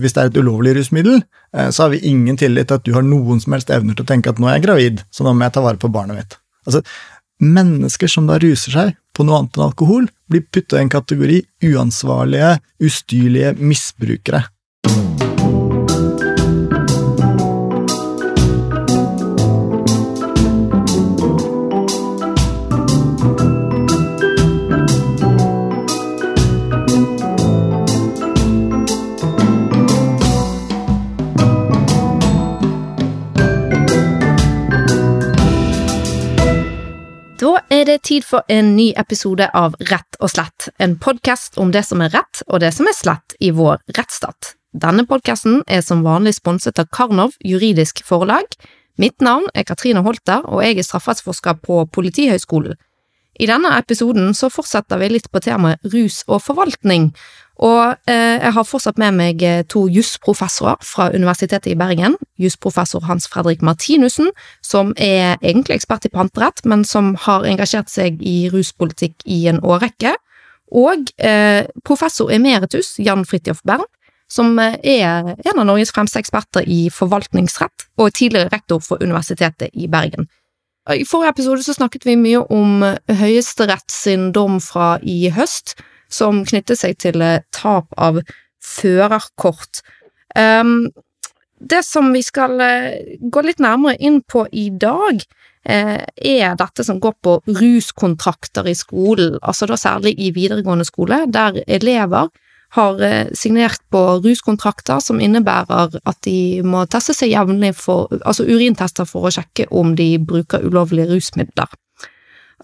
Hvis 0.00 0.14
det 0.16 0.22
er 0.22 0.30
et 0.30 0.38
ulovlig 0.40 0.72
rusmiddel, 0.78 1.18
eh, 1.52 1.68
så 1.68 1.84
har 1.84 1.90
vi 1.92 2.04
ingen 2.08 2.38
tillit 2.40 2.70
til 2.70 2.80
at 2.80 2.84
du 2.86 2.94
har 2.96 3.04
noen 3.04 3.42
som 3.42 3.52
helst 3.52 3.72
evner 3.72 3.96
til 3.96 4.06
å 4.06 4.08
tenke 4.08 4.32
at 4.32 4.38
nå 4.40 4.48
er 4.48 4.56
jeg 4.56 4.66
gravid, 4.66 5.02
så 5.12 5.26
nå 5.26 5.34
må 5.36 5.44
jeg 5.44 5.56
ta 5.56 5.64
vare 5.64 5.80
på 5.80 5.92
barnet 5.92 6.16
mitt. 6.16 6.38
Altså, 6.66 6.80
Mennesker 7.42 8.06
som 8.06 8.28
da 8.28 8.36
ruser 8.38 8.70
seg 8.70 8.90
på 9.16 9.24
noe 9.26 9.40
annet 9.40 9.56
enn 9.58 9.64
alkohol, 9.64 10.04
blir 10.30 10.44
putta 10.54 10.78
i 10.78 10.84
en 10.84 10.92
kategori 10.92 11.40
uansvarlige, 11.72 12.52
ustyrlige 12.86 13.56
misbrukere. 13.58 14.44
Det 37.92 38.02
tid 38.08 38.24
for 38.24 38.42
en 38.48 38.72
ny 38.76 38.92
episode 38.96 39.44
av 39.58 39.74
Rett 39.90 40.16
og 40.22 40.30
slett, 40.32 40.70
en 40.80 40.94
podkast 41.00 41.58
om 41.60 41.72
det 41.74 41.82
som 41.84 42.00
er 42.00 42.12
rett 42.14 42.40
og 42.46 42.62
det 42.62 42.70
som 42.72 42.88
er 42.88 42.96
slett 42.96 43.34
i 43.40 43.50
vår 43.52 43.82
rettsstat. 43.98 44.54
Denne 44.72 45.04
podkasten 45.08 45.60
er 45.68 45.82
som 45.84 46.04
vanlig 46.06 46.38
sponset 46.38 46.80
av 46.80 46.88
Karnov 46.94 47.34
juridisk 47.44 48.00
forlag. 48.08 48.48
Mitt 48.96 49.20
navn 49.20 49.50
er 49.52 49.66
Katrine 49.68 50.00
Holter, 50.06 50.46
og 50.48 50.64
jeg 50.64 50.78
er 50.78 50.88
strafferettsforsker 50.88 51.60
på 51.66 51.82
Politihøgskolen. 51.92 52.78
I 53.40 53.48
denne 53.48 53.70
episoden 53.78 54.34
så 54.36 54.50
fortsetter 54.52 55.00
vi 55.00 55.14
litt 55.14 55.30
på 55.32 55.40
temaet 55.40 55.80
rus 55.94 56.20
og 56.28 56.42
forvaltning, 56.44 57.10
og 57.62 57.94
eh, 58.10 58.40
jeg 58.40 58.52
har 58.56 58.66
fortsatt 58.66 58.98
med 58.98 59.14
meg 59.18 59.42
eh, 59.46 59.62
to 59.70 59.84
jusprofessorer 59.92 60.80
fra 60.82 61.10
Universitetet 61.14 61.70
i 61.70 61.76
Bergen. 61.78 62.16
Jusprofessor 62.40 63.04
Hans 63.06 63.28
Fredrik 63.30 63.62
Martinussen, 63.62 64.32
som 64.64 64.90
er 64.96 65.36
egentlig 65.42 65.76
ekspert 65.76 66.08
i 66.08 66.12
panterett, 66.12 66.64
men 66.64 66.82
som 66.88 67.12
har 67.26 67.46
engasjert 67.46 67.92
seg 67.92 68.18
i 68.24 68.48
ruspolitikk 68.52 69.22
i 69.30 69.44
en 69.52 69.62
årrekke. 69.62 70.16
Og 70.72 71.12
eh, 71.22 71.68
professor 71.84 72.32
emeritus 72.34 72.96
Jan 72.98 73.26
Fridtjof 73.28 73.62
Bernt, 73.68 73.90
som 74.32 74.56
eh, 74.58 74.78
er 74.82 75.34
en 75.36 75.58
av 75.60 75.68
Norges 75.68 75.92
fremste 75.94 76.18
eksperter 76.18 76.66
i 76.66 76.86
forvaltningsrett, 76.90 77.86
og 78.00 78.14
tidligere 78.16 78.50
rektor 78.56 78.82
for 78.82 79.04
Universitetet 79.04 79.70
i 79.76 79.86
Bergen. 79.92 80.26
I 80.90 81.04
forrige 81.06 81.30
episode 81.30 81.62
så 81.62 81.76
snakket 81.76 82.06
vi 82.06 82.16
mye 82.18 82.40
om 82.50 82.82
Høyesterett 83.06 83.92
sin 83.92 84.32
dom 84.34 84.58
fra 84.60 84.96
i 85.06 85.30
høst, 85.30 85.76
som 86.10 86.42
knytter 86.44 86.74
seg 86.78 86.98
til 86.98 87.22
eh, 87.22 87.44
tap 87.54 87.94
av 87.94 88.18
førerkort. 88.62 89.82
Um, 90.34 90.90
det 91.62 91.84
som 91.86 92.10
vi 92.12 92.24
skal 92.26 92.58
uh, 92.58 92.98
gå 93.22 93.44
litt 93.46 93.62
nærmere 93.62 93.94
inn 94.02 94.20
på 94.26 94.44
i 94.50 94.68
dag, 94.74 95.22
uh, 95.70 96.02
er 96.02 96.58
dette 96.58 96.84
som 96.84 96.98
går 97.00 97.14
på 97.22 97.38
ruskontrakter 97.46 98.66
i 98.66 98.74
skolen, 98.74 99.38
altså 99.40 99.70
da 99.70 99.78
særlig 99.78 100.16
i 100.18 100.32
videregående 100.34 100.86
skole, 100.88 101.22
der 101.30 101.62
elever 101.66 102.32
har 102.72 103.00
uh, 103.02 103.28
signert 103.36 103.82
på 103.92 104.00
ruskontrakter 104.24 105.02
som 105.04 105.20
innebærer 105.20 105.98
at 106.02 106.18
de 106.24 106.62
må 106.64 106.86
teste 106.90 107.14
seg 107.16 107.34
jevnlig 107.34 107.74
for 107.76 108.08
Altså 108.22 108.46
urintester 108.48 109.08
for 109.08 109.28
å 109.28 109.32
sjekke 109.34 109.68
om 109.70 109.94
de 109.98 110.14
bruker 110.18 110.64
ulovlige 110.64 111.10
rusmidler. 111.10 111.70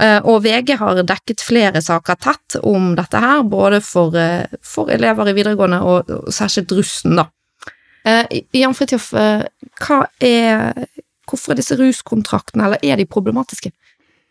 Eh, 0.00 0.20
og 0.22 0.44
VG 0.44 0.76
har 0.78 1.00
dekket 1.02 1.42
flere 1.42 1.80
saker 1.82 2.18
tett 2.22 2.58
om 2.62 2.92
dette 2.98 3.18
her, 3.18 3.42
både 3.42 3.80
for, 3.82 4.14
eh, 4.14 4.46
for 4.62 4.90
elever 4.90 5.28
i 5.28 5.34
videregående 5.34 5.80
og, 5.82 6.06
særskilt 6.30 6.70
russen, 6.70 7.16
da. 7.16 7.26
Eh, 8.04 8.42
Jan 8.54 8.74
Fridtjof, 8.74 9.12
Hvorfor 11.28 11.50
er 11.50 11.56
disse 11.56 11.76
ruskontraktene, 11.76 12.64
eller 12.64 12.78
er 12.82 12.96
de 12.96 13.04
problematiske? 13.04 13.70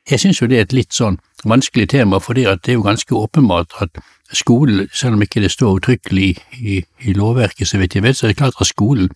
Jeg 0.09 0.19
syns 0.19 0.39
jo 0.41 0.47
det 0.47 0.57
er 0.57 0.61
et 0.61 0.73
litt 0.73 0.89
sånn 0.89 1.19
vanskelig 1.45 1.89
tema, 1.89 2.19
for 2.19 2.33
det 2.33 2.47
er 2.47 2.73
jo 2.73 2.81
ganske 2.81 3.13
åpenbart 3.13 3.69
at 3.79 3.89
skolen, 4.33 4.87
selv 4.93 5.13
om 5.13 5.21
ikke 5.21 5.41
det 5.41 5.51
står 5.51 5.77
uttrykkelig 5.79 6.29
i, 6.59 6.81
i, 6.99 7.13
lovverket, 7.13 7.67
så 7.67 7.77
vidt 7.77 7.95
jeg 7.95 8.03
vet, 8.03 8.17
så 8.17 8.25
er 8.25 8.33
det 8.33 8.37
klart 8.37 8.59
at 8.61 8.67
skolen 8.67 9.09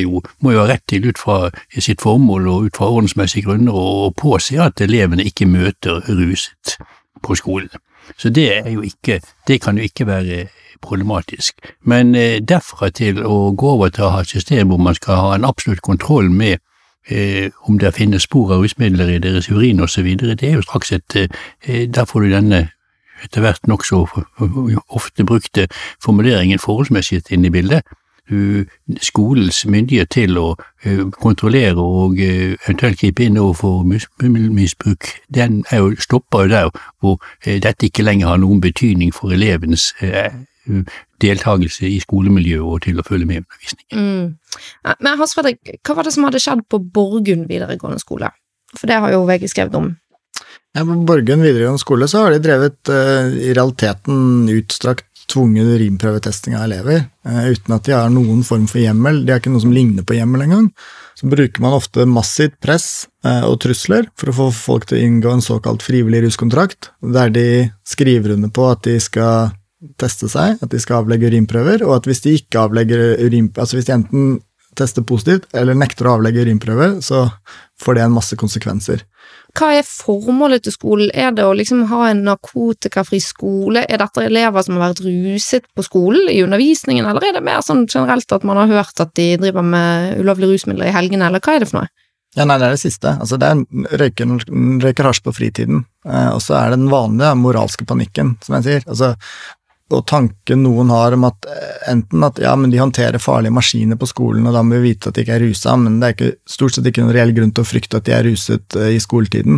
jo, 0.00 0.22
må 0.40 0.52
jo 0.52 0.60
ha 0.60 0.68
rett 0.68 0.84
til 0.88 1.08
ut 1.08 1.18
fra 1.18 1.50
sitt 1.78 2.02
formål 2.02 2.48
og 2.48 2.68
ut 2.68 2.76
fra 2.76 2.90
ordensmessige 2.90 3.48
grunner 3.48 3.74
å 3.74 4.12
påse 4.16 4.60
at 4.60 4.80
elevene 4.80 5.26
ikke 5.26 5.46
møter 5.46 6.04
ruset 6.08 6.76
på 7.22 7.34
skolen. 7.34 7.70
Så 8.16 8.30
det 8.30 8.50
er 8.56 8.70
jo 8.70 8.82
ikke, 8.84 9.20
det 9.48 9.60
kan 9.62 9.78
jo 9.78 9.84
ikke 9.84 10.06
være 10.06 10.46
problematisk. 10.82 11.54
Men 11.82 12.14
eh, 12.14 12.40
derfra 12.42 12.90
til 12.90 13.22
å 13.24 13.54
gå 13.56 13.70
over 13.78 13.88
til 13.88 14.04
å 14.04 14.12
ha 14.14 14.20
et 14.22 14.34
system 14.34 14.68
hvor 14.68 14.82
man 14.82 14.96
skal 14.98 15.20
ha 15.20 15.34
en 15.34 15.48
absolutt 15.48 15.80
kontroll 15.80 16.30
med 16.30 16.58
eh, 17.08 17.50
om 17.68 17.78
det 17.80 17.94
finnes 17.96 18.26
spor 18.28 18.52
av 18.52 18.64
rusmidler 18.64 19.14
i 19.16 19.20
deres 19.22 19.48
urin 19.48 19.80
osv., 19.80 20.10
det 20.20 20.42
er 20.42 20.58
jo 20.58 20.66
straks 20.66 20.92
et 20.92 21.16
eh, 21.16 21.88
Der 21.88 22.04
får 22.04 22.20
du 22.20 22.34
denne 22.34 22.68
etter 23.24 23.44
hvert 23.44 23.66
nokså 23.70 24.04
ofte 24.88 25.26
brukte 25.26 25.68
formuleringen 26.04 26.62
forholdsmessighet 26.62 27.32
inn 27.34 27.44
i 27.48 27.52
bildet. 27.54 27.82
Skolens 29.04 29.66
myndighet 29.68 30.08
til 30.14 30.38
å 30.40 30.54
kontrollere 31.20 31.76
og 31.76 32.16
eventuelt 32.24 33.02
gripe 33.02 33.26
inn 33.26 33.36
overfor 33.36 33.84
misbruk, 33.84 35.10
den 35.28 35.60
er 35.68 35.82
jo, 35.82 35.90
stopper 36.00 36.46
jo 36.46 36.52
der 36.54 36.70
hvor 37.04 37.18
dette 37.44 37.90
ikke 37.90 38.06
lenger 38.06 38.32
har 38.32 38.40
noen 38.40 38.62
betydning 38.64 39.12
for 39.12 39.34
elevenes 39.36 39.90
deltakelse 41.20 41.84
i 41.84 41.98
skolemiljøet 42.00 42.64
og 42.64 42.80
til 42.86 42.96
å 43.00 43.04
følge 43.04 43.28
med 43.28 43.36
i 43.36 43.42
undervisningen. 43.42 44.00
Mm. 44.00 44.94
Men 45.04 45.18
Hans 45.20 45.36
Fredrik, 45.36 45.60
hva 45.84 45.98
var 45.98 46.08
det 46.08 46.14
som 46.16 46.24
hadde 46.24 46.40
skjedd 46.40 46.64
på 46.72 46.80
Borgund 46.80 47.44
videregående 47.50 48.00
skole? 48.00 48.32
For 48.74 48.88
det 48.88 48.96
har 49.04 49.12
jo 49.12 49.26
VG 49.28 49.52
skrevet 49.52 49.76
om 49.76 49.92
ja, 50.74 50.84
På 50.84 50.94
Borgen 51.06 51.42
videregående 51.42 51.78
skole 51.78 52.08
så 52.10 52.24
har 52.24 52.34
de 52.34 52.42
drevet 52.42 52.90
uh, 52.90 53.30
i 53.30 53.54
realiteten 53.54 54.48
utstrakt 54.50 55.06
tvungen 55.30 55.70
urinprøvetesting 55.72 56.56
av 56.58 56.66
elever, 56.66 57.06
uh, 57.28 57.46
uten 57.48 57.76
at 57.76 57.86
de 57.86 57.94
har 57.96 58.12
noen 58.12 58.42
form 58.46 58.66
for 58.70 58.82
hjemmel. 58.82 59.22
De 59.24 59.32
har 59.32 59.42
ikke 59.42 59.52
noe 59.54 59.64
som 59.64 59.74
ligner 59.74 60.06
på 60.06 60.18
hjemmel 60.18 60.44
engang. 60.44 60.68
Så 61.14 61.30
bruker 61.30 61.62
man 61.62 61.76
ofte 61.76 62.06
massivt 62.10 62.56
press 62.64 63.06
uh, 63.26 63.46
og 63.48 63.60
trusler 63.64 64.08
for 64.18 64.30
å 64.32 64.38
få 64.38 64.48
folk 64.58 64.88
til 64.90 64.98
å 64.98 65.04
inngå 65.06 65.36
en 65.36 65.44
såkalt 65.44 65.84
frivillig 65.86 66.24
ruskontrakt, 66.26 66.90
der 67.00 67.30
de 67.34 67.46
skriver 67.86 68.34
under 68.34 68.50
på 68.52 68.66
at 68.72 68.82
de 68.88 68.98
skal 69.02 69.54
teste 70.00 70.30
seg, 70.32 70.58
at 70.64 70.72
de 70.72 70.80
skal 70.80 71.02
avlegge 71.02 71.28
urinprøver, 71.30 71.84
og 71.86 72.00
at 72.00 72.08
hvis 72.08 72.24
de 72.24 72.34
ikke 72.40 72.66
avlegger 72.66 73.14
urinprøver, 73.20 73.62
altså 73.62 73.78
hvis 73.78 73.88
de 73.88 73.96
enten 73.98 74.34
tester 74.74 75.04
positivt 75.06 75.46
eller 75.54 75.76
nekter 75.78 76.08
å 76.08 76.16
avlegge 76.18 76.44
urinprøve, 76.44 76.96
så 77.04 77.28
får 77.80 77.98
det 77.98 78.04
en 78.06 78.16
masse 78.16 78.38
konsekvenser. 78.38 79.04
Hva 79.54 79.68
er 79.78 79.84
formålet 79.86 80.64
til 80.66 80.74
skolen? 80.74 81.10
Er 81.14 81.30
det 81.34 81.44
å 81.46 81.52
liksom 81.54 81.84
ha 81.86 82.08
en 82.08 82.24
narkotikafri 82.26 83.20
skole? 83.22 83.84
Er 83.86 84.00
dette 84.02 84.24
elever 84.26 84.64
som 84.66 84.74
har 84.80 84.88
vært 84.88 85.04
ruset 85.04 85.68
på 85.78 85.84
skolen 85.86 86.26
i 86.32 86.40
undervisningen, 86.42 87.06
eller 87.06 87.28
er 87.28 87.36
det 87.36 87.44
mer 87.46 87.62
sånn 87.62 87.84
generelt 87.86 88.34
at 88.34 88.46
man 88.46 88.58
har 88.64 88.72
hørt 88.72 89.04
at 89.04 89.14
de 89.14 89.28
driver 89.38 89.62
med 89.62 90.18
ulovlige 90.18 90.56
rusmidler 90.56 90.90
i 90.90 90.96
helgene, 90.96 91.28
eller 91.30 91.44
hva 91.44 91.54
er 91.54 91.62
det 91.62 91.70
for 91.70 91.84
noe? 91.84 91.92
Ja, 92.34 92.48
nei, 92.50 92.56
det 92.58 92.66
er 92.66 92.74
det 92.74 92.82
siste. 92.82 93.12
Altså, 93.22 93.38
det 93.38 93.46
er 93.46 93.98
røyker, 94.00 94.32
røyker 94.82 95.06
hasj 95.06 95.22
på 95.22 95.34
fritiden, 95.36 95.84
eh, 96.02 96.30
og 96.34 96.40
så 96.42 96.56
er 96.58 96.72
det 96.72 96.80
den 96.80 96.90
vanlige 96.90 97.34
moralske 97.38 97.86
panikken, 97.86 98.34
som 98.42 98.56
jeg 98.58 98.66
sier. 98.66 98.88
Altså, 98.90 99.12
og 99.92 100.06
tanken 100.08 100.62
noen 100.64 100.88
har 100.88 101.12
om 101.12 101.26
at 101.28 101.44
eh, 101.50 101.90
enten 101.92 102.22
at 102.24 102.38
ja, 102.40 102.54
men 102.56 102.70
de 102.72 102.78
håndterer 102.80 103.20
farlige 103.20 103.52
maskiner 103.52 103.96
på 104.00 104.06
skolen, 104.08 104.46
og 104.48 104.54
da 104.56 104.62
må 104.64 104.78
vi 104.78 104.90
vite 104.90 105.08
at 105.10 105.16
de 105.16 105.20
ikke 105.24 105.34
er 105.36 105.44
rusa, 105.44 105.74
men 105.76 106.00
det 106.00 106.06
er 106.06 106.12
ikke, 106.16 106.36
stort 106.48 106.74
sett 106.74 106.86
ikke 106.88 107.02
noen 107.04 107.16
reell 107.16 107.32
grunn 107.36 107.52
til 107.54 107.62
å 107.64 107.68
frykte 107.68 107.96
at 108.00 108.06
de 108.08 108.12
er 108.16 108.24
ruset 108.24 108.66
uh, 108.80 108.88
i 108.88 109.00
skoletiden. 109.02 109.56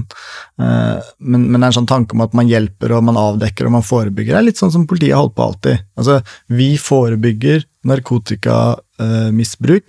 Uh, 0.58 0.96
men, 1.22 1.40
men, 1.46 1.58
det 1.60 1.62
er 1.62 1.70
en 1.70 1.78
sånn 1.78 1.94
tanke 1.94 2.12
om 2.16 2.22
at 2.26 2.34
man 2.36 2.50
hjelper 2.50 2.88
og 2.96 3.06
man 3.06 3.22
avdekker 3.22 3.64
og 3.68 3.74
man 3.78 3.86
forebygger, 3.86 4.32
det 4.34 4.40
er 4.40 4.48
litt 4.48 4.62
sånn 4.62 4.74
som 4.74 4.88
politiet 4.90 5.14
har 5.14 5.22
holdt 5.22 5.38
på 5.38 5.46
alltid. 5.46 5.76
Altså, 6.00 6.14
vi 6.50 6.70
forebygger 6.80 7.58
narkotikamisbruk 7.86 9.86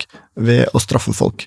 ved 0.48 0.62
å 0.70 0.78
straffe 0.82 1.12
folk. 1.16 1.38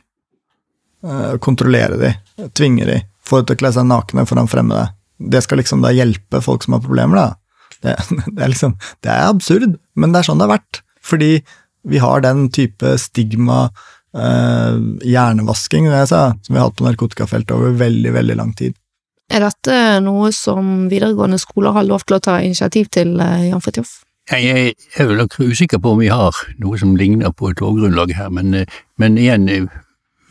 kontrollere 1.42 1.96
de, 1.98 2.14
tvinge 2.54 2.86
de, 2.86 3.02
få 3.26 3.38
dem 3.40 3.46
til 3.48 3.56
å 3.56 3.60
kle 3.64 3.72
seg 3.74 3.86
nakne 3.88 4.28
foran 4.30 4.52
fremmede. 4.52 4.86
Det 5.18 5.42
skal 5.46 5.58
liksom 5.62 5.82
da 5.82 5.90
hjelpe 5.96 6.42
folk 6.44 6.64
som 6.66 6.74
har 6.76 6.84
problemer, 6.84 7.16
da. 7.18 7.41
Det, 7.82 7.96
det, 8.36 8.38
er 8.38 8.54
liksom, 8.54 8.78
det 9.04 9.14
er 9.14 9.30
absurd, 9.30 9.80
men 9.96 10.14
det 10.14 10.22
er 10.22 10.30
sånn 10.30 10.42
det 10.42 10.48
har 10.48 10.58
vært. 10.58 10.84
Fordi 11.02 11.32
vi 11.90 12.02
har 12.02 12.22
den 12.22 12.46
type 12.54 12.94
stigma, 13.02 13.64
eh, 14.14 14.78
hjernevasking, 15.08 15.90
det 15.90 16.04
jeg 16.04 16.12
sa, 16.14 16.22
som 16.46 16.54
vi 16.54 16.62
har 16.62 16.70
hatt 16.70 16.78
på 16.78 16.88
narkotikafeltet 16.88 17.56
over 17.58 17.74
veldig, 17.80 18.14
veldig 18.20 18.38
lang 18.38 18.54
tid. 18.58 18.78
Er 19.32 19.46
dette 19.46 19.76
noe 20.04 20.30
som 20.36 20.90
videregående 20.92 21.40
skoler 21.40 21.78
har 21.78 21.88
lov 21.88 22.04
til 22.04 22.18
å 22.18 22.24
ta 22.24 22.40
initiativ 22.44 22.92
til, 22.92 23.20
eh, 23.20 23.50
Jan 23.50 23.64
Fridtjof? 23.64 24.02
Jeg 24.30 24.76
er 24.96 25.08
vel 25.08 25.26
usikker 25.26 25.80
på 25.82 25.96
om 25.96 26.00
vi 26.00 26.12
har 26.12 26.36
noe 26.62 26.78
som 26.78 26.96
ligner 26.96 27.32
på 27.32 27.50
et 27.50 27.60
lovgrunnlag 27.60 28.14
her, 28.16 28.30
men, 28.30 28.54
eh, 28.54 28.66
men 28.98 29.18
igjen, 29.18 29.50
eh, 29.50 29.66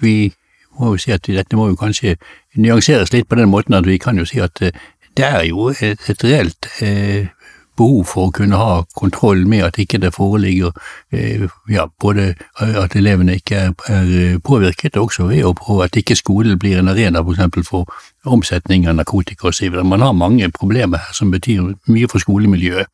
vi 0.00 0.32
må 0.78 0.92
jo 0.92 0.96
si 0.96 1.12
at 1.12 1.22
dette 1.22 1.56
må 1.56 1.68
jo 1.68 1.76
kanskje 1.76 2.16
nyanseres 2.56 3.12
litt 3.12 3.28
på 3.28 3.36
den 3.36 3.50
måten 3.50 3.74
at 3.74 3.84
vi 3.84 3.98
kan 3.98 4.16
jo 4.16 4.24
si 4.24 4.40
at 4.40 4.54
det 4.60 5.26
er 5.26 5.44
jo 5.48 5.68
et, 5.68 5.98
et 6.08 6.24
reelt 6.24 6.68
eh, 6.80 7.28
behov 7.76 8.04
for 8.10 8.28
å 8.28 8.34
kunne 8.34 8.58
ha 8.60 8.82
kontroll 8.98 9.46
med 9.48 9.64
at 9.64 9.78
ikke 9.78 10.00
det 10.02 10.12
foreligger 10.14 10.72
eh, 11.12 11.46
ja, 11.70 11.86
både 12.00 12.34
at 12.58 12.96
elevene 12.96 13.38
ikke 13.40 13.56
er, 13.56 13.74
er 13.88 14.38
påvirket, 14.44 14.96
og 14.96 15.10
også 15.10 15.28
ved 15.30 15.82
at 15.84 15.96
ikke 15.96 16.18
skolen 16.18 16.58
blir 16.58 16.78
en 16.78 16.88
arena 16.88 17.22
for 17.22 17.64
for 17.70 17.86
omsetning 18.24 18.86
av 18.88 18.96
narkotika 18.96 19.48
osv. 19.48 19.82
Man 19.84 20.00
har 20.00 20.12
mange 20.12 20.50
problemer 20.50 20.98
her 20.98 21.14
som 21.14 21.30
betyr 21.30 21.74
mye 21.86 22.08
for 22.08 22.18
skolemiljøet. 22.18 22.86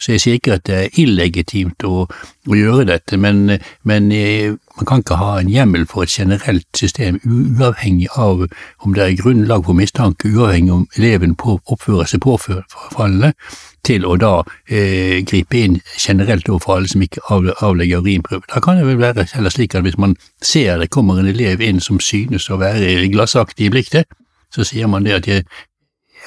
Så 0.00 0.12
jeg 0.12 0.20
sier 0.20 0.38
ikke 0.38 0.56
at 0.56 0.64
det 0.66 0.76
er 0.76 0.96
illegitimt 0.98 1.84
å, 1.86 2.06
å 2.48 2.56
gjøre 2.56 2.86
dette, 2.88 3.18
men, 3.20 3.58
men, 3.86 4.08
eh, 4.10 4.56
man 4.78 4.88
kan 4.88 5.04
ikke 5.04 5.18
ha 5.20 5.34
en 5.38 5.50
hjemmel 5.52 5.84
for 5.90 6.02
et 6.02 6.14
generelt 6.14 6.66
system 6.76 7.20
uavhengig 7.22 8.08
av 8.16 8.46
om 8.48 8.96
det 8.96 9.04
er 9.04 9.18
grunnlag 9.20 9.66
for 9.68 9.78
mistanke, 9.78 10.32
uavhengig 10.32 10.74
om 10.74 10.86
eleven 10.98 11.36
på, 11.38 11.58
oppfører 11.70 12.08
seg 12.10 12.24
påfallende, 12.24 13.34
til 13.86 14.04
å 14.06 14.16
da 14.20 14.32
eh, 14.68 15.20
gripe 15.26 15.58
inn 15.58 15.78
generelt 15.96 16.48
overfor 16.48 16.76
alle 16.76 16.90
som 16.92 17.02
ikke 17.04 17.22
avlegger 17.30 18.04
urinprøve. 18.04 18.46
Da 18.52 18.60
kan 18.64 18.78
det 18.78 18.86
vel 18.86 19.00
være 19.00 19.26
heller 19.32 19.54
slik 19.54 19.74
at 19.74 19.86
hvis 19.86 19.98
man 19.98 20.16
ser 20.42 20.78
det 20.78 20.90
kommer 20.90 21.20
en 21.20 21.30
elev 21.30 21.62
inn 21.64 21.80
som 21.80 22.00
synes 22.00 22.50
å 22.50 22.60
være 22.60 23.08
glassaktig 23.12 23.68
i 23.68 23.74
blikket, 23.74 24.10
så 24.54 24.66
sier 24.66 24.90
man 24.90 25.06
det 25.06 25.18
at 25.20 25.28
jeg, 25.30 25.44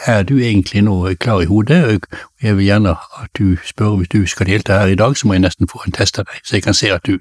er 0.07 0.23
du 0.23 0.39
egentlig 0.39 0.81
nå 0.83 1.13
klar 1.21 1.43
i 1.43 1.45
hodet, 1.45 2.01
jeg 2.41 2.57
vil 2.57 2.65
gjerne 2.65 2.95
at 3.21 3.29
du 3.37 3.57
spør 3.65 3.99
hvis 3.99 4.09
du 4.09 4.25
skal 4.27 4.49
delta 4.49 4.79
her 4.81 4.93
i 4.93 4.97
dag, 4.99 5.17
så 5.17 5.27
må 5.27 5.37
jeg 5.37 5.45
nesten 5.45 5.69
få 5.69 5.83
en 5.85 5.93
test 5.95 6.19
av 6.19 6.25
deg, 6.25 6.41
så 6.43 6.57
jeg 6.57 6.65
kan 6.65 6.77
se 6.77 6.89
at 6.91 7.05
du 7.05 7.19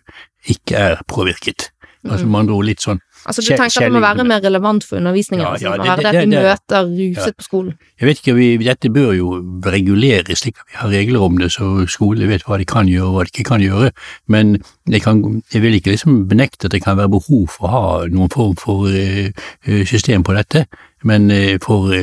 ikke 0.49 0.77
er 0.77 1.03
påvirket. 1.09 1.69
Altså 2.09 2.27
med 2.27 2.41
andre 2.41 2.55
ord 2.55 2.67
litt 2.67 2.83
sånn 2.83 2.99
Altså 3.27 3.43
du 3.43 3.51
tenker 3.53 3.81
at 3.81 3.87
det 3.87 3.93
må 3.95 4.01
være 4.03 4.25
mer 4.27 4.41
relevant 4.45 4.85
for 4.85 4.99
undervisningen, 4.99 5.45
ja, 5.45 5.53
ja, 5.63 5.75
det, 5.77 5.97
det, 5.97 6.05
det, 6.05 6.13
det, 6.13 6.23
de 6.23 6.43
møter 6.43 6.89
ruset 6.91 7.37
på 7.39 7.47
skolen? 7.47 7.75
Jeg 8.01 8.09
vet 8.09 8.23
ikke, 8.23 8.35
vi, 8.35 8.49
dette 8.67 8.91
bør 8.91 9.13
jo 9.17 9.35
reguleres 9.67 10.43
slik 10.43 10.59
at 10.59 10.71
vi 10.71 10.79
har 10.81 10.95
regler 10.95 11.27
om 11.27 11.37
det, 11.39 11.53
så 11.55 11.69
skolene 11.87 12.31
vet 12.31 12.47
hva 12.49 12.59
de 12.59 12.67
kan 12.69 12.91
gjøre 12.91 13.11
og 13.11 13.19
hva 13.19 13.27
de 13.27 13.35
ikke 13.35 13.49
kan 13.51 13.63
gjøre, 13.63 13.93
men 14.27 14.57
jeg, 14.91 15.03
kan, 15.05 15.23
jeg 15.55 15.63
vil 15.63 15.79
ikke 15.79 15.95
liksom 15.95 16.25
benekte 16.31 16.67
at 16.67 16.75
det 16.75 16.83
kan 16.83 16.99
være 16.99 17.15
behov 17.15 17.47
for 17.55 17.69
å 17.69 17.75
ha 17.77 17.85
noen 18.11 18.33
form 18.33 18.59
for 18.59 18.91
uh, 18.91 19.85
system 19.87 20.27
på 20.27 20.35
dette, 20.39 20.67
men 21.07 21.31
uh, 21.31 21.55
for 21.63 21.95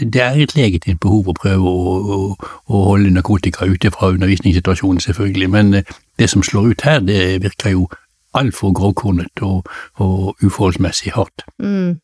det 0.00 0.22
er 0.22 0.38
et 0.40 0.54
legitimt 0.56 1.00
behov 1.00 1.28
å 1.28 1.34
prøve 1.36 1.68
å, 1.68 1.96
å, 2.16 2.18
å 2.72 2.84
holde 2.86 3.12
narkotika 3.12 3.68
ute 3.68 3.90
fra 3.92 4.12
undervisningssituasjonen, 4.14 5.02
selvfølgelig, 5.04 5.48
men 5.52 5.74
eh, 5.74 5.90
det 6.18 6.30
som 6.32 6.42
slår 6.42 6.72
ut 6.72 6.84
her, 6.86 7.02
det 7.04 7.42
virker 7.44 7.74
jo 7.74 7.88
altfor 8.38 8.72
grovkornet 8.76 9.42
og, 9.44 9.68
og 10.02 10.32
uforholdsmessig 10.44 11.14
hardt. 11.16 11.44
Mm. 11.62 12.00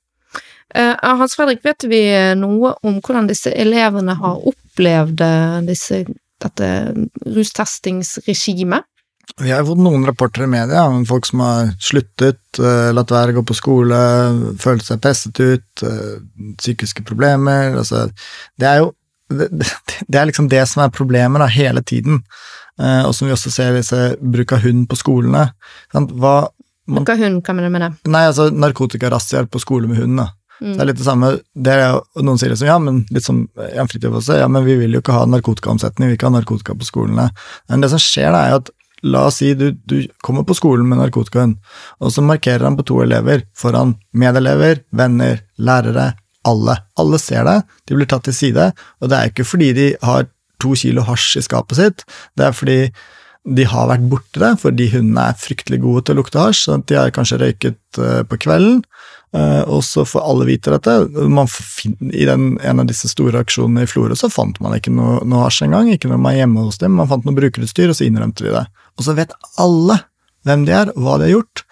Uh, 0.76 0.94
Hans 1.00 1.36
Fredrik, 1.38 1.62
vet 1.64 1.86
vi 1.88 2.02
noe 2.36 2.74
om 2.84 2.98
hvordan 3.00 3.30
disse 3.30 3.52
elevene 3.56 4.18
har 4.18 4.44
opplevd 4.50 5.24
disse, 5.68 6.02
dette 6.42 6.68
rustestingsregimet? 7.24 8.84
Vi 9.38 9.52
har 9.52 9.64
fått 9.68 9.80
noen 9.80 10.06
rapporter 10.08 10.46
i 10.46 10.50
media 10.50 10.86
om 10.88 11.02
folk 11.08 11.26
som 11.28 11.42
har 11.44 11.72
sluttet, 11.84 12.40
uh, 12.60 12.90
latt 12.96 13.12
være 13.12 13.32
å 13.32 13.40
gå 13.40 13.46
på 13.48 13.56
skole, 13.56 13.98
følt 14.60 14.84
seg 14.84 15.00
presset 15.04 15.40
ut, 15.40 15.88
psykiske 16.58 17.04
problemer 17.06 17.76
altså, 17.78 18.08
Det 18.58 18.68
er 18.68 18.80
jo 18.82 18.92
det, 19.28 19.48
det, 20.08 20.18
er 20.18 20.28
liksom 20.28 20.48
det 20.52 20.64
som 20.68 20.84
er 20.84 20.94
problemet 20.94 21.42
da, 21.42 21.48
hele 21.52 21.82
tiden, 21.84 22.22
og 22.78 23.14
som 23.16 23.28
vi 23.28 23.34
også 23.34 23.50
ser 23.52 23.76
disse 23.78 24.00
bruk 24.20 24.54
av 24.54 24.62
hund 24.62 24.86
på 24.90 24.98
skolene. 25.00 25.48
Hva, 25.92 26.34
man, 26.86 27.02
bruk 27.02 27.14
av 27.14 27.22
hund, 27.24 27.40
hva 27.42 27.56
mener 27.56 27.70
du 27.70 27.74
med 27.74 27.86
det? 27.86 27.92
Nei, 28.14 28.26
altså 28.30 28.48
narkotikarazziaer 28.54 29.48
på 29.50 29.62
skole 29.62 29.90
med 29.90 30.02
hund. 30.02 30.20
da. 30.22 30.30
Mm. 30.58 30.72
Det 30.72 30.82
er 30.82 30.88
litt 30.90 30.98
det 30.98 31.06
samme, 31.06 31.32
det 31.54 31.74
er, 31.74 32.00
Noen 32.18 32.40
sier 32.40 32.50
liksom 32.50 32.66
ja, 32.66 32.78
men 32.82 33.04
litt 33.14 33.26
som 33.26 33.44
Jan 33.74 33.90
Fridtjof 33.90 34.16
også, 34.18 34.40
ja, 34.40 34.48
men 34.50 34.66
vi 34.66 34.74
vil 34.80 34.96
jo 34.96 35.02
ikke 35.02 35.14
ha 35.14 35.26
narkotikaomsetning, 35.30 36.08
vi 36.08 36.14
vil 36.14 36.18
ikke 36.18 36.30
ha 36.30 36.34
narkotika 36.34 36.74
på 36.78 36.88
skolene. 36.88 37.28
Men 37.70 37.84
det 37.84 37.92
som 37.92 38.02
skjer, 38.02 38.32
da, 38.34 38.42
er 38.42 38.56
jo 38.56 38.64
at 38.64 38.74
La 39.06 39.28
oss 39.28 39.36
si 39.38 39.52
du, 39.54 39.68
du 39.86 40.08
kommer 40.26 40.42
på 40.42 40.56
skolen 40.58 40.88
med 40.90 40.98
narkotikahund, 40.98 41.58
og 42.02 42.10
så 42.10 42.24
markerer 42.26 42.64
han 42.66 42.74
på 42.74 42.86
to 42.88 42.96
elever 43.04 43.44
foran 43.54 43.92
medelever, 44.10 44.80
venner, 44.90 45.44
lærere, 45.54 46.08
alle. 46.48 46.74
Alle 46.98 47.20
ser 47.22 47.46
det, 47.46 47.60
de 47.86 47.94
blir 47.94 48.08
tatt 48.10 48.26
til 48.26 48.34
side, 48.34 48.72
og 48.98 49.10
det 49.10 49.18
er 49.20 49.30
ikke 49.30 49.46
fordi 49.46 49.70
de 49.76 49.86
har 50.02 50.26
to 50.62 50.74
kilo 50.78 51.04
hasj 51.06 51.38
i 51.40 51.44
skapet 51.46 51.80
sitt, 51.80 52.04
det 52.38 52.48
er 52.48 52.56
fordi 52.56 52.80
de 53.48 53.64
har 53.68 53.88
vært 53.88 54.08
borte 54.10 54.40
det, 54.42 54.50
fordi 54.60 54.88
hundene 54.92 55.28
er 55.30 55.38
fryktelig 55.40 55.80
gode 55.80 56.04
til 56.04 56.16
å 56.16 56.20
lukte 56.20 56.42
hasj, 56.42 56.64
så 56.66 56.78
de 56.84 56.98
har 56.98 57.14
kanskje 57.14 57.38
røyket 57.40 58.00
uh, 58.00 58.20
på 58.28 58.40
kvelden, 58.44 58.82
uh, 59.36 59.62
og 59.64 59.80
så 59.86 60.04
får 60.08 60.26
alle 60.26 60.48
vite 60.50 60.74
dette. 60.74 60.96
I 61.06 62.26
den, 62.28 62.50
en 62.60 62.82
av 62.82 62.90
disse 62.90 63.08
store 63.08 63.40
aksjonene 63.46 63.86
i 63.86 63.90
Florø 63.90 64.18
så 64.18 64.30
fant 64.32 64.58
man 64.64 64.76
ikke 64.76 64.92
noe, 64.92 65.22
noe 65.24 65.46
hasj 65.46 65.64
engang, 65.68 65.88
ikke 65.94 66.10
når 66.10 66.20
man 66.20 66.34
er 66.34 66.42
hjemme 66.42 66.66
hos 66.66 66.80
dem, 66.82 66.98
man 66.98 67.08
fant 67.10 67.24
noe 67.28 67.38
brukerutstyr, 67.38 67.92
og 67.92 67.96
så 67.96 68.08
innrømte 68.08 68.44
de 68.48 68.52
det. 68.58 68.66
Og 68.98 69.06
så 69.06 69.16
vet 69.16 69.32
alle 69.62 70.02
hvem 70.48 70.66
de 70.68 70.74
er, 70.74 70.92
hva 70.96 71.16
de 71.18 71.28
har 71.28 71.38
gjort. 71.38 71.64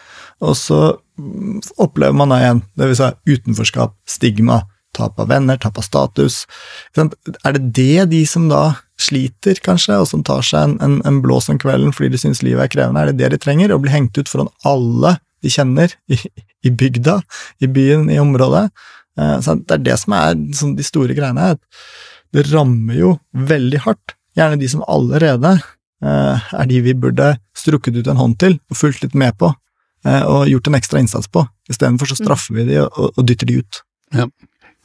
Og 0.45 0.57
så 0.59 0.81
mm, 1.19 1.61
opplever 1.83 2.17
man 2.17 2.33
da 2.33 2.41
igjen, 2.43 2.65
det 2.77 2.91
vil 2.91 2.99
si 2.99 3.37
utenforskap, 3.37 3.97
stigma, 4.09 4.63
tap 4.97 5.21
av 5.23 5.31
venner, 5.31 5.59
tap 5.61 5.79
av 5.79 5.87
status. 5.87 6.45
Er 6.97 7.57
det 7.57 7.63
det 7.77 8.09
de 8.15 8.23
som 8.29 8.49
da 8.51 8.79
sliter, 9.01 9.61
kanskje, 9.65 10.01
og 10.01 10.09
som 10.09 10.25
tar 10.25 10.45
seg 10.47 10.71
en, 10.71 10.77
en, 10.85 10.99
en 11.09 11.21
blås 11.25 11.51
om 11.53 11.61
kvelden 11.61 11.93
fordi 11.93 12.15
de 12.15 12.23
syns 12.23 12.43
livet 12.45 12.65
er 12.65 12.73
krevende, 12.73 13.05
er 13.05 13.13
det 13.13 13.21
det 13.21 13.35
de 13.35 13.43
trenger? 13.45 13.75
Å 13.75 13.81
bli 13.83 13.93
hengt 13.93 14.17
ut 14.17 14.33
foran 14.33 14.53
alle 14.67 15.19
de 15.45 15.53
kjenner 15.53 15.93
i, 16.15 16.21
i 16.65 16.73
bygda, 16.73 17.21
i 17.61 17.71
byen, 17.71 18.09
i 18.11 18.21
området? 18.23 18.67
Eh, 19.21 19.39
så 19.45 19.59
det 19.61 19.79
er 19.79 19.87
det 19.93 20.01
som 20.03 20.17
er 20.17 20.37
sånn, 20.57 20.77
de 20.81 20.87
store 20.87 21.17
greiene. 21.17 21.55
Det 22.33 22.49
rammer 22.51 23.01
jo 23.01 23.17
veldig 23.37 23.85
hardt. 23.85 24.17
Gjerne 24.37 24.61
de 24.61 24.69
som 24.69 24.85
allerede 24.85 25.57
Eh, 26.05 26.49
er 26.53 26.67
de 26.69 26.81
vi 26.85 26.93
burde 26.95 27.37
strukket 27.57 27.97
ut 27.97 28.09
en 28.11 28.21
hånd 28.21 28.37
til 28.41 28.59
og 28.69 28.77
fulgt 28.77 29.05
litt 29.05 29.15
med 29.17 29.37
på, 29.41 29.49
eh, 30.05 30.23
og 30.29 30.51
gjort 30.51 30.69
en 30.69 30.77
ekstra 30.79 31.01
innsats 31.01 31.31
på. 31.33 31.47
Istedenfor 31.73 32.11
så 32.11 32.19
mm. 32.19 32.23
straffer 32.23 32.59
vi 32.59 32.67
de 32.69 32.83
og, 32.85 33.15
og 33.17 33.23
dytter 33.25 33.49
de 33.49 33.63
ut. 33.63 33.81
Ja. 34.15 34.29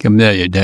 Det, 0.01 0.53
det, 0.53 0.63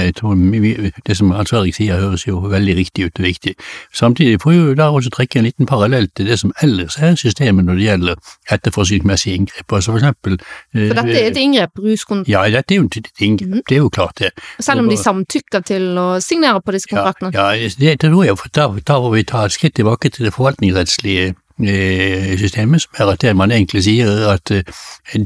det, 1.08 1.18
som 1.18 1.32
Hans 1.32 1.50
Fredrik 1.50 1.76
sier, 1.76 2.00
høres 2.02 2.28
jo 2.28 2.40
veldig 2.50 2.76
riktig 2.78 3.06
ut 3.06 3.20
og 3.20 3.26
viktig. 3.28 3.54
Samtidig 3.94 4.42
får 4.42 4.52
vi 4.52 4.76
da 4.80 4.90
også 4.90 5.12
trekke 5.14 5.40
en 5.40 5.48
liten 5.48 5.70
parallell 5.70 6.10
til 6.16 6.30
det 6.30 6.40
som 6.42 6.54
ellers 6.62 6.98
er 6.98 7.16
systemet 7.16 7.66
når 7.66 7.80
det 7.80 7.88
gjelder 7.88 8.34
etterforskningsmessige 8.52 9.36
inngrep. 9.36 9.74
Altså 9.74 9.92
for 9.92 10.02
eksempel 10.02 10.38
For 10.74 11.00
dette 11.02 11.18
er 11.22 11.32
et 11.32 11.42
inngrep, 11.42 11.80
ruskont... 11.80 12.28
Ja, 12.28 12.46
dette 12.52 12.76
er 12.76 12.82
jo 12.82 12.90
et 12.90 13.12
inngrep, 13.22 13.48
mm. 13.48 13.66
det 13.70 13.76
er 13.76 13.84
jo 13.84 13.90
klart 13.90 14.20
det. 14.20 14.32
Selv 14.60 14.86
om 14.86 14.90
de 14.90 14.98
samtykker 14.98 15.66
til 15.68 15.90
å 15.98 16.08
signere 16.24 16.62
på 16.62 16.76
disse 16.76 16.90
kontraktene? 16.92 17.34
Ja, 17.36 17.52
ja 17.54 17.70
det 17.80 18.00
tror 18.02 18.24
jeg, 18.26 18.38
for 18.40 18.54
da, 18.54 18.70
da 18.88 19.02
må 19.04 19.14
vi 19.16 19.28
ta 19.28 19.46
et 19.46 19.56
skritt 19.56 19.78
tilbake 19.78 20.10
til 20.10 20.28
det 20.28 20.34
forvaltningsrettslige 20.34 21.36
systemet, 21.58 22.82
som 22.82 22.92
er 23.00 23.12
at 23.12 23.22
det 23.22 23.36
man 23.36 23.52
egentlig 23.52 23.84
sier, 23.84 24.08
er 24.08 24.36
at 24.36 24.52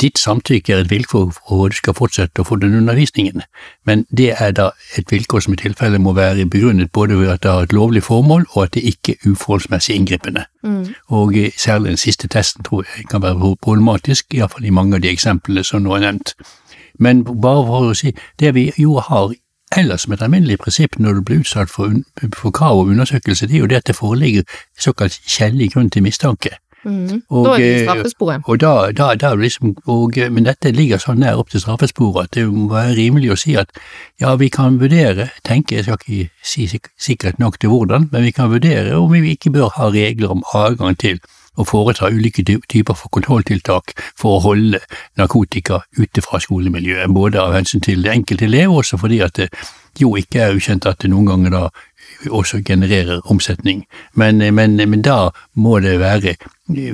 ditt 0.01 0.19
samtykke 0.19 0.73
er 0.73 0.83
et 0.85 0.91
vilkår 0.91 1.31
for 1.35 1.65
at 1.65 1.73
du 1.73 1.77
skal 1.77 1.97
fortsette 1.97 2.41
å 2.41 2.47
få 2.47 2.55
den 2.61 2.77
undervisningen. 2.77 3.43
Men 3.85 4.05
det 4.17 4.29
er 4.39 4.51
da 4.55 4.69
et 4.97 5.11
vilkår 5.11 5.43
som 5.43 5.53
i 5.53 5.59
tilfelle 5.59 5.99
må 5.99 6.13
være 6.13 6.45
begrunnet 6.45 6.91
både 6.91 7.19
ved 7.19 7.33
at 7.33 7.43
det 7.43 7.51
har 7.51 7.67
et 7.67 7.75
lovlig 7.75 8.03
formål, 8.03 8.45
og 8.53 8.63
at 8.63 8.73
det 8.73 8.83
ikke 8.93 9.15
er 9.17 9.31
uforholdsmessig 9.31 9.95
inngripende. 9.95 10.45
Mm. 10.63 10.93
Og 11.09 11.37
eh, 11.37 11.51
særlig 11.57 11.89
den 11.89 11.97
siste 11.97 12.27
testen 12.27 12.63
tror 12.63 12.85
jeg 12.97 13.09
kan 13.11 13.21
være 13.21 13.55
problematisk, 13.61 14.33
iallfall 14.33 14.65
i 14.65 14.75
mange 14.75 14.95
av 14.95 15.01
de 15.01 15.11
eksemplene 15.11 15.63
som 15.63 15.83
nå 15.83 15.95
er 15.95 16.05
nevnt. 16.07 16.35
Men 16.99 17.23
bare 17.23 17.65
for 17.65 17.91
å 17.91 17.97
si, 17.97 18.13
det 18.39 18.53
vi 18.55 18.69
jo 18.77 18.99
har 18.99 19.33
Ellers 19.77 20.01
som 20.01 20.13
et 20.13 20.21
alminnelig 20.21 20.57
prinsipp 20.59 20.97
når 20.99 21.13
du 21.13 21.21
blir 21.21 21.43
utsatt 21.45 21.69
for, 21.71 21.93
for 22.35 22.51
krav 22.51 22.81
om 22.81 22.89
undersøkelse, 22.91 23.47
det 23.47 23.55
er 23.55 23.63
jo 23.63 23.69
det 23.71 23.79
at 23.83 23.87
det 23.87 23.95
foreligger 23.95 24.43
såkalt 24.79 25.21
kjellig 25.27 25.71
grunn 25.73 25.89
til 25.89 26.03
mistanke. 26.03 26.57
Mm. 26.83 27.21
Og, 27.29 27.45
da 27.45 27.53
er 27.53 27.59
det 27.59 27.81
straffesporet. 27.85 28.41
Og 28.49 28.59
da, 28.61 28.91
da, 28.97 29.13
da 29.15 29.33
liksom, 29.37 29.75
og, 29.85 30.17
men 30.31 30.47
dette 30.47 30.71
ligger 30.73 30.97
så 30.97 31.13
nær 31.13 31.37
opp 31.37 31.51
til 31.53 31.61
straffesporet 31.61 32.23
at 32.23 32.33
det 32.39 32.47
må 32.49 32.71
være 32.73 32.95
rimelig 32.97 33.31
å 33.31 33.37
si 33.37 33.53
at 33.59 33.69
ja, 34.21 34.33
vi 34.35 34.49
kan 34.49 34.79
vurdere, 34.81 35.29
tenke, 35.45 35.77
jeg 35.77 35.85
skal 35.85 36.01
ikke 36.01 36.31
si 36.41 36.67
sikkert 36.97 37.39
nok 37.39 37.59
til 37.61 37.69
hvordan, 37.69 38.09
men 38.11 38.25
vi 38.25 38.33
kan 38.33 38.49
vurdere 38.51 38.97
om 38.97 39.13
vi 39.13 39.35
ikke 39.35 39.53
bør 39.53 39.69
ha 39.77 39.91
regler 39.93 40.33
om 40.33 40.43
adgang 40.57 40.97
til 40.97 41.21
å 41.59 41.65
foreta 41.67 42.09
ulike 42.11 42.43
typer 42.45 42.95
for 42.95 43.11
kontrolltiltak 43.11 43.95
for 44.19 44.37
å 44.37 44.43
holde 44.47 44.79
narkotika 45.19 45.81
ute 45.99 46.23
fra 46.23 46.39
skolemiljøet, 46.39 47.11
både 47.11 47.41
av 47.41 47.55
hensyn 47.57 47.83
til 47.83 48.03
det 48.05 48.13
enkelte 48.15 48.47
elev, 48.47 48.71
og 48.71 48.83
også 48.83 49.01
fordi 49.01 49.21
at 49.25 49.39
det 49.39 49.49
jo 49.99 50.13
ikke 50.15 50.39
er 50.39 50.55
ukjent 50.55 50.87
at 50.87 51.01
det 51.03 51.11
noen 51.11 51.27
ganger 51.27 51.55
da 51.55 51.63
også 52.29 52.61
genererer 52.65 53.21
omsetning. 53.31 53.83
Men, 54.15 54.37
men, 54.55 54.75
men 54.77 55.01
da 55.01 55.31
må 55.53 55.79
det 55.83 55.99
være 55.99 56.35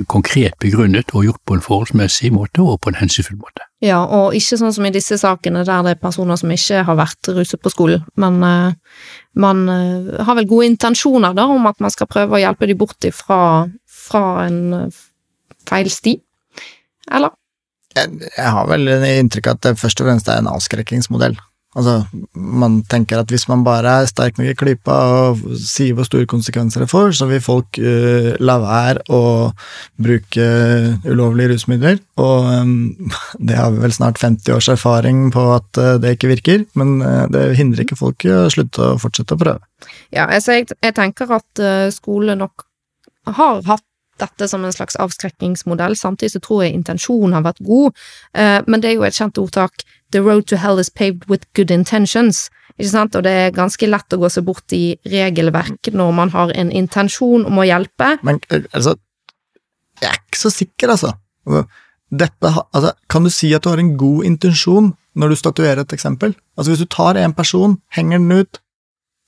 konkret 0.08 0.56
begrunnet 0.60 1.14
og 1.14 1.26
gjort 1.28 1.42
på 1.46 1.56
en 1.56 1.64
forholdsmessig 1.64 2.32
måte 2.34 2.64
og 2.64 2.80
på 2.82 2.92
en 2.92 2.98
hensynsfull 2.98 3.38
måte. 3.38 3.66
Ja, 3.84 4.00
og 4.02 4.34
ikke 4.34 4.58
sånn 4.58 4.74
som 4.74 4.86
i 4.88 4.94
disse 4.94 5.20
sakene 5.20 5.62
der 5.66 5.84
det 5.86 5.94
er 5.94 6.00
personer 6.02 6.38
som 6.40 6.50
ikke 6.50 6.82
har 6.88 6.98
vært 6.98 7.30
ruset 7.30 7.60
på 7.62 7.70
skolen, 7.70 8.02
men 8.18 8.40
uh, 8.42 9.04
man 9.38 9.60
uh, 9.70 10.24
har 10.26 10.38
vel 10.40 10.48
gode 10.50 10.72
intensjoner 10.72 11.36
da 11.36 11.46
om 11.46 11.68
at 11.70 11.78
man 11.84 11.94
skal 11.94 12.10
prøve 12.10 12.34
å 12.34 12.42
hjelpe 12.42 12.66
de 12.66 12.74
bort 12.78 13.06
ifra 13.06 13.38
fra 14.08 14.24
en 14.46 14.62
uh, 14.74 15.02
feil 15.68 15.90
sti, 15.92 16.16
eller? 17.12 17.36
Jeg, 17.96 18.30
jeg 18.36 18.54
har 18.54 18.66
vel 18.70 18.88
inntrykk 18.88 19.50
av 19.50 19.58
at 19.58 19.68
det 19.68 19.78
først 19.80 20.02
og 20.02 20.10
fremst 20.10 20.28
er 20.32 20.42
en 20.42 20.50
avskrekkingsmodell. 20.50 21.38
Altså, 21.76 21.98
man 22.32 22.78
tenker 22.88 23.20
at 23.20 23.28
hvis 23.28 23.44
man 23.50 23.60
bare 23.66 23.90
er 24.00 24.08
sterk 24.08 24.38
nok 24.38 24.48
i 24.50 24.56
klypa 24.56 24.94
og 25.12 25.42
sier 25.60 25.92
hvor 25.94 26.06
store 26.08 26.26
konsekvenser 26.28 26.82
det 26.82 26.88
får, 26.90 27.12
så 27.18 27.28
vil 27.28 27.42
folk 27.44 27.78
uh, 27.78 28.32
la 28.40 28.56
være 28.62 29.04
å 29.12 29.20
bruke 30.00 30.46
ulovlige 31.04 31.52
rusmidler. 31.52 32.00
Og 32.24 32.48
um, 32.64 33.10
det 33.50 33.58
har 33.58 33.74
vi 33.74 33.84
vel 33.84 33.94
snart 33.94 34.20
50 34.22 34.56
års 34.56 34.70
erfaring 34.72 35.26
på 35.34 35.44
at 35.58 35.82
uh, 35.82 35.94
det 36.00 36.16
ikke 36.16 36.32
virker, 36.32 36.64
men 36.78 36.98
uh, 37.04 37.26
det 37.30 37.50
hindrer 37.60 37.84
ikke 37.84 38.00
folk 38.00 38.24
i 38.24 38.32
å 38.32 38.46
slutte 38.52 38.94
å 38.94 38.98
fortsette 39.02 39.36
å 39.36 39.42
prøve. 39.44 39.62
Ja, 40.08 40.24
altså 40.24 40.56
jeg, 40.56 40.72
jeg 40.82 40.96
tenker 40.96 41.36
at 41.36 41.60
skole 41.94 42.34
nok 42.38 42.64
har 43.28 43.60
hatt 43.68 43.84
dette 44.20 44.48
som 44.50 44.64
en 44.64 44.74
slags 44.74 44.98
avskrekkingsmodell. 45.00 45.96
Samtidig 45.98 46.34
så 46.34 46.42
tror 46.44 46.64
jeg 46.64 46.76
intensjonen 46.76 47.36
har 47.36 47.46
vært 47.46 47.62
god, 47.66 47.96
men 48.66 48.82
det 48.82 48.90
er 48.90 48.98
jo 48.98 49.06
et 49.08 49.16
kjent 49.16 49.40
ordtak 49.40 49.84
The 50.10 50.22
road 50.22 50.46
to 50.48 50.56
hell 50.56 50.78
is 50.78 50.88
paved 50.88 51.28
with 51.28 51.44
good 51.54 51.70
intentions. 51.70 52.48
Ikke 52.78 52.92
sant? 52.92 53.16
Og 53.18 53.24
det 53.26 53.32
er 53.34 53.56
ganske 53.56 53.88
lett 53.90 54.14
å 54.14 54.20
gå 54.22 54.30
seg 54.32 54.46
bort 54.46 54.72
i 54.76 54.96
regelverk 55.08 55.90
når 55.92 56.14
man 56.16 56.32
har 56.32 56.52
en 56.56 56.70
intensjon 56.72 57.44
om 57.48 57.60
å 57.60 57.66
hjelpe. 57.66 58.14
Men 58.26 58.40
eh, 58.48 58.64
altså, 58.72 58.94
jeg 60.00 60.08
er 60.08 60.22
ikke 60.22 60.40
så 60.40 60.52
sikker, 60.54 60.94
altså. 60.94 61.12
altså. 61.48 61.66
Dette, 62.08 62.54
altså. 62.72 62.94
Kan 63.10 63.26
du 63.26 63.32
si 63.34 63.50
at 63.56 63.66
du 63.66 63.72
har 63.72 63.82
en 63.82 63.96
god 64.00 64.30
intensjon 64.30 64.94
når 65.18 65.34
du 65.34 65.40
statuerer 65.40 65.82
et 65.82 65.92
eksempel? 65.96 66.32
Altså 66.56 66.72
Hvis 66.72 66.86
du 66.86 66.88
tar 66.94 67.20
en 67.20 67.36
person, 67.36 67.76
henger 67.92 68.22
den 68.22 68.44
ut, 68.44 68.62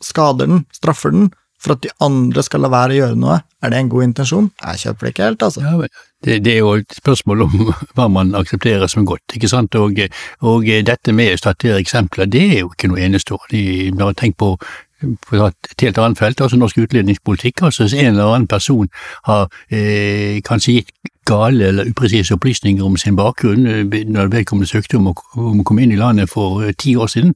skader 0.00 0.48
den, 0.48 0.64
straffer 0.72 1.12
den, 1.12 1.28
for 1.60 1.76
at 1.76 1.82
de 1.84 1.92
andre 2.04 2.44
skal 2.46 2.64
la 2.64 2.70
være 2.72 2.94
å 2.94 3.00
gjøre 3.00 3.20
noe, 3.20 3.40
er 3.60 3.72
det 3.72 3.80
en 3.80 3.90
god 3.92 4.06
intensjon? 4.08 4.50
Jeg 4.64 4.82
kjøper 4.84 5.06
det 5.06 5.12
ikke 5.14 5.26
helt, 5.28 5.42
altså. 5.44 5.64
Ja, 5.64 6.04
det, 6.24 6.36
det, 6.44 6.54
er 6.54 6.60
jo 6.62 6.74
et 6.80 6.96
spørsmål 6.96 7.46
om 7.46 7.56
hva 7.96 8.08
man 8.12 8.34
aksepterer 8.38 8.90
som 8.92 9.08
godt, 9.08 9.36
ikke 9.36 9.50
sant, 9.52 9.76
og, 9.76 10.00
og 10.40 10.70
dette 10.88 11.16
med 11.16 11.34
å 11.34 11.40
statuere 11.40 11.80
eksempler, 11.82 12.30
det 12.30 12.46
er 12.46 12.62
jo 12.62 12.72
ikke 12.72 12.92
noe 12.92 13.02
enestående. 13.06 13.64
Bare 14.00 14.16
tenk 14.18 14.40
på 14.40 14.54
på 15.00 15.36
et 15.46 15.82
helt 15.82 15.98
annet 15.98 16.18
felt, 16.18 16.40
altså 16.44 16.58
norsk 16.60 16.78
utlendingspolitikk. 16.78 17.62
altså 17.62 17.86
Hvis 17.86 17.94
en 17.94 18.06
eller 18.06 18.34
annen 18.34 18.48
person 18.48 18.88
har 19.24 19.48
eh, 19.72 20.42
kanskje 20.44 20.72
gitt 20.72 20.90
gale 21.30 21.70
eller 21.70 21.90
upresise 21.90 22.34
opplysninger 22.34 22.84
om 22.84 22.98
sin 23.00 23.16
bakgrunn 23.18 23.66
eh, 23.70 24.04
når 24.10 24.32
vedkommende 24.34 24.70
søkte 24.70 24.98
om 24.98 25.10
å, 25.12 25.14
om 25.38 25.62
å 25.62 25.66
komme 25.66 25.86
inn 25.86 25.94
i 25.94 26.00
landet 26.00 26.30
for 26.30 26.64
uh, 26.64 26.72
ti 26.78 26.96
år 26.98 27.10
siden, 27.10 27.34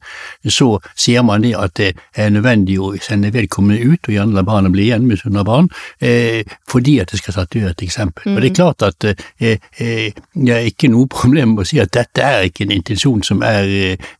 så 0.48 0.74
sier 0.98 1.22
man 1.26 1.44
det 1.44 1.54
at 1.58 1.76
det 1.78 1.92
er 2.16 2.32
nødvendig 2.34 2.78
å 2.80 2.92
sende 3.02 3.32
vedkommende 3.34 3.84
ut, 3.84 4.08
og 4.08 4.14
gjerne 4.14 4.36
la 4.36 4.44
barna 4.46 4.70
bli 4.72 4.88
igjen 4.88 5.06
med 5.08 5.20
sunne 5.20 5.44
barn, 5.46 5.68
eh, 6.00 6.42
fordi 6.70 6.98
at 7.02 7.12
det 7.12 7.20
skal 7.20 7.36
statuere 7.36 7.70
et 7.70 7.84
eksempel. 7.86 8.26
Mm. 8.26 8.36
Og 8.36 8.42
det 8.42 8.50
er 8.50 8.54
klart 8.54 8.82
at 8.82 9.04
eh, 9.04 9.58
eh, 9.78 10.12
det 10.34 10.54
er 10.54 10.68
ikke 10.68 10.90
noe 10.92 11.08
problem 11.10 11.54
med 11.54 11.64
å 11.64 11.68
si 11.68 11.80
at 11.82 11.92
dette 11.94 12.24
er 12.24 12.48
ikke 12.48 12.66
en 12.66 12.74
intensjon 12.74 13.22
som 13.26 13.42
er 13.46 13.70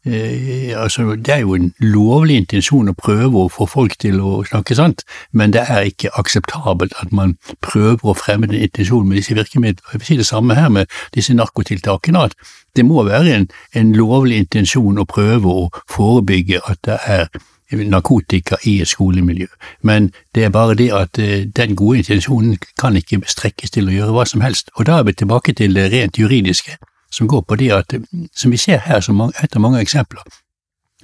eh, 0.07 0.73
altså 0.77 1.15
Det 1.17 1.33
er 1.35 1.41
jo 1.43 1.55
en 1.57 1.73
lovlig 1.81 2.37
intensjon 2.43 2.91
å 2.91 2.97
prøve 2.99 3.45
å 3.45 3.51
få 3.53 3.67
folk 3.71 3.97
til 4.01 4.21
å 4.21 4.43
snakke 4.47 4.77
sant, 4.77 5.05
men 5.33 5.55
det 5.55 5.65
er 5.69 5.89
ikke 5.91 6.13
akseptabelt 6.19 6.95
at 7.01 7.13
man 7.13 7.37
prøver 7.65 8.03
å 8.03 8.17
fremme 8.19 8.49
den 8.51 8.63
intensjonen 8.63 9.09
med 9.09 9.21
disse 9.21 9.35
virkemidlene 9.35 9.64
virkemiddel. 9.65 9.85
Jeg 9.93 10.01
vil 10.01 10.07
si 10.07 10.17
det 10.17 10.27
samme 10.27 10.55
her 10.55 10.69
med 10.69 10.87
disse 11.15 11.35
narkotiltakene, 11.35 12.19
at 12.19 12.35
det 12.77 12.85
må 12.85 13.03
være 13.03 13.37
en, 13.37 13.49
en 13.75 13.93
lovlig 13.93 14.37
intensjon 14.37 14.99
å 14.99 15.05
prøve 15.05 15.49
å 15.49 15.71
forebygge 15.91 16.61
at 16.67 16.79
det 16.85 16.99
er 17.07 17.29
narkotika 17.75 18.57
i 18.65 18.81
et 18.81 18.89
skolemiljø, 18.89 19.47
men 19.83 20.13
det 20.35 20.45
er 20.45 20.51
bare 20.51 20.75
det 20.75 20.93
at 20.93 21.19
uh, 21.19 21.43
den 21.57 21.75
gode 21.77 21.99
intensjonen 21.99 22.59
kan 22.79 22.97
ikke 22.97 23.23
strekkes 23.27 23.71
til 23.71 23.89
å 23.89 23.95
gjøre 23.95 24.13
hva 24.15 24.25
som 24.25 24.45
helst. 24.45 24.71
Og 24.77 24.87
da 24.87 24.99
er 24.99 25.09
vi 25.09 25.13
tilbake 25.13 25.55
til 25.55 25.75
det 25.75 25.91
rent 25.93 26.19
juridiske, 26.19 26.77
som 27.11 27.27
går 27.29 27.43
på 27.49 27.57
det 27.57 27.73
at, 27.73 27.95
som 28.37 28.51
vi 28.51 28.57
ser 28.57 28.79
her 28.85 29.01
som 29.01 29.21
et 29.27 29.57
av 29.57 29.63
mange 29.63 29.81
eksempler, 29.81 30.23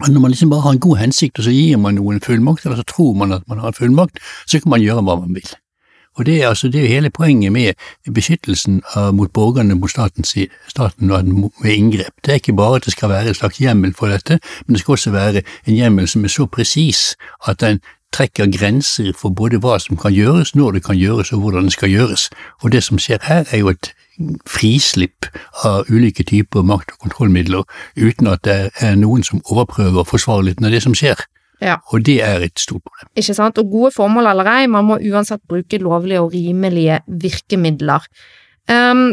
at 0.00 0.12
når 0.12 0.20
man 0.20 0.30
liksom 0.30 0.50
bare 0.50 0.60
har 0.60 0.76
en 0.76 0.80
god 0.80 0.96
hensikt, 0.96 1.38
og 1.38 1.44
så 1.44 1.50
gir 1.50 1.76
man 1.76 1.98
noen 1.98 2.20
fullmakt, 2.24 2.64
eller 2.64 2.76
så 2.80 2.86
tror 2.88 3.14
man 3.14 3.32
at 3.36 3.42
man 3.48 3.58
har 3.58 3.68
en 3.68 3.76
fullmakt, 3.76 4.22
så 4.46 4.60
kan 4.60 4.70
man 4.70 4.80
gjøre 4.80 5.02
hva 5.04 5.18
man 5.20 5.34
vil. 5.34 5.50
Og 6.18 6.26
det 6.26 6.42
er, 6.42 6.48
altså, 6.48 6.68
det 6.68 6.82
er 6.84 6.88
hele 6.88 7.10
poenget 7.10 7.52
med 7.52 7.72
beskyttelsen 8.14 8.82
av, 8.94 9.14
mot 9.14 9.32
borgerne 9.32 9.74
mot 9.74 9.90
staten, 9.90 10.24
staten 10.68 11.06
med 11.62 11.70
inngrep. 11.70 12.12
Det 12.24 12.32
er 12.32 12.42
ikke 12.42 12.56
bare 12.56 12.76
at 12.76 12.84
det 12.84 12.92
skal 12.92 13.08
være 13.08 13.28
en 13.28 13.34
slags 13.34 13.58
hjemmel 13.58 13.94
for 13.94 14.06
dette, 14.06 14.40
men 14.66 14.74
det 14.74 14.80
skal 14.80 14.92
også 14.92 15.10
være 15.10 15.42
en 15.66 15.74
hjemmel 15.74 16.08
som 16.08 16.24
er 16.24 16.28
så 16.28 16.46
presis 16.46 17.16
at 17.48 17.60
den 17.60 17.80
trekker 18.12 18.50
grenser 18.58 19.12
for 19.18 19.30
både 19.30 19.60
hva 19.62 19.78
som 19.78 19.96
kan 19.96 20.14
gjøres, 20.14 20.54
når 20.54 20.70
det 20.70 20.84
kan 20.84 20.98
gjøres 20.98 21.32
og 21.32 21.40
hvordan 21.40 21.64
det 21.64 21.72
skal 21.72 21.90
gjøres. 21.90 22.30
Og 22.62 22.72
det 22.72 22.82
som 22.84 22.98
skjer 22.98 23.22
her 23.22 23.44
er 23.50 23.58
jo 23.62 23.70
et 23.70 23.92
frislipp 24.46 25.30
av 25.64 25.88
ulike 25.88 26.24
typer 26.26 26.62
makt- 26.62 26.92
og 26.92 26.98
kontrollmidler, 27.06 27.62
uten 27.96 28.26
at 28.26 28.44
det 28.44 28.70
er 28.80 28.96
noen 28.98 29.22
som 29.22 29.42
overprøver 29.44 30.04
forsvarligheten 30.04 30.66
av 30.66 30.74
det 30.74 30.82
som 30.82 30.94
skjer. 30.94 31.22
Ja. 31.60 31.78
Og 31.92 32.04
det 32.06 32.18
er 32.24 32.44
et 32.46 32.60
stort 32.60 32.84
problem. 32.86 33.10
Ikke 33.20 33.36
sant. 33.36 33.58
Og 33.60 33.72
gode 33.72 33.94
formål 33.96 34.30
eller 34.32 34.52
ei, 34.54 34.68
man 34.70 34.86
må 34.88 35.00
uansett 35.10 35.42
bruke 35.48 35.80
lovlige 35.82 36.22
og 36.24 36.32
rimelige 36.34 37.00
virkemidler. 37.20 38.06
Um, 38.70 39.10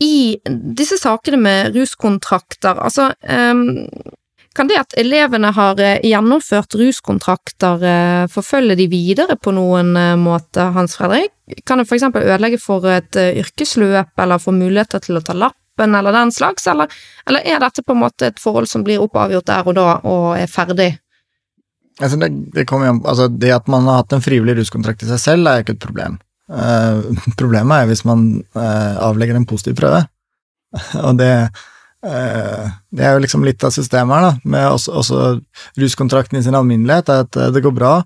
I 0.00 0.38
disse 0.78 0.96
sakene 1.00 1.40
med 1.42 1.76
ruskontrakter, 1.76 2.80
altså 2.80 3.10
um, 3.28 3.74
kan 4.58 4.66
det 4.66 4.78
at 4.80 4.94
elevene 4.98 5.52
har 5.54 5.78
eh, 5.78 6.00
gjennomført 6.02 6.74
ruskontrakter 6.80 7.84
eh, 7.86 8.24
forfølge 8.32 8.74
de 8.80 8.88
videre 8.90 9.36
på 9.38 9.52
noen 9.54 9.92
eh, 9.94 10.16
måte, 10.18 10.64
Hans 10.74 10.96
Fredrik? 10.98 11.30
Kan 11.62 11.78
det 11.78 11.86
for 11.86 11.94
eksempel 11.94 12.26
ødelegge 12.26 12.58
for 12.58 12.82
et 12.90 13.14
yrkesløp, 13.16 14.10
eller 14.18 14.42
få 14.42 14.52
muligheter 14.56 15.04
til 15.04 15.20
å 15.20 15.22
ta 15.22 15.36
lappen, 15.38 15.94
eller 15.94 16.16
den 16.16 16.34
slags, 16.34 16.66
eller, 16.66 16.90
eller 17.28 17.46
er 17.46 17.62
dette 17.62 17.84
på 17.86 17.94
en 17.94 18.02
måte 18.02 18.32
et 18.32 18.42
forhold 18.42 18.66
som 18.68 18.82
blir 18.84 19.04
oppavgjort 19.04 19.46
der 19.46 19.70
og 19.70 19.78
da, 19.78 19.86
og 20.02 20.26
er 20.40 20.50
ferdig? 20.50 20.90
Altså 21.98 22.18
det, 22.20 22.28
det, 22.54 22.64
altså 22.70 23.26
det, 23.28 23.50
at 23.50 23.68
man 23.70 23.88
har 23.90 24.02
hatt 24.02 24.14
en 24.14 24.22
frivillig 24.22 24.54
ruskontrakt 24.60 25.02
i 25.02 25.08
seg 25.08 25.22
selv, 25.22 25.48
er 25.50 25.64
ikke 25.64 25.74
et 25.74 25.82
problem. 25.82 26.18
Uh, 26.48 27.02
problemet 27.40 27.82
er 27.82 27.90
hvis 27.90 28.04
man 28.08 28.28
uh, 28.56 28.94
avlegger 29.08 29.38
en 29.38 29.48
positiv 29.48 29.76
prøve. 29.80 30.04
og 31.06 31.18
det, 31.18 31.32
uh, 32.06 32.64
det 32.94 33.04
er 33.04 33.16
jo 33.16 33.24
liksom 33.24 33.46
litt 33.46 33.66
av 33.66 33.74
systemet 33.74 34.14
her, 34.14 34.28
da, 34.28 34.50
med 34.54 34.68
også, 34.70 34.94
også 35.02 35.22
ruskontrakten 35.82 36.38
i 36.38 36.44
sin 36.46 36.58
alminnelighet, 36.58 37.10
er 37.10 37.26
at 37.26 37.40
det 37.54 37.64
går 37.64 37.76
bra 37.76 38.00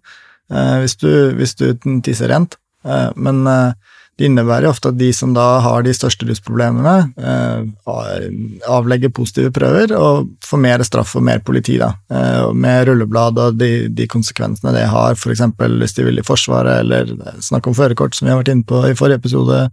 hvis 0.53 0.99
du, 1.01 1.09
hvis 1.39 1.55
du 1.57 1.71
tisser 2.05 2.29
rent. 2.29 2.59
men 3.17 3.47
det 4.19 4.29
innebærer 4.29 4.69
ofte 4.69 4.91
at 4.93 4.99
de 5.01 5.09
som 5.17 5.33
da 5.33 5.45
har 5.65 5.85
de 5.87 5.93
største 5.97 6.27
rusproblemene, 6.29 7.13
eh, 7.17 7.63
avlegger 8.69 9.13
positive 9.15 9.53
prøver 9.57 9.95
og 9.97 10.29
får 10.45 10.61
mer 10.61 10.85
straff 10.85 11.15
og 11.17 11.25
mer 11.25 11.41
politi, 11.41 11.79
da. 11.81 11.95
Eh, 12.13 12.53
med 12.53 12.91
rulleblad 12.91 13.41
og 13.41 13.57
de, 13.57 13.89
de 13.89 14.07
konsekvensene 14.13 14.75
det 14.77 14.85
har, 14.93 15.17
f.eks. 15.17 15.43
hvis 15.57 15.97
de 15.97 16.05
vil 16.05 16.21
i 16.21 16.27
Forsvaret, 16.27 16.85
eller 16.85 17.15
snakk 17.41 17.71
om 17.71 17.79
førerkort, 17.79 18.15
som 18.15 18.29
vi 18.29 18.35
har 18.35 18.43
vært 18.43 18.53
inne 18.53 18.69
på 18.69 18.85
i 18.91 18.97
forrige 18.99 19.23
episode. 19.23 19.65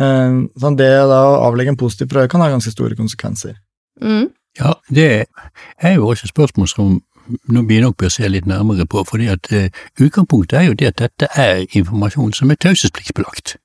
Eh, 0.00 0.40
sånn 0.64 0.80
det 0.80 0.90
da 1.12 1.20
å 1.28 1.38
avlegge 1.50 1.76
en 1.76 1.80
positiv 1.80 2.08
prøve 2.14 2.32
kan 2.32 2.44
ha 2.44 2.48
ganske 2.54 2.72
store 2.72 2.96
konsekvenser. 2.96 3.60
Mm. 4.00 4.30
Ja, 4.58 4.74
det 4.88 5.10
er 5.28 5.94
jo 5.98 6.08
også 6.08 6.26
et 6.26 6.32
spørsmål 6.32 6.72
som 6.72 6.96
nå 7.28 7.62
begynner 7.68 7.90
nok 7.90 8.06
å 8.06 8.12
se 8.12 8.28
litt 8.28 8.46
nærmere 8.48 8.86
på, 8.86 9.04
fordi 9.08 9.28
at 9.32 9.50
uh, 9.52 9.68
utgangspunktet 10.00 10.58
er 10.58 10.68
jo 10.68 10.76
det 10.80 10.92
at 10.92 11.00
dette 11.04 11.30
er 11.36 11.64
informasjon 11.76 12.32
som 12.36 12.50
er 12.50 12.60
taushetspliktsbelagt 12.60 13.58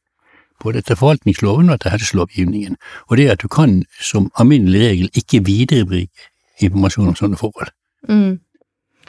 både 0.63 0.79
etter 0.79 0.95
forvaltningsloven 0.99 1.69
og 1.69 1.77
etter 1.77 1.93
helselovgivningen, 1.93 2.77
og 3.09 3.19
det 3.19 3.27
er 3.27 3.35
at 3.35 3.43
du 3.43 3.49
kan 3.51 3.81
som 3.99 4.29
alminnelig 4.39 4.81
regel 4.85 5.19
ikke 5.19 5.43
viderebringe 5.47 6.29
informasjon 6.63 7.09
om 7.11 7.17
sånne 7.19 7.39
forhold. 7.39 7.73
Mm. 8.07 8.39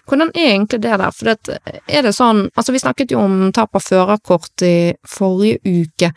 Hvordan 0.04 0.32
er 0.34 0.50
egentlig 0.50 0.82
det 0.84 0.96
der, 1.00 1.10
for 1.16 1.30
det, 1.30 1.58
er 1.88 2.02
det 2.04 2.12
sånn, 2.12 2.48
altså 2.52 2.74
vi 2.74 2.82
snakket 2.82 3.14
jo 3.14 3.22
om 3.24 3.52
tap 3.56 3.76
av 3.76 3.84
førerkort 3.84 4.64
i 4.66 4.92
forrige 5.08 5.60
uke. 5.64 6.10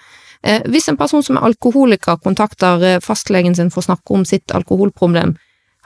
Eh, 0.43 0.65
hvis 0.67 0.89
en 0.91 0.99
person 0.99 1.23
som 1.23 1.37
er 1.39 1.47
alkoholiker 1.47 2.19
kontakter 2.23 2.83
eh, 2.83 2.99
fastlegen 3.03 3.55
sin 3.55 3.71
for 3.71 3.79
å 3.79 3.87
snakke 3.87 4.17
om 4.17 4.25
sitt 4.27 4.51
alkoholproblem, 4.55 5.37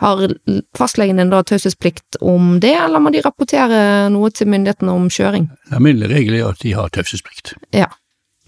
har 0.01 0.21
fastlegen 0.77 1.21
din 1.21 1.31
da 1.31 1.43
taushetsplikt 1.45 2.17
om 2.25 2.55
det, 2.61 2.73
eller 2.73 3.01
må 3.01 3.11
de 3.13 3.21
rapportere 3.21 4.09
noe 4.13 4.31
til 4.33 4.49
myndighetene 4.49 4.93
om 4.93 5.09
kjøring? 5.13 5.49
Alminnelig 5.69 6.09
regel 6.15 6.39
er 6.39 6.47
at 6.49 6.63
de 6.63 6.73
har 6.77 6.89
taushetsplikt. 6.95 7.53
Ja, 7.77 7.91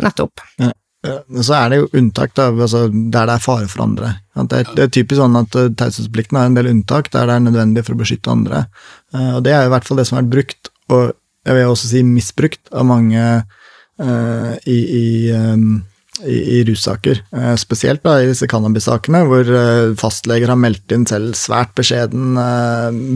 nettopp. 0.02 0.42
Ja. 0.62 0.74
Så 1.04 1.52
er 1.58 1.70
det 1.70 1.78
jo 1.82 1.90
unntak 2.00 2.32
da, 2.38 2.48
altså 2.48 2.86
der 2.88 3.28
det 3.28 3.34
er 3.36 3.44
fare 3.44 3.68
for 3.68 3.84
andre. 3.84 4.14
Det 4.38 4.62
er, 4.62 4.70
det 4.72 4.86
er 4.86 4.94
typisk 4.96 5.20
sånn 5.20 5.36
at 5.36 5.58
uh, 5.60 5.68
taushetsplikten 5.78 6.40
har 6.40 6.48
en 6.48 6.56
del 6.56 6.70
unntak 6.72 7.10
der 7.12 7.28
det 7.28 7.36
er 7.36 7.44
nødvendig 7.44 7.84
for 7.84 7.98
å 7.98 8.00
beskytte 8.00 8.32
andre. 8.32 8.66
Uh, 9.12 9.36
og 9.38 9.42
Det 9.44 9.52
er 9.52 9.68
i 9.68 9.74
hvert 9.74 9.88
fall 9.88 10.00
det 10.00 10.08
som 10.08 10.18
har 10.18 10.24
vært 10.24 10.36
brukt, 10.38 10.72
og 10.96 11.12
jeg 11.44 11.58
vil 11.58 11.74
også 11.74 11.90
si 11.92 12.06
misbrukt, 12.08 12.62
av 12.72 12.88
mange 12.88 13.26
uh, 13.44 14.54
i, 14.64 14.78
i, 14.80 15.06
um, 15.36 15.84
i, 16.26 16.38
i 16.58 16.62
russaker. 16.68 17.20
spesielt 17.60 18.04
da, 18.06 18.18
i 18.22 18.30
disse 18.30 18.48
cannabissakene, 18.50 19.24
hvor 19.30 19.50
fastleger 20.00 20.52
har 20.52 20.60
meldt 20.60 20.94
inn 20.96 21.06
selv 21.10 21.36
svært 21.40 21.74
beskjeden 21.78 22.38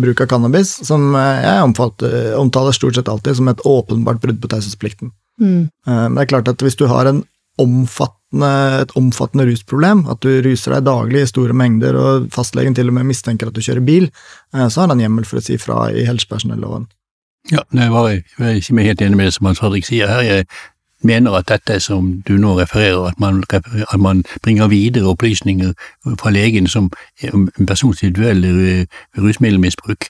bruk 0.04 0.22
av 0.26 0.30
cannabis, 0.32 0.76
som 0.88 1.16
jeg 1.16 1.64
omfatter, 1.64 2.34
omtaler 2.40 2.76
stort 2.76 3.00
sett 3.00 3.10
alltid 3.12 3.40
som 3.40 3.50
et 3.52 3.64
åpenbart 3.68 4.22
brudd 4.24 4.42
på 4.44 4.52
taushetsplikten. 4.52 5.14
Mm. 5.42 5.68
Men 5.86 6.18
det 6.18 6.26
er 6.26 6.32
klart 6.36 6.52
at 6.52 6.64
hvis 6.66 6.80
du 6.80 6.88
har 6.92 7.10
en 7.10 7.24
omfattende, 7.58 8.52
et 8.82 8.94
omfattende 9.00 9.48
rusproblem, 9.50 10.06
at 10.12 10.22
du 10.22 10.30
ruser 10.46 10.76
deg 10.76 10.86
daglig 10.88 11.24
i 11.24 11.30
store 11.30 11.56
mengder, 11.58 11.98
og 11.98 12.30
fastlegen 12.34 12.78
til 12.78 12.92
og 12.92 12.98
med 13.00 13.10
mistenker 13.10 13.50
at 13.50 13.58
du 13.58 13.64
kjører 13.64 13.86
bil, 13.86 14.10
eh, 14.54 14.68
så 14.68 14.84
har 14.84 14.94
han 14.94 15.02
hjemmel 15.02 15.26
for 15.28 15.42
å 15.42 15.46
si 15.46 15.58
fra 15.62 15.88
i 15.92 16.06
helsepersonelloven. 16.08 16.88
Ja, 17.54 17.64
jeg 17.72 17.94
var, 17.94 18.10
jeg 18.12 18.44
er 18.44 18.58
ikke 18.60 18.84
helt 18.84 19.02
enig 19.06 19.18
med 19.18 19.30
det 19.30 19.38
som 19.38 19.48
Hans 19.48 19.62
Fredrik 19.62 19.88
sier 19.88 20.10
her. 20.12 20.26
Jeg 20.26 20.48
mener 21.04 21.38
at 21.38 21.48
dette 21.50 21.80
som 21.80 22.22
du 22.28 22.38
nå 22.38 22.56
refererer, 22.60 23.08
at 23.08 23.20
man, 23.20 23.44
at 23.52 24.00
man 24.00 24.24
bringer 24.44 24.68
videre 24.68 25.10
opplysninger 25.12 25.74
fra 26.20 26.30
legen 26.30 26.68
som 26.68 26.92
om 27.34 27.50
en 27.60 27.66
persons 27.66 28.04
individuelle 28.04 28.88
rusmiddelmisbruk, 29.18 30.10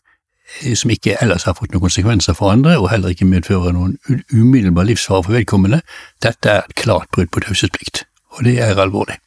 eh, 0.63 0.75
som 0.75 0.91
ikke 0.91 1.17
ellers 1.22 1.44
har 1.44 1.58
fått 1.60 1.72
noen 1.72 1.88
konsekvenser 1.88 2.34
for 2.34 2.51
andre, 2.51 2.77
og 2.79 2.89
heller 2.91 3.10
ikke 3.10 3.27
medfører 3.27 3.75
noen 3.75 3.98
umiddelbar 4.34 4.88
livsfare 4.88 5.24
for 5.24 5.36
vedkommende, 5.36 5.82
dette 6.24 6.50
er 6.50 6.63
et 6.63 6.75
klart 6.75 7.12
brudd 7.12 7.32
på 7.32 7.44
taushetsplikt, 7.44 8.06
og 8.38 8.46
det 8.48 8.60
er 8.63 8.79
alvorlig. 8.79 9.20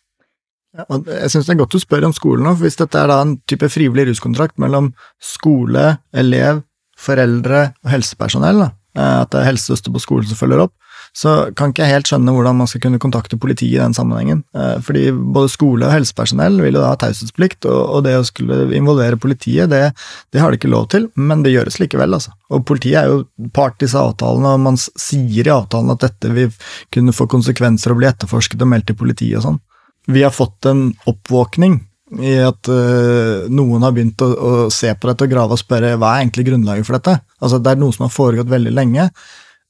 Ja, 0.78 0.84
jeg 0.86 1.30
synes 1.30 1.46
det 1.46 1.54
er 1.56 1.58
godt 1.64 1.72
du 1.74 1.82
spør 1.82 2.04
om 2.06 2.12
skolen 2.14 2.46
nå, 2.46 2.54
for 2.54 2.62
hvis 2.62 2.78
dette 2.78 2.98
er 2.98 3.10
da 3.10 3.20
en 3.24 3.40
type 3.50 3.68
frivillig 3.68 4.06
ruskontrakt 4.06 4.60
mellom 4.62 4.92
skole, 5.18 5.96
elev, 6.14 6.62
foreldre 7.00 7.62
og 7.82 7.90
helsepersonell, 7.90 8.62
da, 8.62 8.68
eh, 8.96 9.16
at 9.24 9.32
det 9.32 9.40
er 9.40 9.48
helsesøster 9.50 9.92
på 9.92 10.02
skolen 10.02 10.30
som 10.30 10.38
følger 10.38 10.62
opp, 10.66 10.74
så 11.16 11.50
kan 11.58 11.72
ikke 11.72 11.82
jeg 11.84 11.94
helt 11.96 12.10
skjønne 12.10 12.32
hvordan 12.34 12.58
man 12.60 12.68
skal 12.70 12.82
kunne 12.84 13.00
kontakte 13.02 13.38
politiet 13.40 13.78
i 13.78 13.82
den 13.82 13.96
sammenhengen. 13.96 14.42
Eh, 14.54 14.76
fordi 14.84 15.08
både 15.10 15.50
skole 15.52 15.88
og 15.88 15.94
helsepersonell 15.94 16.60
vil 16.62 16.78
jo 16.78 16.82
da 16.84 16.92
ha 16.92 17.00
taushetsplikt, 17.00 17.66
og 17.66 18.04
det 18.06 18.14
å 18.18 18.26
skulle 18.26 18.62
involvere 18.76 19.18
politiet, 19.20 19.70
det, 19.72 19.82
det, 20.30 20.42
har 20.42 20.52
de 20.52 20.60
ikke 20.60 20.72
lov 20.72 20.88
til, 20.94 21.08
men 21.18 21.44
det 21.44 21.54
gjøres 21.54 21.80
likevel, 21.82 22.14
altså. 22.18 22.34
Og 22.54 22.64
politiet 22.68 23.02
er 23.02 23.10
jo 23.10 23.50
part 23.56 23.78
i 23.80 23.86
disse 23.86 23.98
avtalene, 23.98 24.54
og 24.54 24.64
man 24.68 24.80
sier 24.80 25.46
i 25.50 25.54
avtalen 25.54 25.94
at 25.94 26.06
dette 26.06 26.32
vil 26.36 26.54
kunne 26.94 27.16
få 27.16 27.26
konsekvenser 27.30 27.94
og 27.94 28.00
bli 28.00 28.10
etterforsket 28.10 28.62
og 28.62 28.72
meldt 28.72 28.90
til 28.90 28.98
politiet 29.00 29.40
og 29.40 29.48
sånn. 29.48 29.62
Vi 30.10 30.24
har 30.24 30.34
fått 30.34 30.66
en 30.70 30.90
oppvåkning 31.10 31.80
i 32.18 32.32
at 32.42 32.66
uh, 32.72 33.46
noen 33.52 33.84
har 33.86 33.94
begynt 33.94 34.22
å, 34.24 34.30
å, 34.30 34.52
se 34.74 34.90
på 34.98 35.10
dette 35.10 35.26
og 35.26 35.30
grave 35.30 35.54
og 35.54 35.60
spørre 35.60 35.92
hva 35.94 36.16
er 36.16 36.24
egentlig 36.24 36.48
grunnlaget 36.48 36.88
for 36.88 36.98
dette. 36.98 37.20
Altså 37.38 37.60
Det 37.62 37.70
er 37.70 37.80
noe 37.82 37.94
som 37.94 38.08
har 38.08 38.14
foregått 38.14 38.50
veldig 38.50 38.72
lenge. 38.74 39.06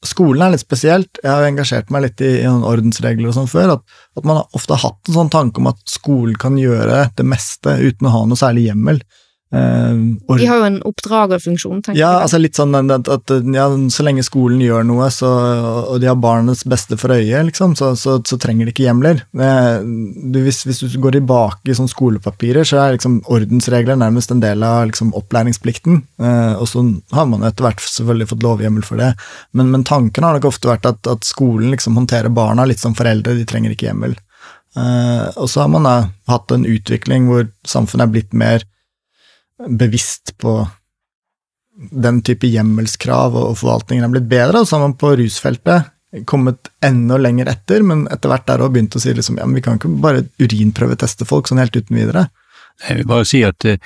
Skolen 0.06 0.40
er 0.40 0.54
litt 0.54 0.62
spesielt. 0.62 1.18
Jeg 1.20 1.28
har 1.28 1.44
engasjert 1.44 1.90
meg 1.92 2.06
litt 2.06 2.22
i, 2.24 2.30
i 2.40 2.48
ordensregler 2.48 3.28
og 3.28 3.36
sånn 3.36 3.50
før. 3.50 3.74
At, 3.76 3.98
at, 4.16 4.24
man 4.24 4.40
har 4.40 4.56
ofte 4.56 4.78
hatt 4.80 5.10
en 5.10 5.18
sånn 5.18 5.32
tanke 5.32 5.60
om 5.60 5.68
at 5.68 5.82
skolen 5.90 6.38
kan 6.40 6.56
gjøre 6.60 7.02
det 7.18 7.26
meste 7.28 7.76
uten 7.82 8.08
å 8.08 8.14
ha 8.14 8.22
noe 8.28 8.40
særlig 8.40 8.70
hjemmel. 8.70 9.02
Uh, 9.50 10.14
de 10.38 10.46
har 10.46 10.60
jo 10.60 10.66
en 10.68 10.76
oppdragerfunksjon, 10.86 11.80
tenker 11.82 11.98
ja, 11.98 12.12
jeg. 12.14 12.26
Altså 12.26 12.38
litt 12.38 12.58
sånn 12.58 12.76
at, 12.78 13.08
at 13.10 13.32
ja, 13.50 13.64
så 13.90 14.04
lenge 14.06 14.22
skolen 14.22 14.60
gjør 14.62 14.84
noe, 14.86 15.08
så, 15.10 15.30
og 15.90 15.98
de 16.02 16.06
har 16.06 16.20
barnets 16.22 16.62
beste 16.70 16.94
for 17.00 17.10
øye, 17.16 17.42
liksom, 17.48 17.74
så, 17.78 17.92
så, 17.98 18.20
så 18.22 18.38
trenger 18.38 18.68
de 18.68 18.74
ikke 18.74 18.86
hjemler. 18.86 19.24
Du, 19.34 20.38
hvis, 20.44 20.62
hvis, 20.68 20.84
du 20.94 21.00
går 21.02 21.18
tilbake 21.18 21.72
i 21.72 21.76
sånn 21.76 21.90
skolepapirer, 21.90 22.66
så 22.68 22.78
er 22.78 22.96
liksom 22.96 23.20
ordensregler 23.26 23.98
nærmest 23.98 24.30
en 24.30 24.42
del 24.44 24.62
av 24.66 24.86
liksom, 24.92 25.10
opplæringsplikten. 25.18 26.04
Uh, 26.22 26.54
og 26.54 26.70
så 26.70 26.86
har 27.16 27.28
man 27.30 27.44
etter 27.46 27.66
hvert 27.66 27.82
selvfølgelig 27.82 28.30
fått 28.32 28.46
lovhjemmel 28.46 28.86
for 28.86 29.02
det. 29.02 29.12
Men, 29.50 29.74
men, 29.74 29.86
tanken 29.88 30.26
har 30.26 30.38
nok 30.38 30.50
ofte 30.52 30.70
vært 30.70 30.86
at, 30.86 31.02
at 31.10 31.26
skolen 31.26 31.72
liksom 31.74 31.98
håndterer 31.98 32.30
barna 32.30 32.68
litt 32.68 32.82
som 32.82 32.94
foreldre, 32.94 33.34
de 33.34 33.46
trenger 33.48 33.74
ikke 33.74 33.90
hjemmel. 33.90 34.14
Uh, 34.78 35.26
og 35.34 35.48
så 35.50 35.64
har 35.64 35.72
man 35.72 35.88
da 35.88 35.96
hatt 36.30 36.52
en 36.54 36.68
utvikling 36.68 37.26
hvor 37.26 37.48
samfunnet 37.66 38.06
er 38.06 38.12
blitt 38.14 38.36
mer 38.36 38.62
bevisst 39.68 40.36
på 40.40 40.58
den 41.90 42.20
type 42.26 42.48
hjemmelskrav, 42.50 43.36
og 43.36 43.56
forvaltningen 43.60 44.04
er 44.04 44.12
blitt 44.12 44.28
bedre. 44.30 44.60
Og 44.60 44.68
så 44.68 44.76
har 44.76 44.86
man 44.88 44.98
på 45.00 45.14
rusfeltet 45.20 45.90
kommet 46.26 46.70
enda 46.84 47.16
lenger 47.20 47.50
etter, 47.52 47.84
men 47.86 48.06
etter 48.10 48.32
hvert 48.32 48.46
der 48.48 48.64
òg 48.64 48.74
begynt 48.74 48.96
å 48.98 49.02
si 49.02 49.12
liksom, 49.14 49.38
ja, 49.38 49.46
men 49.46 49.60
vi 49.60 49.64
kan 49.64 49.78
ikke 49.78 49.92
bare 50.02 50.24
urinprøveteste 50.42 51.28
folk 51.28 51.48
sånn 51.48 51.62
helt 51.62 51.76
uten 51.76 51.96
videre. 51.96 52.26
Jeg 52.82 53.00
vil 53.00 53.10
bare 53.10 53.28
si 53.28 53.42
at 53.46 53.66
uh, 53.68 53.76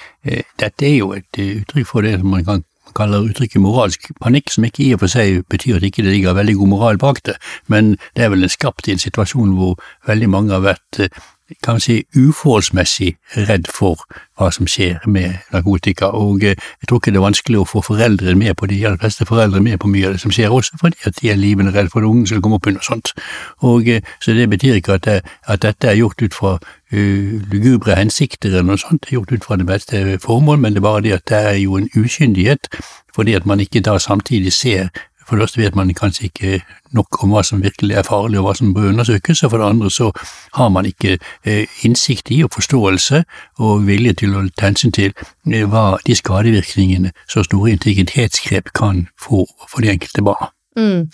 dette 0.61 0.87
er 0.87 0.95
jo 0.97 1.11
et 1.17 1.41
uh, 1.41 1.59
uttrykk 1.61 1.91
for 1.91 2.07
det 2.07 2.17
som 2.21 2.31
man 2.33 2.47
kan 2.47 2.65
kaller 2.95 3.27
uttrykket 3.27 3.59
moralsk 3.59 4.11
panikk, 4.23 4.53
som 4.55 4.67
ikke 4.69 4.85
i 4.85 4.93
og 4.95 5.01
for 5.03 5.11
seg 5.11 5.41
betyr 5.51 5.81
at 5.81 5.87
ikke 5.89 6.05
det 6.05 6.13
ligger 6.15 6.37
veldig 6.37 6.55
god 6.61 6.71
moral 6.71 7.01
bak 7.03 7.23
det, 7.27 7.35
men 7.73 7.97
det 8.15 8.27
er 8.27 8.31
vel 8.31 8.47
skapt 8.53 8.87
i 8.87 8.95
en 8.95 9.03
situasjon 9.03 9.57
hvor 9.59 9.75
veldig 10.07 10.29
mange 10.31 10.55
har 10.55 10.63
vært 10.65 11.01
uh, 11.03 11.25
kan 11.63 11.81
si, 11.81 12.03
uforholdsmessig 12.17 13.15
redd 13.49 13.69
for 13.71 14.01
hva 14.39 14.51
som 14.55 14.67
skjer 14.67 15.05
med 15.07 15.37
narkotika, 15.53 16.07
og 16.07 16.43
eh, 16.43 16.59
jeg 16.83 16.89
tror 16.89 17.01
ikke 17.01 17.13
det 17.15 17.21
er 17.21 17.27
vanskelig 17.27 17.61
å 17.61 17.67
få 17.69 17.83
foreldre 17.87 18.35
med 18.39 18.57
på 18.59 18.67
de 18.71 18.81
aller 18.83 18.99
fleste 18.99 19.27
foreldre 19.29 19.63
med 19.63 19.79
på 19.83 19.91
mye 19.91 20.09
av 20.09 20.17
det 20.17 20.23
som 20.25 20.35
skjer, 20.35 20.51
også 20.51 20.81
fordi 20.81 21.07
at 21.07 21.21
de 21.21 21.31
er 21.31 21.39
livende 21.39 21.75
redd 21.75 21.93
for 21.93 22.03
at 22.03 22.11
ungen 22.11 22.27
skal 22.27 22.43
komme 22.43 22.59
opp 22.59 22.67
under 22.71 22.83
sånt. 22.83 23.15
Og, 23.63 23.89
eh, 23.89 24.03
så 24.21 24.35
det 24.35 24.49
betyr 24.51 24.81
ikke 24.81 24.99
at, 24.99 25.07
det, 25.07 25.21
at 25.47 25.63
dette 25.63 25.91
er 25.91 26.01
gjort 26.01 26.23
ut 26.23 26.35
fra 26.35 26.57
uh, 26.59 27.31
lugubre 27.53 27.95
hensikter 27.99 28.51
eller 28.51 28.69
noe 28.73 28.83
sånt, 28.83 29.05
det 29.05 29.13
er 29.13 29.19
gjort 29.21 29.33
ut 29.33 29.47
fra 29.47 29.59
det 29.61 29.67
beste 29.71 30.05
formål, 30.23 30.59
men 30.59 30.75
det 30.75 30.83
er 30.83 30.89
bare 30.89 31.07
det 31.07 31.17
at 31.19 31.27
det 31.31 31.41
er 31.55 31.59
jo 31.63 31.79
en 31.79 31.91
ukyndighet, 31.95 32.71
fordi 33.15 33.35
at 33.39 33.47
man 33.47 33.63
ikke 33.63 33.83
da 33.87 33.99
samtidig 34.03 34.53
ser 34.53 34.91
for 35.27 35.37
det 35.37 35.45
første 35.45 35.61
vet 35.63 35.77
man 35.79 35.93
kanskje 35.95 36.29
ikke 36.29 36.61
nok 36.95 37.23
om 37.25 37.35
hva 37.35 37.43
som 37.47 37.63
virkelig 37.63 37.97
er 37.99 38.07
farlig 38.07 38.39
og 38.41 38.49
hva 38.49 38.55
som 38.59 38.75
bør 38.75 38.91
undersøkes, 38.93 39.43
og 39.43 39.53
for 39.53 39.63
det 39.63 39.69
andre 39.69 39.91
så 39.91 40.11
har 40.59 40.73
man 40.75 40.89
ikke 40.89 41.19
eh, 41.45 41.67
innsikt 41.87 42.31
i 42.31 42.43
og 42.45 42.53
forståelse 42.55 43.23
og 43.59 43.87
vilje 43.89 44.17
til 44.25 44.37
å 44.37 44.45
ta 44.57 44.69
hensyn 44.71 44.95
til 44.95 45.13
eh, 45.13 45.65
hva 45.69 45.99
de 46.07 46.17
skadevirkningene 46.19 47.15
så 47.31 47.45
store 47.47 47.75
integritetsgrep 47.77 48.73
kan 48.75 49.07
få 49.21 49.45
for 49.69 49.85
de 49.85 49.95
enkelte 49.95 50.25
barna. 50.25 50.51
Mm. 50.75 51.07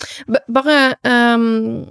Bare 0.49 0.77
um, 1.05 1.85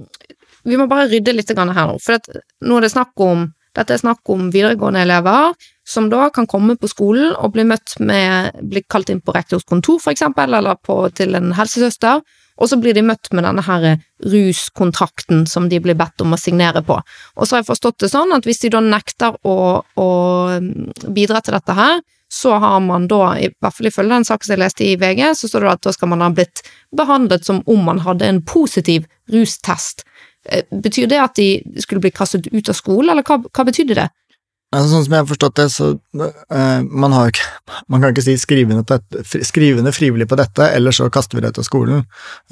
Vi 0.65 0.77
må 0.77 0.87
bare 0.89 1.05
rydde 1.11 1.35
litt 1.35 1.51
her 1.53 1.65
nå, 1.69 1.97
for 2.01 2.17
nå 2.65 2.77
er 2.77 2.85
det 2.85 2.93
snakk 2.95 3.21
om 3.21 3.45
dette 3.77 3.93
er 3.93 4.01
snakk 4.01 4.29
om 4.33 4.49
videregående 4.51 5.03
elever 5.05 5.53
som 5.89 6.09
da 6.11 6.27
kan 6.33 6.47
komme 6.49 6.75
på 6.77 6.89
skolen 6.91 7.31
og 7.33 7.55
bli 7.55 7.65
møtt 7.65 7.95
med 8.03 8.59
Bli 8.69 8.83
kalt 8.85 9.09
inn 9.09 9.23
på 9.25 9.33
rektors 9.33 9.65
kontor, 9.65 9.97
for 10.03 10.13
eksempel, 10.13 10.53
eller 10.53 10.77
på, 10.85 11.01
til 11.17 11.33
en 11.37 11.53
helsesøster, 11.57 12.21
og 12.59 12.69
så 12.69 12.77
blir 12.77 12.93
de 12.93 13.05
møtt 13.07 13.31
med 13.33 13.45
denne 13.47 13.63
her 13.63 13.87
ruskontrakten 14.29 15.45
som 15.47 15.69
de 15.71 15.79
blir 15.81 15.97
bedt 15.97 16.21
om 16.21 16.35
å 16.35 16.39
signere 16.39 16.83
på. 16.85 16.99
Og 17.39 17.47
så 17.47 17.55
har 17.55 17.63
jeg 17.63 17.69
forstått 17.71 18.03
det 18.03 18.11
sånn 18.11 18.35
at 18.35 18.45
hvis 18.45 18.61
de 18.65 18.73
da 18.73 18.81
nekter 18.83 19.37
å, 19.47 19.57
å 19.79 20.09
mm, 20.59 21.13
bidra 21.15 21.41
til 21.41 21.55
dette 21.55 21.75
her, 21.77 22.01
så 22.29 22.59
har 22.61 22.81
man 22.85 23.07
da, 23.09 23.31
i 23.41 23.47
hvert 23.49 23.73
fall 23.73 23.89
ifølge 23.89 24.13
den 24.13 24.27
saken 24.27 24.53
jeg 24.53 24.61
leste 24.61 24.85
i 24.85 24.97
VG, 25.01 25.23
så 25.39 25.49
står 25.49 25.65
det 25.65 25.71
at 25.71 25.87
da 25.87 25.93
skal 25.95 26.11
man 26.11 26.21
ha 26.21 26.29
blitt 26.35 26.61
behandlet 26.95 27.47
som 27.47 27.63
om 27.65 27.81
man 27.87 28.03
hadde 28.05 28.27
en 28.27 28.43
positiv 28.45 29.07
rustest. 29.33 30.03
Eh, 30.45 30.67
betyr 30.69 31.09
det 31.09 31.23
at 31.23 31.39
de 31.39 31.81
skulle 31.81 32.03
bli 32.03 32.13
kastet 32.13 32.51
ut 32.51 32.69
av 32.69 32.77
skolen, 32.77 33.15
eller 33.15 33.25
hva, 33.25 33.39
hva 33.49 33.65
betydde 33.65 33.97
det? 33.97 34.09
Altså, 34.69 34.91
sånn 34.91 35.05
som 35.07 35.13
jeg 35.15 35.23
har 35.23 35.29
forstått 35.29 35.55
det, 35.57 35.65
så 35.73 35.85
uh, 35.97 36.81
man 36.85 37.15
ikke 37.23 37.45
Man 37.89 38.03
kan 38.03 38.11
ikke 38.13 38.25
si 38.25 38.35
skrivende, 38.37 38.83
skrivende 39.47 39.93
frivillig 39.95 40.27
på 40.29 40.37
dette, 40.37 40.67
eller 40.75 40.93
så 40.93 41.07
kaster 41.13 41.37
vi 41.37 41.41
det 41.41 41.53
ut 41.53 41.61
av 41.61 41.65
skolen. 41.65 42.03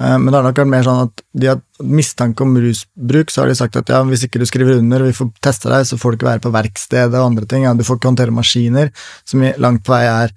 Uh, 0.02 0.16
men 0.16 0.32
det 0.32 0.38
har 0.40 0.48
nok 0.48 0.58
vært 0.58 0.72
mer 0.72 0.86
sånn 0.86 1.04
at 1.04 1.22
de 1.38 1.50
har 1.52 1.62
mistanke 1.78 2.42
om 2.42 2.56
rusbruk, 2.58 3.30
så 3.30 3.44
har 3.44 3.52
de 3.52 3.58
sagt 3.58 3.78
at 3.78 3.92
ja, 3.94 4.02
hvis 4.08 4.26
ikke 4.26 4.42
du 4.42 4.48
skriver 4.50 4.80
under 4.80 5.06
vi 5.06 5.14
får 5.14 5.30
teste 5.44 5.70
deg, 5.70 5.86
så 5.86 5.98
får 6.00 6.10
du 6.10 6.18
ikke 6.18 6.30
være 6.32 6.44
på 6.48 6.54
verkstedet 6.54 7.14
og 7.14 7.28
andre 7.28 7.46
ting. 7.50 7.68
Ja, 7.68 7.76
du 7.78 7.86
får 7.86 8.00
ikke 8.00 8.10
håndtere 8.10 8.34
maskiner, 8.34 8.90
som 9.28 9.46
langt 9.62 9.86
på 9.86 9.94
vei 9.94 10.06
er 10.10 10.34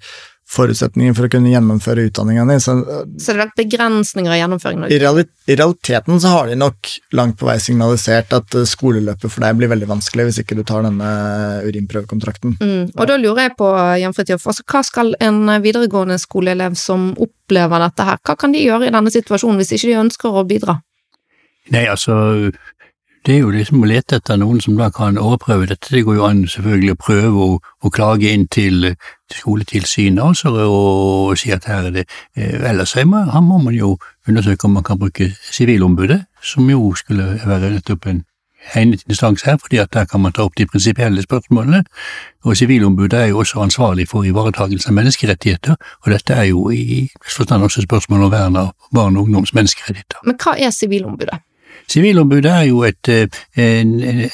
forutsetninger 0.52 1.14
for 1.16 1.26
å 1.26 1.32
kunne 1.32 1.52
gjennomføre 1.52 2.06
utdanninga 2.08 2.44
di. 2.50 2.58
Så, 2.62 2.74
så 3.20 3.34
det 3.36 3.46
er 3.46 3.52
begrensninger 3.62 4.34
i 4.34 4.40
gjennomføringen? 4.40 4.88
I, 4.92 4.98
reali 5.00 5.24
I, 5.24 5.56
realiteten 5.56 6.20
så 6.20 6.34
har 6.34 6.50
de 6.50 6.58
nok 6.60 6.90
langt 7.16 7.38
på 7.40 7.48
vei 7.48 7.56
signalisert 7.62 8.34
at 8.36 8.58
uh, 8.58 8.66
skoleløpet 8.68 9.32
for 9.32 9.44
deg 9.44 9.58
blir 9.58 9.72
veldig 9.72 9.88
vanskelig 9.90 10.28
hvis 10.28 10.42
ikke 10.44 10.58
du 10.58 10.64
tar 10.68 10.84
denne 10.86 11.08
urinprøvekontrakten. 11.68 12.58
Mm. 12.60 12.92
Og 12.92 13.08
da 13.08 13.18
lurer 13.20 13.48
jeg 13.48 13.56
på, 13.60 13.70
Jan 14.02 14.16
Fridtjof, 14.16 14.46
altså, 14.52 14.66
hva 14.68 14.84
skal 14.86 15.14
en 15.24 15.42
videregående 15.64 16.20
skoleelev 16.20 16.76
som 16.80 17.10
opplever 17.16 17.86
dette 17.86 18.08
her, 18.08 18.22
hva 18.22 18.36
kan 18.38 18.54
de 18.54 18.64
gjøre 18.64 18.88
i 18.88 18.94
denne 18.94 19.12
situasjonen 19.14 19.60
hvis 19.62 19.74
ikke 19.78 19.92
de 19.92 20.00
ønsker 20.04 20.36
å 20.36 20.44
bidra? 20.48 20.78
Nei, 21.72 21.86
altså 21.86 22.14
det 23.26 23.34
er 23.34 23.38
jo 23.44 23.50
liksom 23.54 23.84
å 23.84 23.86
lete 23.86 24.16
etter 24.18 24.38
noen 24.40 24.58
som 24.62 24.74
da 24.78 24.88
kan 24.90 25.18
overprøve 25.20 25.68
dette. 25.70 25.92
Det 25.94 26.02
går 26.06 26.16
jo 26.18 26.24
an 26.26 26.42
selvfølgelig 26.50 26.94
å 26.94 26.98
prøve 26.98 27.44
å, 27.44 27.58
å 27.62 27.92
klage 27.94 28.32
inn 28.34 28.48
til, 28.50 28.88
til 29.30 29.38
skoletilsynet 29.38 30.22
altså, 30.24 30.50
og, 30.56 31.30
og, 31.30 31.36
si 31.38 31.52
at 31.54 31.68
her 31.70 31.86
er 31.90 31.94
det 32.00 32.04
eh, 32.34 32.58
Ellers 32.70 32.96
her 32.98 33.06
må, 33.06 33.22
må 33.46 33.60
man 33.62 33.76
jo 33.76 33.94
undersøke 34.28 34.66
om 34.66 34.74
man 34.78 34.86
kan 34.86 34.98
bruke 34.98 35.30
Sivilombudet, 35.52 36.24
som 36.42 36.66
jo 36.70 36.90
skulle 36.98 37.36
være 37.46 37.70
nettopp 37.76 38.10
en 38.10 38.24
egnet 38.74 39.02
instans 39.10 39.42
her, 39.46 39.56
fordi 39.58 39.78
at 39.82 39.94
der 39.94 40.04
kan 40.10 40.22
man 40.22 40.34
ta 40.34 40.42
opp 40.46 40.58
de 40.58 40.66
prinsipielle 40.66 41.22
spørsmålene. 41.22 41.84
Og 42.46 42.58
Sivilombudet 42.58 43.20
er 43.20 43.30
jo 43.30 43.38
også 43.42 43.62
ansvarlig 43.62 44.08
for 44.10 44.26
ivaretakelse 44.26 44.90
av 44.90 44.98
menneskerettigheter, 44.98 45.78
og 46.02 46.10
dette 46.10 46.34
er 46.34 46.50
jo 46.50 46.70
i 46.70 47.06
forstand 47.22 47.62
også 47.62 47.86
spørsmål 47.86 48.26
om 48.26 48.34
vern 48.34 48.60
av 48.66 48.74
barn 48.94 49.16
og 49.16 49.30
ungdoms 49.30 49.54
menneskerettigheter. 49.54 50.22
Men 50.26 50.38
hva 50.42 50.58
er 50.58 50.74
Sivilombudet? 50.74 51.42
Sivilombudet 51.92 52.50
er 52.50 52.62
jo 52.62 52.82
et, 52.82 53.08
eh, 53.08 53.26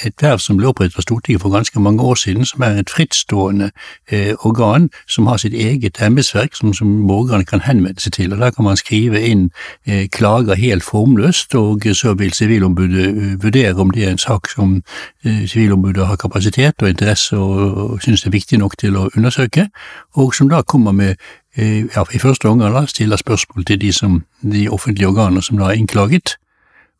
et 0.06 0.22
verv 0.22 0.38
som 0.38 0.56
ble 0.56 0.68
opprettet 0.70 0.98
av 1.00 1.02
Stortinget 1.02 1.42
for 1.42 1.50
ganske 1.50 1.80
mange 1.80 2.02
år 2.06 2.14
siden, 2.14 2.44
som 2.46 2.62
er 2.62 2.78
et 2.78 2.90
frittstående 2.90 3.70
eh, 4.12 4.34
organ 4.46 4.86
som 5.08 5.26
har 5.26 5.40
sitt 5.42 5.54
eget 5.54 5.98
embetsverk 6.02 6.54
som, 6.54 6.70
som 6.74 6.92
borgerne 7.08 7.44
kan 7.44 7.64
henvende 7.66 8.00
seg 8.00 8.12
til. 8.12 8.32
og 8.32 8.38
Der 8.38 8.54
kan 8.54 8.64
man 8.64 8.78
skrive 8.78 9.24
inn 9.26 9.50
eh, 9.86 10.06
klager 10.06 10.54
helt 10.54 10.86
formløst, 10.86 11.54
og 11.54 11.82
så 11.92 12.14
vil 12.14 12.32
Sivilombudet 12.32 13.42
vurdere 13.42 13.74
om 13.74 13.90
det 13.90 14.06
er 14.06 14.14
en 14.14 14.22
sak 14.22 14.46
som 14.54 14.82
Sivilombudet 15.24 16.06
har 16.06 16.16
kapasitet 16.16 16.82
og 16.82 16.88
interesse 16.88 17.36
og, 17.36 17.98
synes 18.02 18.22
det 18.22 18.30
er 18.30 18.38
viktig 18.38 18.58
nok 18.58 18.78
til 18.78 18.96
å 18.96 19.08
undersøke, 19.16 19.66
og 20.14 20.34
som 20.34 20.48
da 20.48 20.62
kommer 20.62 20.92
med 20.92 21.14
ja, 21.56 22.04
i 22.14 22.18
første 22.18 22.48
omgang 22.48 22.88
stiller 22.88 23.16
spørsmål 23.16 23.64
til 23.64 23.80
de, 23.80 23.92
som, 23.92 24.22
de 24.42 24.68
offentlige 24.68 25.08
organer 25.08 25.40
som 25.40 25.58
da 25.58 25.64
har 25.64 25.80
innklaget, 25.80 26.38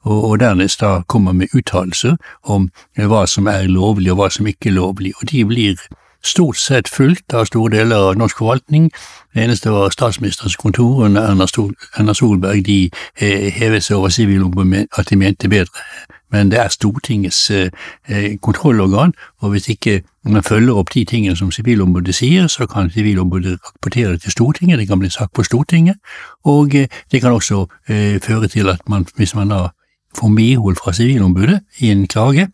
og, 0.09 0.25
og 0.31 0.41
dernest 0.41 0.81
da 0.81 1.03
kommer 1.07 1.37
med 1.37 1.55
uttalelser 1.55 2.17
om 2.43 2.71
hva 2.97 3.27
som 3.29 3.47
er 3.47 3.69
lovlig 3.69 4.13
og 4.13 4.23
hva 4.23 4.31
som 4.33 4.49
ikke 4.49 4.73
er 4.73 4.79
lovlig, 4.81 5.13
og 5.21 5.31
de 5.31 5.45
blir 5.45 5.89
stort 6.25 6.57
sett 6.57 6.89
fulgt 6.89 7.35
av 7.35 7.47
store 7.47 7.77
deler 7.77 8.11
av 8.11 8.19
norsk 8.19 8.39
forvaltning. 8.39 8.91
Det 9.35 9.45
eneste 9.45 9.71
var 9.71 9.91
statsministerens 9.95 10.57
kontor 10.57 11.05
under 11.07 11.23
Erna, 11.31 12.15
Solberg, 12.15 12.65
de 12.67 12.91
eh, 13.21 13.49
hevet 13.55 13.85
seg 13.85 13.97
over 13.97 14.09
sivilombudet 14.09 14.87
at 14.99 15.11
de 15.11 15.17
mente 15.17 15.49
bedre. 15.49 15.85
Men 16.33 16.51
det 16.51 16.59
er 16.61 16.69
Stortingets 16.69 17.51
eh, 17.51 17.71
eh, 18.09 18.37
kontrollorgan, 18.43 19.15
og 19.41 19.51
hvis 19.51 19.69
ikke 19.69 20.03
man 20.25 20.43
følger 20.43 20.77
opp 20.77 20.93
de 20.95 21.05
tingene 21.05 21.37
som 21.37 21.51
Sivilombudet 21.51 22.15
sier, 22.15 22.47
så 22.47 22.67
kan 22.67 22.91
Sivilombudet 22.91 23.59
rapportere 23.65 24.19
til 24.19 24.31
Stortinget, 24.31 24.79
det 24.79 24.89
kan 24.89 24.99
bli 24.99 25.09
sak 25.11 25.31
på 25.33 25.43
Stortinget, 25.43 25.97
og 26.45 26.71
det 27.13 27.21
kan 27.21 27.33
også 27.33 27.67
føre 28.21 28.49
til 28.49 28.69
at 28.69 28.81
man, 28.89 29.07
hvis 29.17 29.35
man 29.35 29.49
da 29.49 29.69
får 30.17 30.33
medhold 30.33 30.79
fra 30.81 30.95
Sivilombudet 30.97 31.61
i 31.85 31.91
en 31.93 32.07
klage, 32.11 32.49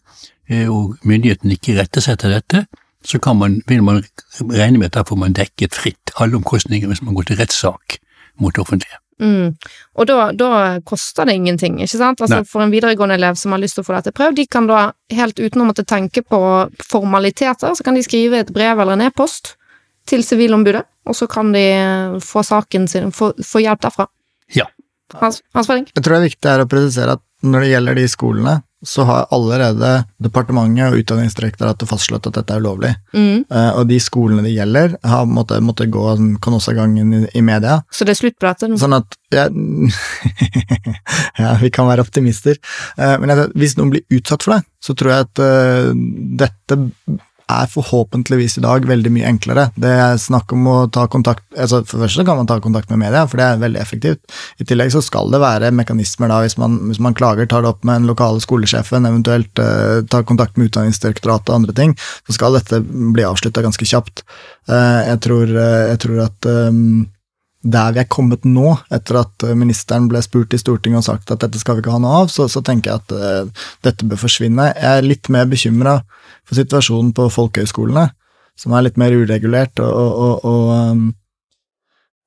eh, 0.48 0.66
og 0.70 0.96
myndigheten 1.02 1.52
ikke 1.54 1.78
retter 1.78 2.04
seg 2.04 2.18
etter 2.18 2.34
dette, 2.38 2.66
så 3.04 3.20
man, 3.36 3.60
vil 3.68 3.82
man 3.84 4.02
regne 4.48 4.78
med 4.78 4.88
at 4.88 4.98
da 4.98 5.04
får 5.04 5.18
man 5.20 5.34
dekket 5.36 5.76
fritt 5.76 6.14
alle 6.16 6.38
omkostninger 6.38 6.88
hvis 6.88 7.02
man 7.04 7.14
går 7.14 7.28
til 7.28 7.36
rettssak 7.36 7.98
mot 8.40 8.54
det 8.54 8.62
offentlige. 8.62 8.96
Mm. 9.22 9.52
Og 9.94 10.06
da, 10.08 10.30
da, 10.34 10.50
koster 10.86 11.28
det 11.28 11.36
ingenting, 11.38 11.76
ikke 11.84 11.98
sant? 12.00 12.22
Altså 12.24 12.40
Nei. 12.40 12.46
For 12.48 12.64
en 12.64 12.72
videregående 12.72 13.18
elev 13.18 13.36
som 13.38 13.54
har 13.54 13.62
lyst 13.62 13.78
til 13.78 13.84
å 13.84 13.86
få 13.86 13.94
dette 13.94 14.14
prøvd, 14.16 14.38
de 14.40 14.46
kan 14.50 14.66
da 14.66 14.88
helt 15.14 15.38
uten 15.38 15.62
å 15.62 15.68
måtte 15.68 15.84
tenke 15.86 16.24
på 16.26 16.40
formaliteter, 16.82 17.76
så 17.76 17.86
kan 17.86 17.94
de 17.94 18.02
skrive 18.06 18.42
et 18.42 18.50
brev 18.54 18.80
eller 18.80 18.98
en 18.98 19.06
e-post 19.06 19.54
til 20.10 20.24
Sivilombudet, 20.26 20.82
og 21.06 21.16
så 21.16 21.28
kan 21.30 21.52
de 21.54 21.64
få 22.24 22.42
saken 22.44 22.88
sin, 22.90 23.12
få, 23.14 23.30
få 23.44 23.62
hjelp 23.64 23.84
derfra. 23.84 24.08
Ja. 24.56 24.66
Hans, 25.20 25.42
Hans 25.54 25.68
Jeg 25.70 26.02
tror 26.02 26.16
det 26.16 26.18
er 26.18 26.26
viktig 26.26 26.50
her 26.50 26.64
å 26.64 26.68
presisere 26.68 27.14
at 27.18 27.22
når 27.44 27.64
det 27.64 27.72
gjelder 27.74 27.98
de 28.00 28.06
skolene, 28.10 28.54
så 28.84 29.04
har 29.08 29.26
allerede 29.32 29.90
departementet 30.20 30.92
og 30.92 31.00
Utdanningsdirektoratet 31.00 31.88
fastslått 31.88 32.28
at 32.28 32.36
dette 32.36 32.52
er 32.52 32.60
ulovlig. 32.60 32.90
Mm. 33.16 33.46
Uh, 33.48 33.70
og 33.80 33.88
de 33.88 33.98
skolene 34.02 34.44
det 34.44 34.52
gjelder, 34.52 34.96
har 35.08 35.28
måttet, 35.28 35.64
måtte 35.64 35.88
gå 35.88 36.04
Kanossagangen 36.44 37.14
i, 37.16 37.22
i 37.32 37.44
media. 37.44 37.80
Så 37.92 38.04
det 38.04 38.14
er 38.14 38.20
slutt 38.20 38.48
nå? 38.68 38.78
Sånn 38.80 38.96
at 38.98 39.16
ja, 39.34 39.48
ja, 41.42 41.54
vi 41.62 41.72
kan 41.72 41.88
være 41.88 42.04
optimister. 42.04 42.60
Uh, 42.98 43.16
men 43.22 43.32
jeg, 43.32 43.52
hvis 43.56 43.78
noen 43.80 43.94
blir 43.94 44.18
utsatt 44.18 44.44
for 44.44 44.58
det, 44.58 44.68
så 44.84 44.96
tror 44.98 45.14
jeg 45.14 45.28
at 45.30 45.44
uh, 45.44 46.04
dette 46.44 46.80
er 47.50 47.68
forhåpentligvis 47.68 48.56
i 48.58 48.62
dag 48.64 48.86
veldig 48.88 49.10
mye 49.12 49.28
enklere. 49.28 49.66
Det 49.76 49.90
er 49.90 50.20
snakk 50.20 50.52
om 50.56 50.64
å 50.70 50.76
ta 50.92 51.04
kontakt 51.12 51.44
altså 51.52 51.82
For 51.84 51.98
det 51.98 52.06
første 52.06 52.24
kan 52.26 52.38
man 52.40 52.48
ta 52.48 52.56
kontakt 52.62 52.90
med 52.92 53.02
media, 53.02 53.24
for 53.28 53.40
det 53.40 53.46
er 53.46 53.62
veldig 53.62 53.80
effektivt. 53.80 54.36
I 54.60 54.66
tillegg 54.68 54.92
så 54.94 55.02
skal 55.04 55.30
det 55.32 55.42
være 55.42 55.72
mekanismer 55.76 56.32
da, 56.32 56.40
hvis 56.44 56.56
man, 56.60 56.78
hvis 56.88 57.02
man 57.04 57.16
klager, 57.16 57.48
tar 57.50 57.64
det 57.64 57.72
opp 57.74 57.84
med 57.84 58.00
den 58.00 58.10
lokale 58.10 58.40
skolesjefen, 58.42 59.08
eventuelt 59.08 59.60
uh, 59.60 60.00
tar 60.10 60.26
kontakt 60.28 60.56
med 60.56 60.70
Utdanningsdirektoratet 60.70 61.52
og 61.52 61.60
andre 61.60 61.76
ting, 61.76 61.94
så 62.26 62.38
skal 62.38 62.56
dette 62.56 62.80
bli 62.84 63.26
avslutta 63.28 63.64
ganske 63.64 63.88
kjapt. 63.88 64.24
Uh, 64.70 65.04
jeg, 65.04 65.20
tror, 65.26 65.52
uh, 65.52 65.82
jeg, 65.90 66.00
tror, 66.06 66.24
at 66.24 66.50
um, 66.50 67.04
der 67.76 67.94
vi 67.96 68.02
er 68.02 68.10
kommet 68.12 68.48
nå, 68.48 68.74
etter 68.92 69.20
at 69.20 69.46
ministeren 69.56 70.08
ble 70.08 70.24
spurt 70.24 70.56
i 70.56 70.60
Stortinget 70.60 71.02
og 71.02 71.06
sagt 71.06 71.32
at 71.32 71.44
dette 71.44 71.60
skal 71.60 71.78
vi 71.78 71.84
ikke 71.84 71.94
ha 71.94 72.00
noe 72.02 72.24
av, 72.24 72.32
så, 72.32 72.48
så 72.50 72.64
tenker 72.64 72.92
jeg 72.92 73.04
at 73.04 73.54
dette 73.86 74.08
bør 74.08 74.20
forsvinne. 74.20 74.72
Jeg 74.74 74.98
er 75.00 75.06
litt 75.06 75.30
mer 75.32 75.48
bekymra 75.48 76.02
for 76.44 76.58
situasjonen 76.58 77.12
på 77.16 77.28
folkehøyskolene, 77.32 78.08
som 78.58 78.74
er 78.74 78.86
litt 78.86 78.98
mer 79.00 79.16
uregulert. 79.16 79.80
og, 79.80 80.18
og, 80.26 80.44
og 80.44 80.72
um, 80.92 81.04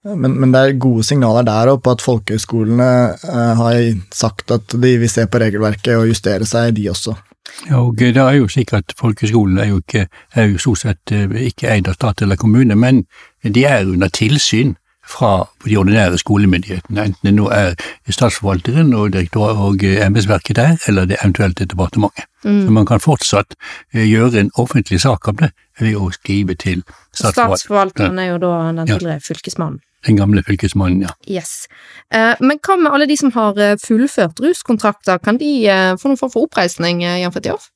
men, 0.08 0.38
men, 0.40 0.52
det 0.54 0.60
er 0.62 0.80
gode 0.80 1.04
signaler 1.04 1.44
der 1.44 1.74
òg 1.74 1.82
på 1.84 1.94
at 1.98 2.04
folkehøyskolene 2.04 2.92
uh, 3.28 3.54
har 3.60 3.80
sagt 4.16 4.54
at 4.56 4.72
de 4.72 4.94
vil 5.02 5.12
se 5.12 5.26
på 5.28 5.42
regelverket 5.44 5.98
og 5.98 6.08
justere 6.08 6.48
seg, 6.48 6.76
de 6.78 6.88
også. 6.92 7.18
Ja, 7.66 7.80
og 7.82 7.98
det 7.98 8.18
er 8.18 8.36
jo 8.38 8.48
slik 8.52 8.74
at 8.76 8.94
Folkehøyskolene 9.00 9.64
er 9.64 9.70
jo 9.72 9.80
ikke, 9.82 10.08
er 10.36 10.50
jo 10.52 10.60
stort 10.62 10.82
sett 10.84 11.14
eh, 11.16 11.32
ikke 11.48 11.70
eid 11.72 11.88
av 11.90 11.96
stat 11.98 12.22
eller 12.22 12.40
kommune, 12.40 12.76
men 12.76 13.06
de 13.44 13.64
er 13.66 13.88
under 13.88 14.12
tilsyn 14.14 14.76
fra 15.08 15.48
de 15.66 15.78
ordinære 15.78 16.18
skolemyndighetene, 16.18 17.06
enten 17.10 17.28
det 17.28 17.34
nå 17.38 17.48
er 17.54 17.76
statsforvalteren 18.10 18.94
og, 18.94 19.16
og 19.36 19.84
embetsverket 19.84 20.56
der, 20.56 20.76
eller 20.88 21.06
det 21.06 21.20
eventuelt 21.22 21.62
er 21.62 21.70
departementet. 21.72 22.28
Mm. 22.44 22.66
Så 22.66 22.72
man 22.72 22.86
kan 22.86 23.00
fortsatt 23.00 23.56
eh, 23.94 24.04
gjøre 24.04 24.40
en 24.40 24.52
offentlig 24.56 25.02
sak 25.02 25.28
om 25.28 25.40
det 25.40 25.52
ved 25.80 25.96
å 25.96 26.10
skrive 26.16 26.56
til 26.56 26.84
statsforvalteren. 26.84 27.58
Statsforvalteren 27.58 28.20
er 28.20 28.32
jo 28.34 28.38
da 28.44 28.54
den 28.68 28.84
tidligere 28.86 29.20
ja. 29.22 29.26
fylkesmannen. 29.28 29.82
Den 30.06 30.20
gamle 30.20 30.44
fylkesmannen, 30.46 31.02
ja. 31.08 31.16
Yes. 31.28 31.66
Eh, 32.14 32.36
men 32.44 32.62
hva 32.64 32.78
med 32.80 32.94
alle 32.94 33.10
de 33.10 33.18
som 33.20 33.34
har 33.36 33.58
eh, 33.60 33.76
fullført 33.82 34.40
ruskontrakter, 34.44 35.20
kan 35.24 35.40
de 35.42 35.52
få 36.00 36.12
noen 36.12 36.20
form 36.20 36.34
for 36.36 36.48
oppreisning, 36.48 37.04
Jan 37.04 37.34
Fridtjof? 37.36 37.72
år? 37.72 37.74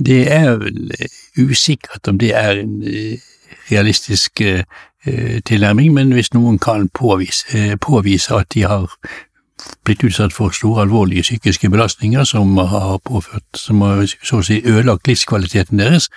det 0.00 0.22
er 0.32 0.54
vel 0.62 0.94
usikkert 1.36 2.08
om 2.08 2.16
det 2.16 2.30
er 2.32 2.62
en 2.62 2.78
realistisk 3.68 4.40
Eh, 4.40 4.62
tilnærming, 5.04 5.92
men 5.92 6.12
hvis 6.12 6.32
noen 6.34 6.58
kan 6.58 6.88
påvise, 6.88 7.46
eh, 7.52 7.76
påvise, 7.80 8.34
at 8.34 8.46
de 8.54 8.62
har 8.62 8.90
blitt 9.84 10.04
utsatt 10.04 10.32
for 10.32 10.50
store, 10.50 10.82
alvorlige 10.82 11.22
psykiske 11.22 11.70
belastninger 11.70 12.24
som 12.24 12.56
har 12.56 12.98
påført, 13.04 13.44
som 13.54 13.80
har 13.80 14.06
så 14.06 14.40
å 14.40 14.44
si 14.44 14.60
ødelagt 14.64 15.08
livskvaliteten 15.08 15.78
deres, 15.78 16.08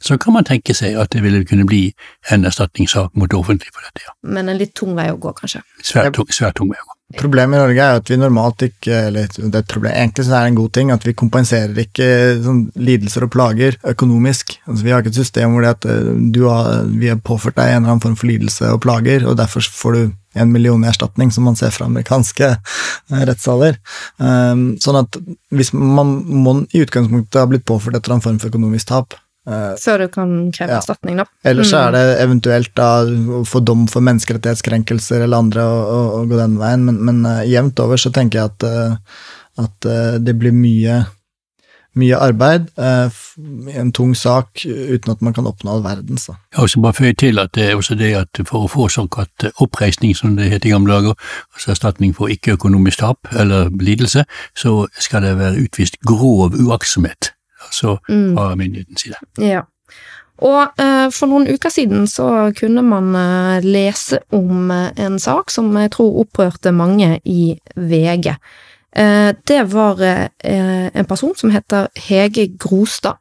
så 0.00 0.16
kan 0.20 0.32
man 0.32 0.44
tenke 0.44 0.74
seg 0.74 0.98
at 1.00 1.12
det 1.12 1.22
ville 1.24 1.44
kunne 1.44 1.66
bli 1.66 1.92
en 2.30 2.44
erstatningssak 2.44 3.16
mot 3.16 3.30
det 3.30 3.38
offentlige 3.38 3.72
for 3.72 3.86
dette, 3.86 4.04
ja. 4.06 4.12
Men 4.22 4.48
en 4.48 4.58
litt 4.58 4.74
tung 4.74 4.94
vei 4.96 5.08
å 5.10 5.18
gå, 5.18 5.32
kanskje? 5.38 5.62
Svært 5.82 6.14
tung, 6.18 6.28
svært 6.30 6.58
tung 6.60 6.70
vei 6.72 6.78
å 6.80 6.88
gå. 6.88 6.95
Problemet 7.14 7.54
i 7.54 7.62
Norge 7.62 7.82
er 7.84 8.00
at 8.00 8.08
vi 8.10 8.16
normalt 8.18 8.64
ikke 8.66 8.96
eller 9.12 9.28
det 9.30 9.44
er 9.46 9.60
et 9.62 9.70
problem, 9.70 9.92
Egentlig 9.94 10.24
så 10.26 10.32
er 10.34 10.40
det 10.42 10.50
en 10.50 10.58
god 10.58 10.72
ting 10.74 10.88
at 10.90 11.04
vi 11.06 11.14
kompenserer 11.14 11.78
ikke 11.78 12.08
sånn, 12.42 12.64
lidelser 12.74 13.28
og 13.28 13.30
plager 13.30 13.76
økonomisk. 13.86 14.56
Altså, 14.66 14.82
vi 14.82 14.90
har 14.90 15.04
ikke 15.04 15.12
et 15.14 15.20
system 15.20 15.54
hvor 15.54 15.62
det 15.62 15.70
at 15.76 15.86
eh, 15.86 16.40
har, 16.42 16.88
vi 16.90 17.12
har 17.12 17.20
påført 17.22 17.54
deg 17.60 17.70
en 17.70 17.84
eller 17.84 17.92
annen 17.94 18.02
form 18.02 18.16
for 18.18 18.26
lidelse 18.26 18.72
og 18.74 18.82
plager, 18.82 19.22
og 19.22 19.38
derfor 19.38 19.62
får 19.62 19.94
du 19.94 20.02
en 20.36 20.50
million 20.50 20.82
i 20.82 20.90
erstatning, 20.90 21.30
som 21.30 21.46
man 21.46 21.54
ser 21.56 21.70
fra 21.70 21.86
amerikanske 21.86 22.48
eh, 22.50 23.22
rettssaler. 23.22 23.78
Um, 24.18 24.72
sånn 24.82 24.98
at 25.04 25.20
hvis 25.54 25.70
man 25.78 26.18
må 26.26 26.58
i 26.74 26.82
utgangspunktet 26.82 27.38
ha 27.38 27.46
blitt 27.46 27.68
påført 27.70 27.94
et 27.94 28.02
eller 28.02 28.18
annet 28.18 28.26
form 28.26 28.42
for 28.42 28.50
økonomisk 28.50 28.90
tap, 28.90 29.14
Før 29.46 30.02
du 30.02 30.08
kan 30.10 30.30
kreve 30.50 30.74
ja. 30.74 30.80
erstatning, 30.80 31.20
da. 31.20 31.26
Ellers 31.46 31.70
mm. 31.70 31.78
er 31.78 31.92
det 31.94 32.04
eventuelt 32.24 32.72
da 32.78 32.90
å 33.06 33.44
få 33.46 33.62
dom 33.62 33.84
for 33.90 34.02
menneskerettighetskrenkelser 34.06 35.22
eller 35.22 35.44
andre 35.44 35.66
og, 35.66 36.30
gå 36.30 36.40
den 36.40 36.56
veien, 36.58 36.86
men, 36.88 36.98
men 37.06 37.20
uh, 37.28 37.44
jevnt 37.46 37.78
over 37.84 38.00
så 38.00 38.10
tenker 38.14 38.40
jeg 38.40 38.50
at, 38.50 38.66
uh, 38.66 39.28
at 39.62 39.86
uh, 39.86 40.16
det 40.18 40.34
blir 40.40 40.50
mye, 40.56 41.04
mye 41.96 42.18
arbeid, 42.20 42.66
en 42.76 43.92
tung 43.94 44.16
sak, 44.18 44.66
uten 44.66 45.14
at 45.14 45.22
man 45.24 45.36
kan 45.36 45.46
oppnå 45.48 45.76
all 45.76 45.86
verdens. 45.86 46.26
Da. 46.26 46.34
Jeg 46.52 46.66
også 46.66 46.82
bare 46.84 46.98
føye 46.98 47.14
til 47.22 47.40
at 47.40 47.54
det 47.56 47.70
er 47.70 47.78
også 47.78 47.96
det 47.96 48.10
at 48.18 48.42
for 48.50 48.66
å 48.66 48.72
få 48.72 48.90
såkalt 48.92 49.46
oppreisning, 49.62 50.12
som 50.18 50.34
det 50.36 50.50
het 50.50 50.66
i 50.66 50.74
gamle 50.74 50.92
dager, 50.92 51.30
altså 51.54 51.72
erstatning 51.72 52.12
for 52.18 52.34
ikke-økonomisk 52.34 53.00
tap 53.00 53.30
eller 53.32 53.70
lidelse, 53.78 54.26
så 54.58 54.74
skal 54.98 55.24
det 55.24 55.38
være 55.38 55.64
utvist 55.68 56.02
grov 56.04 56.58
uaktsomhet 56.58 57.35
altså 57.66 57.96
fra 58.06 58.50
mm. 58.54 58.58
myndighetens 58.58 59.06
side. 59.06 59.22
Ja. 59.42 59.66
Og 60.44 60.80
eh, 60.82 61.06
for 61.16 61.30
noen 61.30 61.48
uker 61.48 61.72
siden 61.72 62.04
så 62.10 62.50
kunne 62.56 62.82
man 62.84 63.14
eh, 63.16 63.64
lese 63.64 64.20
om 64.36 64.70
eh, 64.70 64.90
en 65.00 65.16
sak 65.22 65.52
som 65.52 65.70
jeg 65.80 65.94
tror 65.96 66.20
opprørte 66.26 66.74
mange 66.76 67.20
i 67.24 67.54
VG. 67.76 68.34
Eh, 68.96 69.34
det 69.48 69.62
var 69.72 70.00
eh, 70.02 70.86
en 70.92 71.08
person 71.08 71.34
som 71.36 71.50
heter 71.50 71.88
Hege 72.08 72.48
Grostad. 72.58 73.16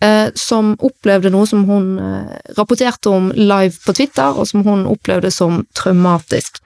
Eh, 0.00 0.28
som 0.34 0.74
opplevde 0.84 1.30
noe 1.32 1.46
som 1.48 1.62
hun 1.68 1.94
rapporterte 2.58 3.08
om 3.08 3.30
live 3.36 3.76
på 3.86 3.94
Twitter, 3.96 4.36
og 4.36 4.48
som 4.48 4.64
hun 4.66 4.84
opplevde 4.90 5.30
som 5.30 5.64
traumatisk. 5.76 6.60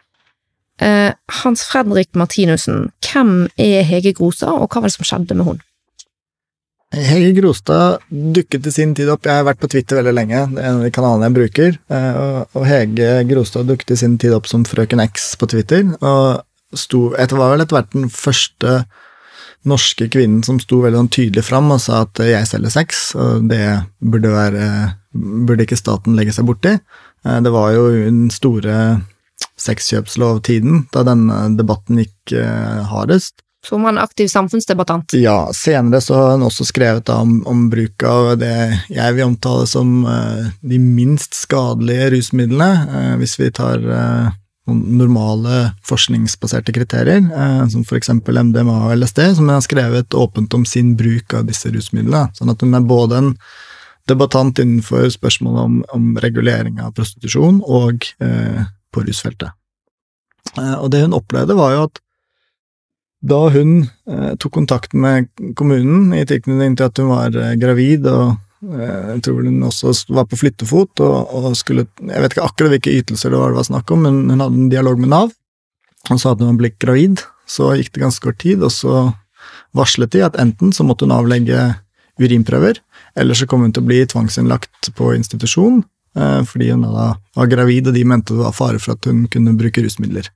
Hans 1.43 1.65
Fredrik 1.67 2.15
Martinussen, 2.15 2.93
hvem 3.03 3.49
er 3.59 3.83
Hege 3.83 4.13
Grostad, 4.15 4.55
og 4.55 4.71
hva 4.71 4.85
var 4.85 4.87
det 4.87 4.95
som 4.95 5.07
skjedde 5.09 5.35
med 5.35 5.49
hun? 5.49 5.59
Hege 6.89 7.35
Grostad 7.37 7.99
dukket 8.09 8.67
i 8.67 8.73
sin 8.73 8.95
tid 8.97 9.11
opp 9.13 9.27
Jeg 9.29 9.43
har 9.43 9.45
vært 9.45 9.61
på 9.61 9.69
Twitter 9.69 9.99
veldig 10.01 10.15
lenge, 10.17 10.45
det 10.55 10.63
er 10.63 10.69
en 10.71 10.79
av 10.79 10.87
de 10.87 10.93
kanalene 10.95 11.29
jeg 11.29 11.37
bruker. 11.37 11.75
Eh, 11.93 12.21
og 12.57 12.65
Hege 12.65 13.11
Grostad 13.29 13.69
dukket 13.69 13.93
i 13.93 13.99
sin 14.01 14.17
tid 14.21 14.33
opp 14.37 14.49
som 14.49 14.65
Frøken 14.65 15.03
X 15.05 15.35
på 15.41 15.51
Twitter, 15.53 15.85
og 16.01 16.79
sto 16.79 17.11
etter 17.21 17.37
var 17.41 17.53
vel 17.53 17.65
etter 17.65 17.77
hvert 17.77 17.93
den 17.93 18.09
første 18.13 18.79
norske 19.69 20.09
kvinnen 20.09 20.41
som 20.47 20.61
sto 20.63 20.81
veldig 20.81 21.03
sånn 21.03 21.13
tydelig 21.13 21.45
fram 21.45 21.69
og 21.75 21.83
sa 21.83 22.05
at 22.07 22.23
jeg 22.25 22.49
selger 22.49 22.73
sex, 22.73 23.03
og 23.19 23.51
det 23.51 23.63
burde, 24.01 24.33
være, 24.33 24.65
burde 25.13 25.67
ikke 25.67 25.81
staten 25.81 26.17
legge 26.17 26.33
seg 26.37 26.49
borti. 26.49 26.73
Eh, 27.27 27.39
det 27.45 27.53
var 27.53 27.75
jo 27.77 27.91
den 27.93 28.31
store 28.33 28.79
sexkjøpslovtiden 29.59 30.87
da 30.95 31.05
denne 31.05 31.43
debatten 31.59 32.01
gikk 32.01 32.33
eh, 32.39 32.81
hardest. 32.89 33.43
Var 33.71 33.89
en 33.89 33.99
aktiv 33.99 34.29
samfunnsdebattant. 34.29 35.13
Ja, 35.13 35.51
senere 35.53 36.01
så 36.01 36.15
har 36.15 36.31
hun 36.31 36.47
også 36.47 36.65
skrevet 36.65 37.09
om, 37.13 37.41
om 37.47 37.67
bruk 37.71 38.03
av 38.07 38.37
det 38.41 38.55
jeg 38.89 39.17
vil 39.17 39.27
omtale 39.27 39.67
som 39.69 40.07
uh, 40.07 40.47
de 40.63 40.79
minst 40.81 41.35
skadelige 41.37 42.13
rusmidlene, 42.15 42.69
uh, 42.89 43.15
hvis 43.21 43.35
vi 43.41 43.51
tar 43.53 43.83
uh, 43.83 44.31
normale 44.69 45.73
forskningsbaserte 45.89 46.75
kriterier, 46.77 47.23
som 47.73 47.85
eksempel 47.97 48.37
MDMA 48.51 48.75
og 48.85 48.99
LSD, 48.99 49.23
som 49.37 49.47
hun 49.47 49.55
har 49.55 49.63
skrevet 49.65 50.13
åpent 50.13 50.55
om 50.55 50.67
sin 50.69 50.91
bruk 50.97 51.33
av 51.33 51.47
disse 51.49 51.73
rusmidlene. 51.73 52.27
Sånn 52.37 52.53
at 52.53 52.61
hun 52.61 52.77
er 52.77 52.85
både 52.85 53.17
en 53.17 53.31
debattant 54.13 54.61
innenfor 54.61 55.09
spørsmålet 55.15 55.63
om, 55.63 55.79
om 55.97 56.11
regulering 56.21 56.83
av 56.85 56.93
prostitusjon 56.99 57.63
og 57.65 58.05
på 58.21 59.07
rusfeltet. 59.09 59.57
og 60.59 60.93
det 60.93 61.01
hun 61.07 61.17
opplevde, 61.17 61.57
var 61.57 61.73
jo 61.73 61.89
at 61.89 62.03
da 63.21 63.39
hun 63.51 63.81
eh, 64.11 64.35
tok 64.39 64.53
kontakt 64.55 64.95
med 64.95 65.27
kommunen 65.59 66.13
i 66.15 66.27
tilknytning 66.29 66.77
til 66.79 66.87
at 66.87 67.01
hun 67.01 67.11
var 67.11 67.35
eh, 67.35 67.57
gravid, 67.59 68.07
og 68.07 68.37
eh, 68.71 69.15
jeg 69.15 69.25
tror 69.27 69.43
hun 69.43 69.65
også 69.67 69.95
var 70.15 70.29
på 70.31 70.39
flyttefot 70.39 71.03
og, 71.03 71.35
og, 71.35 71.51
skulle 71.59 71.89
Jeg 71.99 72.23
vet 72.23 72.37
ikke 72.37 72.47
akkurat 72.47 72.77
hvilke 72.77 72.95
ytelser 73.01 73.35
det 73.35 73.41
var 73.41 73.53
det 73.53 73.59
var 73.59 73.71
snakk 73.71 73.91
om, 73.95 74.07
men 74.07 74.23
hun 74.31 74.45
hadde 74.45 74.63
en 74.63 74.71
dialog 74.73 75.03
med 75.03 75.13
Nav 75.15 75.35
og 76.09 76.21
sa 76.23 76.33
at 76.33 76.41
hun 76.41 76.53
var 76.53 76.61
blitt 76.61 76.79
gravid. 76.81 77.25
Så 77.49 77.73
gikk 77.77 77.91
det 77.95 78.05
ganske 78.05 78.23
kort 78.23 78.39
tid, 78.41 78.63
og 78.63 78.71
så 78.73 79.09
varslet 79.77 80.13
de 80.15 80.23
at 80.25 80.39
enten 80.41 80.73
så 80.73 80.87
måtte 80.87 81.05
hun 81.05 81.15
avlegge 81.17 81.59
urinprøver, 82.19 82.81
eller 83.19 83.39
så 83.39 83.47
kom 83.49 83.65
hun 83.65 83.73
til 83.75 83.85
å 83.85 83.89
bli 83.89 84.03
tvangsinnlagt 84.09 84.91
på 84.99 85.13
institusjon 85.15 85.83
eh, 86.19 86.41
fordi 86.49 86.73
hun 86.73 86.87
da 86.87 87.13
var 87.39 87.51
gravid, 87.51 87.91
og 87.91 87.97
de 87.99 88.05
mente 88.09 88.35
det 88.35 88.43
var 88.43 88.57
fare 88.57 88.81
for 88.83 88.97
at 88.97 89.09
hun 89.09 89.27
kunne 89.31 89.57
bruke 89.59 89.85
rusmidler. 89.85 90.31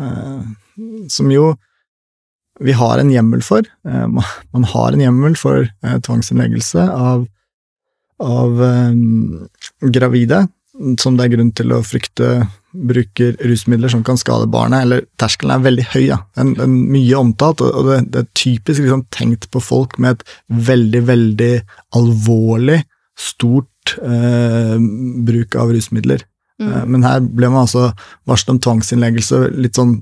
Eh, 0.00 0.42
som 1.12 1.30
jo 1.32 1.52
vi 2.62 2.74
har 2.78 2.98
en 2.98 3.12
hjemmel 3.12 3.42
for. 3.44 3.66
Eh, 3.88 4.08
man 4.08 4.66
har 4.74 4.92
en 4.92 5.04
hjemmel 5.04 5.36
for 5.38 5.66
eh, 5.66 5.98
tvangsinnleggelse 6.06 6.86
av, 6.90 7.26
av 8.22 8.62
um, 8.62 9.48
gravide 9.92 10.46
som 11.00 11.16
det 11.16 11.26
er 11.26 11.32
grunn 11.34 11.50
til 11.54 11.72
å 11.76 11.82
frykte 11.84 12.28
bruker 12.72 13.34
rusmidler 13.44 13.92
som 13.92 14.04
kan 14.04 14.16
skade 14.16 14.48
barnet, 14.50 14.86
eller 14.86 15.04
terskelen 15.20 15.52
er 15.54 15.66
veldig 15.66 15.84
høy. 15.92 16.04
Ja. 16.06 16.18
Den, 16.38 16.54
den 16.56 16.78
mye 16.92 17.18
omtalt, 17.20 17.60
og 17.60 17.90
det, 17.90 17.98
det 18.14 18.22
er 18.22 18.30
typisk 18.38 18.80
liksom, 18.80 19.04
tenkt 19.12 19.50
på 19.52 19.60
folk 19.62 19.98
med 20.00 20.16
et 20.16 20.24
veldig, 20.70 21.02
veldig 21.10 21.52
alvorlig, 21.98 22.80
stort 23.20 23.96
eh, 24.00 24.78
bruk 25.28 25.58
av 25.60 25.74
rusmidler. 25.74 26.24
Mm. 26.62 26.72
Men 26.94 27.04
her 27.04 27.20
ble 27.26 27.50
man 27.50 27.66
altså 27.66 27.90
varslet 28.28 28.54
om 28.54 28.62
tvangsinnleggelse 28.64 29.44
litt 29.58 29.76
sånn 29.76 29.98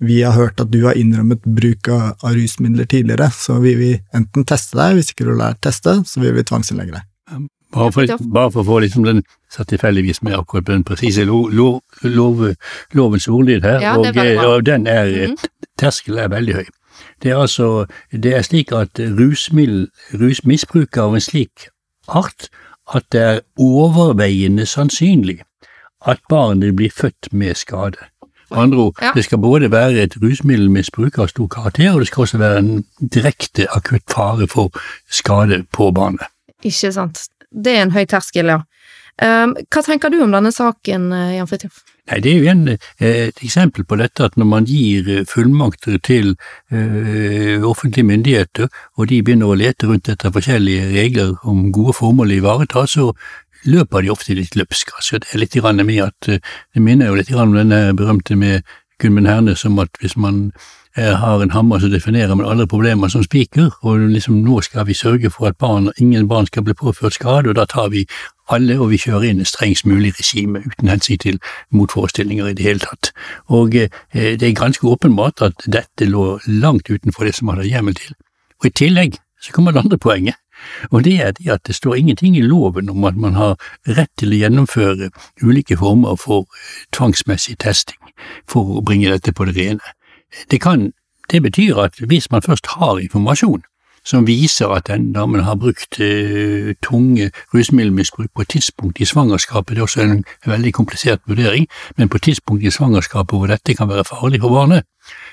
vi 0.00 0.20
har 0.22 0.34
hørt 0.34 0.60
at 0.60 0.72
du 0.72 0.82
har 0.84 0.98
innrømmet 0.98 1.44
bruk 1.46 1.88
av, 1.88 2.14
av 2.22 2.34
rusmidler 2.34 2.88
tidligere, 2.90 3.30
så 3.30 3.60
vi 3.62 3.74
vil 3.78 3.98
enten 4.16 4.46
teste 4.48 4.78
deg, 4.78 4.98
hvis 4.98 5.12
ikke 5.14 5.28
du 5.28 5.34
lærer 5.34 5.58
teste, 5.62 6.00
så 6.08 6.22
vil 6.22 6.34
vi 6.34 6.46
tvangsinnlegge 6.46 6.96
deg. 6.96 7.10
Bare 7.74 7.90
for, 7.90 8.06
bare 8.30 8.50
for, 8.54 8.62
å 8.62 8.68
få 8.68 8.76
liksom 8.84 9.06
den 9.06 9.24
satt 9.50 9.72
tilfeldigvis 9.72 10.22
med 10.22 10.36
akkurat 10.38 10.68
den 10.68 10.84
presise 10.86 11.24
lo, 11.26 11.48
lo, 11.50 11.80
lov, 12.06 12.44
lovens 12.94 13.26
ordlyd 13.26 13.66
her, 13.66 13.80
ja, 13.82 13.96
og, 13.98 14.06
og, 14.14 14.66
den 14.66 14.86
er 14.86 15.10
mm 15.10 15.34
-hmm. 15.34 15.50
Terskelen 15.78 16.18
er 16.18 16.28
veldig 16.28 16.54
høy. 16.54 16.66
Det 17.22 17.30
er 17.30 17.36
altså 17.36 17.86
det 18.12 18.36
er 18.36 18.42
slik 18.42 18.72
at 18.72 18.98
rusmiddel, 18.98 19.88
rusmisbruk 20.12 20.96
av 20.96 21.14
en 21.14 21.20
slik 21.20 21.68
art 22.08 22.48
at 22.94 23.04
det 23.12 23.20
er 23.20 23.40
overveiende 23.58 24.66
sannsynlig 24.66 25.40
at 26.06 26.20
barnet 26.28 26.76
blir 26.76 26.90
født 26.90 27.32
med 27.32 27.54
skade. 27.54 27.96
Andre 28.50 28.78
ord, 28.78 28.98
ja. 29.02 29.12
det 29.14 29.24
skal 29.24 29.38
både 29.38 29.70
være 29.72 30.04
et 30.04 30.16
rusmiddelmisbruk 30.22 31.18
av 31.18 31.30
stor 31.32 31.48
karakter, 31.48 31.92
og 31.94 32.02
det 32.02 32.10
skal 32.10 32.26
også 32.26 32.38
være 32.38 32.58
en 32.58 32.84
direkte 33.00 33.66
akutt 33.76 34.04
fare 34.10 34.48
for 34.50 34.70
skade 35.10 35.64
på 35.72 35.90
barnet. 35.90 36.28
Ikke 36.64 36.92
sant. 36.92 37.26
Det 37.54 37.76
er 37.76 37.82
en 37.86 37.94
høy 37.94 38.04
terskel, 38.10 38.50
ja. 38.50 38.62
Um, 39.22 39.52
hva 39.70 39.82
tenker 39.86 40.10
du 40.10 40.18
om 40.24 40.32
denne 40.34 40.50
saken, 40.50 41.12
eh, 41.14 41.36
Jan 41.36 41.46
Fridtjof? 41.46 41.84
Nei, 42.10 42.18
Det 42.20 42.32
er 42.32 42.38
jo 42.38 42.50
en, 42.50 42.68
eh, 42.68 43.28
et 43.28 43.38
eksempel 43.46 43.84
på 43.84 43.96
dette 43.96 44.24
at 44.24 44.36
når 44.36 44.44
man 44.44 44.64
gir 44.64 45.08
eh, 45.08 45.24
fullmakter 45.24 46.02
til 46.02 46.36
ø, 46.72 47.62
offentlige 47.62 48.04
myndigheter, 48.04 48.68
og 48.98 49.08
de 49.08 49.22
begynner 49.22 49.46
å 49.46 49.56
lete 49.56 49.86
rundt 49.86 50.08
etter 50.08 50.34
forskjellige 50.34 50.90
regler 50.92 51.36
om 51.44 51.72
gode 51.72 51.94
formål 51.94 52.34
å 52.34 52.38
ivareta, 52.42 52.84
så 52.86 53.14
løper 53.64 54.02
de 54.02 54.12
ofte 54.12 54.34
litt 54.34 54.56
løpsk. 54.56 54.94
Altså, 54.96 55.18
det 55.18 55.32
er 55.32 55.42
litt 55.42 55.56
med 55.84 56.00
at 56.02 56.28
eh, 56.28 56.38
Det 56.74 56.82
minner 56.82 57.06
jo 57.06 57.14
litt 57.14 57.32
om 57.32 57.54
denne 57.54 57.94
berømte 57.96 58.36
med 58.36 58.62
Gunmund 58.98 59.26
Hernes 59.26 59.64
om 59.64 59.78
at 59.78 59.88
hvis 60.00 60.16
man 60.16 60.52
eh, 60.96 61.14
har 61.14 61.42
en 61.42 61.50
hammer, 61.50 61.78
så 61.78 61.88
definerer 61.88 62.34
man 62.34 62.46
alle 62.46 62.66
problemer 62.66 63.08
som 63.08 63.22
spiker, 63.22 63.70
og 63.82 63.98
liksom 63.98 64.42
nå 64.44 64.60
skal 64.60 64.86
vi 64.86 64.94
sørge 64.94 65.30
for 65.30 65.46
at 65.46 65.56
barn, 65.56 65.90
ingen 65.98 66.28
barn 66.28 66.46
skal 66.46 66.62
bli 66.62 66.74
påført 66.74 67.14
skade, 67.14 67.48
og 67.48 67.56
da 67.56 67.64
tar 67.64 67.88
vi 67.88 68.06
alle 68.48 68.78
og 68.78 68.90
vi 68.90 69.00
kjører 69.00 69.30
inn 69.30 69.40
et 69.40 69.48
strengst 69.48 69.86
mulig 69.86 70.12
regime 70.18 70.60
uten 70.66 70.88
hensyn 70.88 71.18
til 71.18 71.40
motforestillinger 71.70 72.46
i 72.46 72.54
det 72.54 72.64
hele 72.64 72.84
tatt. 72.84 73.12
Og 73.48 73.74
eh, 73.74 73.90
det 74.12 74.42
er 74.42 74.54
ganske 74.54 74.86
åpenbart 74.86 75.42
at 75.42 75.66
dette 75.66 76.08
lå 76.08 76.38
langt 76.46 76.90
utenfor 76.90 77.24
det 77.24 77.34
som 77.34 77.46
man 77.50 77.58
hadde 77.58 77.72
hjemmel 77.72 77.98
til. 77.98 78.14
Og 78.60 78.70
i 78.70 78.76
tillegg 78.84 79.18
så 79.40 79.52
kommer 79.52 79.72
det 79.72 79.84
andre 79.84 79.98
poenget. 79.98 80.38
Og 80.90 81.04
det 81.04 81.20
er 81.20 81.32
det 81.32 81.50
at 81.50 81.66
det 81.66 81.74
står 81.74 81.94
ingenting 81.94 82.36
i 82.36 82.40
loven 82.40 82.90
om 82.90 83.04
at 83.04 83.16
man 83.16 83.34
har 83.34 83.56
rett 83.88 84.10
til 84.18 84.32
å 84.32 84.40
gjennomføre 84.40 85.10
ulike 85.42 85.76
former 85.76 86.16
for 86.16 86.46
eh, 86.46 86.86
tvangsmessig 86.92 87.58
testing 87.58 88.00
for 88.48 88.78
å 88.78 88.84
bringe 88.84 89.10
dette 89.10 89.32
på 89.32 89.44
det 89.44 89.56
rene. 89.58 89.94
Det, 90.50 90.60
kan, 90.60 90.92
det 91.30 91.42
betyr 91.42 91.78
at 91.78 92.00
hvis 92.00 92.30
man 92.30 92.42
først 92.42 92.66
har 92.78 92.98
informasjon 92.98 93.62
som 94.04 94.26
viser 94.26 94.68
at 94.68 94.86
den 94.86 95.12
damen 95.12 95.40
har 95.40 95.56
brukt 95.56 95.96
uh, 96.00 96.72
tunge 96.84 97.30
rusmiddelmisbruk 97.54 98.30
på 98.34 98.42
et 98.42 98.48
tidspunkt 98.48 99.00
i 99.00 99.08
svangerskapet, 99.08 99.76
det 99.76 99.80
er 99.80 99.88
også 99.88 100.02
en 100.02 100.24
veldig 100.46 100.72
komplisert 100.72 101.20
vurdering, 101.26 101.66
men 101.96 102.08
på 102.08 102.20
et 102.20 102.22
tidspunkt 102.22 102.64
i 102.64 102.70
svangerskapet 102.70 103.38
hvor 103.38 103.48
dette 103.48 103.74
kan 103.74 103.88
være 103.88 104.04
farlig 104.04 104.42
for 104.44 104.52
barnet, 104.52 104.84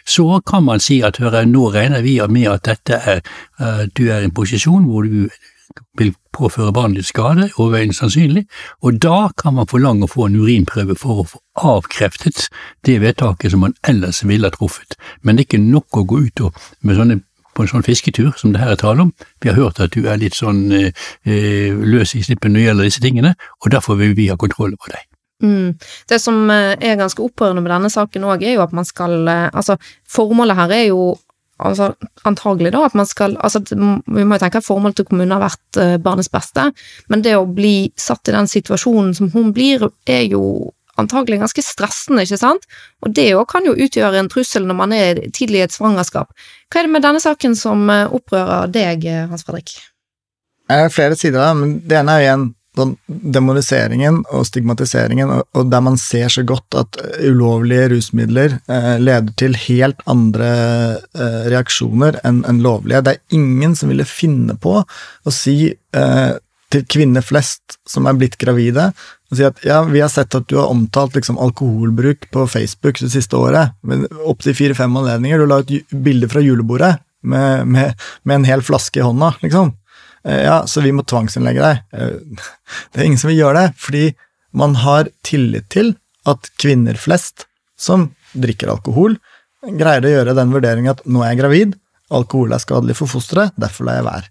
så 0.06 0.42
kan 0.48 0.66
man 0.68 0.84
si 0.84 1.02
at 1.06 1.18
hør, 1.22 1.44
nå 1.46 1.70
regner 1.74 2.02
vi 2.06 2.20
med 2.30 2.50
at 2.52 2.66
dette 2.66 3.00
er, 3.14 3.24
uh, 3.62 3.88
du 3.98 4.08
er 4.10 4.22
i 4.22 4.30
en 4.30 4.36
posisjon 4.36 4.86
hvor 4.90 5.08
du 5.08 5.30
vil 6.00 6.14
påføre 6.36 6.74
barnet 6.76 7.00
ditt 7.00 7.08
skade, 7.08 7.50
overveiende 7.58 7.96
sannsynlig, 7.96 8.46
og 8.84 9.00
da 9.04 9.30
kan 9.38 9.56
man 9.56 9.70
forlange 9.72 10.08
å 10.08 10.12
få 10.12 10.28
en 10.28 10.40
urinprøve 10.42 10.98
for 11.00 11.22
å 11.22 11.28
få 11.28 11.42
avkreftet 11.76 12.48
det 12.88 13.00
vedtaket 13.04 13.54
som 13.54 13.64
man 13.66 13.76
ellers 13.88 14.24
ville 14.28 14.48
ha 14.48 14.56
truffet. 14.56 14.98
Men 15.22 15.38
det 15.38 15.46
er 15.46 15.50
ikke 15.50 15.64
nok 15.64 16.02
å 16.02 16.08
gå 16.08 16.24
ut 16.28 16.44
og 16.48 16.64
sånne 16.84 17.22
på 17.52 17.66
en 17.66 17.72
sånn 17.72 17.84
fisketur 17.84 18.32
som 18.40 18.54
det 18.54 18.62
her 18.62 18.74
er 18.76 18.80
tale 18.80 19.08
om. 19.08 19.14
Vi 19.44 19.52
har 19.52 19.60
hørt 19.60 19.82
at 19.84 19.96
du 19.96 20.08
er 20.08 20.20
litt 20.22 20.38
sånn 20.38 20.70
eh, 20.72 20.92
eh 21.28 21.76
løs 21.76 22.16
i 22.16 22.24
slippen 22.24 22.54
når 22.54 22.60
det 22.60 22.68
gjelder 22.68 22.90
disse 22.90 23.04
tingene, 23.04 23.36
og 23.60 23.74
derfor 23.76 24.00
vil 24.00 24.16
vi 24.16 24.30
ha 24.32 24.40
kontroll 24.40 24.78
over 24.78 24.96
deg. 24.96 25.11
Mm. 25.42 25.74
Det 26.10 26.20
som 26.22 26.50
eh, 26.54 26.76
er 26.78 27.00
ganske 27.00 27.24
opprørende 27.24 27.64
med 27.64 27.74
denne 27.74 27.90
saken 27.90 28.28
òg, 28.30 28.46
er 28.46 28.58
jo 28.58 28.66
at 28.66 28.74
man 28.78 28.88
skal 28.88 29.28
eh, 29.28 29.50
Altså, 29.52 29.78
formålet 30.10 30.58
her 30.58 30.74
er 30.76 30.84
jo 30.92 31.16
altså, 31.58 31.92
antagelig 32.30 32.72
da 32.76 32.86
at 32.86 32.98
man 32.98 33.08
skal 33.10 33.38
altså, 33.40 33.62
Vi 33.72 34.26
må 34.26 34.38
jo 34.38 34.42
tenke 34.44 34.62
at 34.62 34.68
formålet 34.68 35.02
til 35.02 35.08
kommunen 35.10 35.34
har 35.36 35.44
vært 35.44 35.80
uh, 35.82 35.98
barnets 36.02 36.30
beste, 36.32 36.70
men 37.10 37.26
det 37.26 37.36
å 37.38 37.48
bli 37.50 37.92
satt 38.00 38.30
i 38.30 38.36
den 38.36 38.50
situasjonen 38.50 39.14
som 39.18 39.32
hun 39.34 39.52
blir, 39.56 39.90
er 40.06 40.24
jo 40.32 40.72
antagelig 41.02 41.40
ganske 41.42 41.64
stressende, 41.66 42.26
ikke 42.26 42.38
sant? 42.38 42.66
Og 43.02 43.14
det 43.18 43.32
òg 43.34 43.48
kan 43.50 43.66
jo 43.66 43.74
utgjøre 43.74 44.20
en 44.22 44.30
trussel 44.30 44.68
når 44.68 44.78
man 44.78 44.94
er 44.94 45.22
tidlig 45.34 45.62
i 45.62 45.66
et 45.66 45.74
svangerskap. 45.74 46.34
Hva 46.70 46.82
er 46.82 46.88
det 46.88 46.94
med 46.94 47.06
denne 47.06 47.22
saken 47.24 47.56
som 47.58 47.90
opprører 47.90 48.70
deg, 48.70 49.08
Hans 49.32 49.48
Fredrik? 49.48 49.78
Det 50.70 50.78
er 50.86 50.94
flere 50.94 51.18
sider 51.18 51.42
av 51.42 51.56
det, 51.56 51.62
men 51.62 51.78
det 51.88 51.98
ene 52.00 52.18
er 52.18 52.26
igjen 52.28 52.50
sånn 52.50 52.61
demoniseringen 52.76 54.22
og 54.32 54.46
stigmatiseringen, 54.48 55.32
og, 55.44 55.64
der 55.72 55.82
man 55.84 55.98
ser 56.00 56.32
så 56.32 56.44
godt 56.48 56.78
at 56.80 57.00
ulovlige 57.20 57.90
rusmidler 57.92 58.60
eh, 58.72 58.94
leder 59.02 59.34
til 59.40 59.58
helt 59.68 60.00
andre 60.10 60.52
eh, 61.12 61.42
reaksjoner 61.52 62.22
enn 62.28 62.46
en 62.48 62.62
lovlige. 62.64 63.04
Det 63.04 63.18
er 63.18 63.38
ingen 63.38 63.76
som 63.76 63.92
ville 63.92 64.08
finne 64.08 64.56
på 64.56 64.80
å 64.80 65.36
si 65.36 65.58
eh, 65.72 66.32
til 66.72 66.86
kvinner 66.88 67.26
flest 67.26 67.76
som 67.90 68.08
er 68.08 68.16
blitt 68.16 68.40
gravide, 68.40 68.92
og 69.32 69.38
si 69.38 69.44
at 69.48 69.60
ja, 69.68 69.82
vi 69.88 70.00
har 70.04 70.12
sett 70.12 70.36
at 70.38 70.48
du 70.48 70.58
har 70.60 70.72
omtalt 70.72 71.18
liksom, 71.18 71.40
alkoholbruk 71.44 72.30
på 72.32 72.48
Facebook 72.48 73.00
det 73.04 73.12
siste 73.12 73.36
året, 73.36 73.76
opptil 74.24 74.56
fire-fem 74.56 74.96
anledninger. 75.02 75.44
Du 75.44 75.52
la 75.52 75.60
ut 75.64 75.76
bilde 75.92 76.32
fra 76.32 76.44
julebordet 76.44 76.96
med, 77.22 77.68
med, 77.68 78.00
med 78.24 78.40
en 78.40 78.48
hel 78.48 78.64
flaske 78.66 79.00
i 79.00 79.06
hånda, 79.06 79.36
liksom. 79.44 79.76
Eh, 80.28 80.44
ja, 80.46 80.62
så 80.68 80.84
vi 80.86 80.94
må 80.96 81.06
tvangsinnlegge 81.08 81.64
deg. 81.64 81.84
Eh, 81.96 82.42
det 82.92 83.02
er 83.02 83.08
ingen 83.08 83.22
som 83.22 83.32
vil 83.32 83.42
gjøre 83.42 83.66
det, 83.66 83.78
fordi 83.82 84.06
man 84.58 84.76
har 84.84 85.10
tillit 85.26 85.70
til 85.74 85.96
at 86.30 86.52
kvinner 86.62 87.00
flest 87.00 87.48
som 87.80 88.12
drikker 88.38 88.72
alkohol, 88.72 89.18
greier 89.62 90.06
å 90.06 90.12
gjøre 90.12 90.36
den 90.38 90.54
vurderingen 90.54 90.94
at 90.94 91.02
nå 91.10 91.24
er 91.24 91.34
jeg 91.34 91.42
gravid, 91.42 91.74
alkohol 92.14 92.54
er 92.54 92.62
skadelig 92.62 92.98
for 93.00 93.10
fosteret, 93.10 93.56
derfor 93.60 93.88
lar 93.88 94.00
jeg 94.00 94.08
være. 94.10 94.31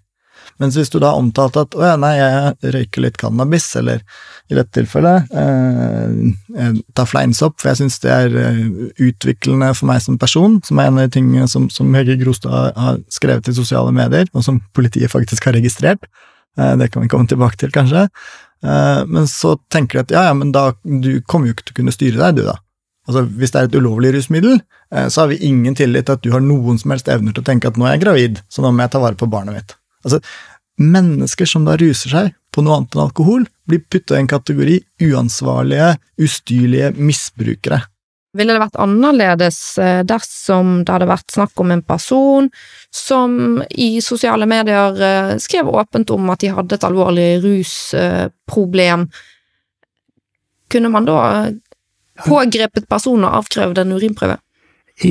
Mens 0.61 0.77
hvis 0.77 0.91
du 0.93 0.99
da 1.01 1.15
omtalte 1.17 1.63
at 1.65 1.75
å 1.77 1.81
ja, 1.83 1.95
nei, 1.99 2.13
jeg 2.19 2.73
røyker 2.75 3.05
litt 3.05 3.17
cannabis, 3.21 3.65
eller 3.79 4.03
i 4.51 4.57
dette 4.57 4.75
tilfellet 4.75 5.31
eh, 5.41 6.11
jeg 6.57 6.83
tar 6.97 7.09
fleinsopp, 7.09 7.57
for 7.61 7.71
jeg 7.71 7.81
syns 7.81 7.97
det 8.03 8.11
er 8.13 8.37
eh, 8.37 8.59
utviklende 9.07 9.71
for 9.77 9.89
meg 9.89 10.03
som 10.05 10.19
person, 10.21 10.59
som 10.67 10.81
er 10.81 10.91
en 10.91 10.99
av 10.99 11.07
de 11.07 11.15
tingene 11.17 11.49
som, 11.49 11.65
som 11.73 11.89
Hege 11.97 12.19
Grostad 12.21 12.77
har 12.77 13.01
skrevet 13.11 13.49
i 13.49 13.57
sosiale 13.57 13.93
medier, 13.95 14.29
og 14.35 14.45
som 14.45 14.61
politiet 14.77 15.13
faktisk 15.13 15.49
har 15.49 15.57
registrert. 15.57 16.05
Eh, 16.59 16.75
det 16.77 16.91
kan 16.93 17.01
vi 17.01 17.11
komme 17.11 17.29
tilbake 17.31 17.57
til, 17.57 17.73
kanskje. 17.73 18.07
Eh, 18.63 19.01
men 19.07 19.27
så 19.27 19.55
tenker 19.71 19.97
de 19.97 20.05
at 20.05 20.13
ja, 20.17 20.25
ja, 20.29 20.37
men 20.37 20.53
da, 20.53 20.71
du 20.83 21.15
kommer 21.25 21.49
jo 21.49 21.57
ikke 21.57 21.69
til 21.69 21.75
å 21.75 21.79
kunne 21.81 21.95
styre 21.95 22.21
deg, 22.21 22.41
du 22.41 22.45
da. 22.51 22.59
Altså, 23.09 23.25
Hvis 23.25 23.53
det 23.53 23.61
er 23.61 23.69
et 23.69 23.77
ulovlig 23.81 24.13
rusmiddel, 24.15 24.59
eh, 24.93 25.07
så 25.09 25.23
har 25.23 25.31
vi 25.31 25.41
ingen 25.47 25.75
tillit 25.77 26.05
til 26.07 26.19
at 26.19 26.25
du 26.25 26.31
har 26.35 26.43
noen 26.45 26.77
som 26.81 26.93
helst 26.93 27.09
evner 27.09 27.33
til 27.33 27.43
å 27.43 27.49
tenke 27.49 27.71
at 27.71 27.79
nå 27.79 27.87
er 27.87 27.97
jeg 27.97 28.05
gravid, 28.05 28.41
så 28.51 28.63
nå 28.63 28.73
må 28.73 28.85
jeg 28.85 28.93
ta 28.93 29.01
vare 29.01 29.17
på 29.17 29.29
barnet 29.31 29.57
mitt. 29.57 29.77
Altså, 30.05 30.21
Mennesker 30.81 31.45
som 31.49 31.65
da 31.67 31.77
ruser 31.77 32.13
seg 32.13 32.33
på 32.51 32.63
noe 32.65 32.79
annet 32.79 32.95
enn 32.95 33.05
alkohol, 33.05 33.45
blir 33.69 33.83
putta 33.87 34.17
i 34.17 34.23
en 34.23 34.29
kategori 34.29 34.77
uansvarlige, 35.07 35.93
ustyrlige 36.19 36.91
misbrukere. 36.97 37.83
Ville 38.37 38.55
det 38.55 38.61
vært 38.63 38.79
annerledes 38.79 39.57
eh, 39.83 40.01
dersom 40.07 40.85
det 40.85 40.93
hadde 40.93 41.09
vært 41.09 41.33
snakk 41.33 41.59
om 41.59 41.73
en 41.73 41.81
person 41.83 42.47
som 42.95 43.59
i 43.75 43.99
sosiale 44.03 44.47
medier 44.47 45.01
eh, 45.03 45.33
skrev 45.43 45.67
åpent 45.67 46.13
om 46.15 46.31
at 46.31 46.43
de 46.43 46.53
hadde 46.55 46.77
et 46.77 46.85
alvorlig 46.87 47.27
rusproblem? 47.43 49.09
Kunne 50.71 50.93
man 50.93 51.09
da 51.09 51.19
pågrepet 52.23 52.87
personen 52.87 53.27
og 53.27 53.41
avkrevd 53.41 53.83
en 53.83 53.97
urinprøve? 53.97 54.39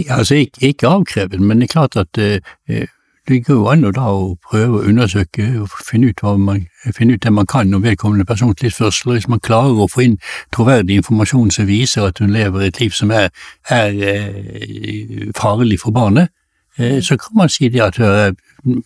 Altså, 0.09 0.41
ikke, 0.47 0.71
ikke 0.71 0.89
avkrevet, 0.89 1.41
men 1.43 1.61
det 1.61 1.69
er 1.69 1.75
klart 1.75 2.01
at 2.01 2.21
eh, 2.21 2.89
det 3.31 3.45
går 3.47 3.55
jo 3.55 3.67
an 3.71 3.85
å 3.87 3.93
da 3.95 4.09
å 4.11 4.25
prøve 4.51 4.81
å 4.81 4.87
undersøke 4.91 5.45
og 5.63 5.71
finne 5.87 6.11
ut, 6.11 6.23
man, 6.39 6.65
finne 6.97 7.15
ut 7.15 7.23
det 7.23 7.33
man 7.33 7.47
kan 7.47 7.75
om 7.75 7.85
vedkommende 7.85 8.27
persons 8.27 8.63
livsførsel. 8.63 9.13
Hvis 9.15 9.29
man 9.31 9.41
klarer 9.41 9.79
å 9.79 9.89
få 9.91 10.03
inn 10.05 10.19
troverdig 10.55 10.99
informasjon 10.99 11.53
som 11.55 11.69
viser 11.71 12.09
at 12.09 12.19
hun 12.19 12.35
lever 12.35 12.67
et 12.67 12.81
liv 12.81 12.91
som 12.97 13.13
er, 13.15 13.31
er 13.71 14.03
eh, 14.13 15.31
farlig 15.39 15.79
for 15.81 15.95
barnet, 15.95 16.33
eh, 16.79 16.99
så 17.01 17.17
kan 17.17 17.37
man 17.39 17.49
si 17.49 17.69
det 17.69 17.85
at 17.87 18.01
hun 18.01 18.07
har 18.07 18.35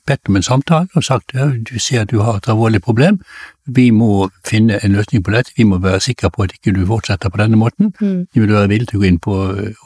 bedt 0.07 0.28
om 0.28 0.37
en 0.37 0.44
samtale 0.44 0.87
og 0.94 1.04
sagt 1.04 1.33
at 1.35 1.64
du 1.70 1.78
ser 1.78 2.02
at 2.02 2.11
du 2.11 2.20
har 2.20 2.37
et 2.37 2.48
alvorlig 2.48 2.83
problem, 2.83 3.20
vi 3.66 3.90
må 3.90 4.28
finne 4.44 4.78
en 4.85 4.92
løsning 4.92 5.24
på 5.24 5.33
dette, 5.33 5.57
vi 5.57 5.64
må 5.64 5.78
være 5.78 6.00
sikre 6.00 6.30
på 6.30 6.44
at 6.44 6.52
ikke 6.52 6.76
du 6.76 6.85
fortsetter 6.87 7.33
på 7.33 7.40
denne 7.40 7.57
måten. 7.57 7.94
Mm. 8.00 8.26
Vi 8.35 8.40
vil 8.40 8.52
være 8.52 8.68
villige 8.68 8.92
til 8.92 9.00
å 9.00 9.07
gå 9.07 9.09
inn 9.09 9.22
på 9.24 9.38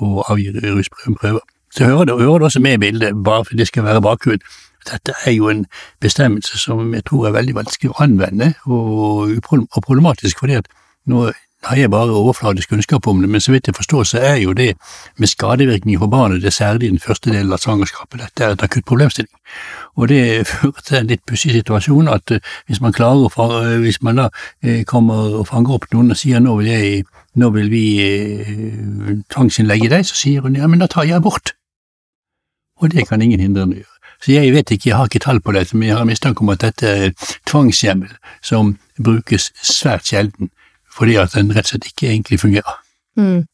og 0.02 0.18
avgi 0.32 0.50
rusprøver. 0.50 1.46
Så 1.78 1.84
hører 1.84 2.04
det, 2.04 2.14
hører 2.18 2.38
det 2.38 2.44
også 2.50 2.60
med 2.60 2.72
i 2.72 2.76
bildet, 2.76 3.24
bare 3.24 3.44
for 3.44 3.54
det 3.54 3.68
skal 3.68 3.84
være 3.86 4.02
bakgrunn. 4.02 4.40
Dette 4.90 5.12
er 5.26 5.30
jo 5.30 5.48
en 5.48 5.66
bestemmelse 6.00 6.58
som 6.58 6.94
jeg 6.94 7.04
tror 7.06 7.28
er 7.28 7.36
veldig 7.36 7.54
vanskelig 7.54 7.92
å 7.92 8.00
anvende, 8.02 8.48
og, 8.66 9.36
og 9.52 9.82
problematisk, 9.84 10.40
fordi 10.42 10.56
at 10.58 10.66
nå 11.06 11.28
har 11.64 11.76
jeg 11.76 11.90
bare 11.90 12.14
overfladisk 12.14 12.68
kunnskap 12.68 13.06
om 13.06 13.20
det, 13.20 13.30
men 13.30 13.40
så 13.40 13.52
vidt 13.52 13.66
jeg 13.66 13.76
forstår, 13.76 14.02
så 14.04 14.18
er 14.18 14.36
jo 14.36 14.52
det 14.52 14.72
med 15.18 15.26
skadevirkninger 15.30 15.98
for 15.98 16.06
barnet, 16.06 16.42
det 16.42 16.46
er 16.50 16.56
særlig 16.56 16.90
den 16.90 16.98
første 16.98 17.30
delen 17.30 17.52
av 17.52 17.62
svangerskapet, 17.62 18.20
dette 18.20 18.44
er 18.44 18.54
et 18.56 18.62
akutt 18.62 18.86
problemstilling. 18.86 19.34
Og 19.96 20.08
det 20.08 20.46
fører 20.50 20.82
til 20.86 20.98
en 20.98 21.10
litt 21.12 21.22
pussig 21.26 21.52
situasjon 21.52 22.08
at 22.08 22.30
uh, 22.30 22.38
hvis 22.66 22.80
man 22.80 22.94
klarer 22.94 23.26
å 23.26 23.50
uh, 23.50 23.76
hvis 23.82 24.02
man 24.02 24.22
da 24.22 24.28
uh, 24.30 24.82
kommer 24.86 25.38
og 25.42 25.46
fanger 25.50 25.78
opp 25.78 25.86
noen 25.92 26.10
og 26.10 26.18
sier 26.18 26.42
nå 26.42 26.56
vil, 26.58 26.70
jeg, 26.74 27.04
nå 27.34 27.50
vil 27.54 27.70
vi 27.70 27.84
tvangsinnlegge 29.30 29.94
deg, 29.94 30.06
så 30.06 30.18
sier 30.18 30.42
hun 30.42 30.58
ja, 30.58 30.66
men 30.66 30.82
da 30.82 30.90
tar 30.90 31.06
jeg 31.06 31.18
abort 31.18 31.57
og 32.78 32.92
det 32.94 33.06
kan 33.08 33.22
ingen 33.22 33.40
hindre 33.42 33.66
henne 33.66 33.78
å 33.78 33.82
gjøre. 33.82 33.94
Så 34.18 34.34
jeg 34.34 34.50
vet 34.50 34.72
ikke, 34.74 34.88
jeg 34.90 34.98
har 34.98 35.06
ikke 35.06 35.22
tall 35.22 35.38
på 35.40 35.54
dette, 35.54 35.76
men 35.78 35.92
jeg 35.92 35.98
har 35.98 36.06
mistanke 36.08 36.42
om 36.42 36.50
at 36.50 36.62
dette 36.64 36.90
er 36.90 37.34
tvangshjemmel 37.46 38.10
som 38.42 38.74
brukes 38.98 39.52
svært 39.62 40.10
sjelden, 40.10 40.50
fordi 40.90 41.14
at 41.22 41.36
den 41.38 41.52
rett 41.54 41.68
og 41.68 41.76
slett 41.76 41.90
ikke 41.92 42.10
egentlig 42.10 42.40
fungerer. 42.42 42.80
Mm. 43.18 43.44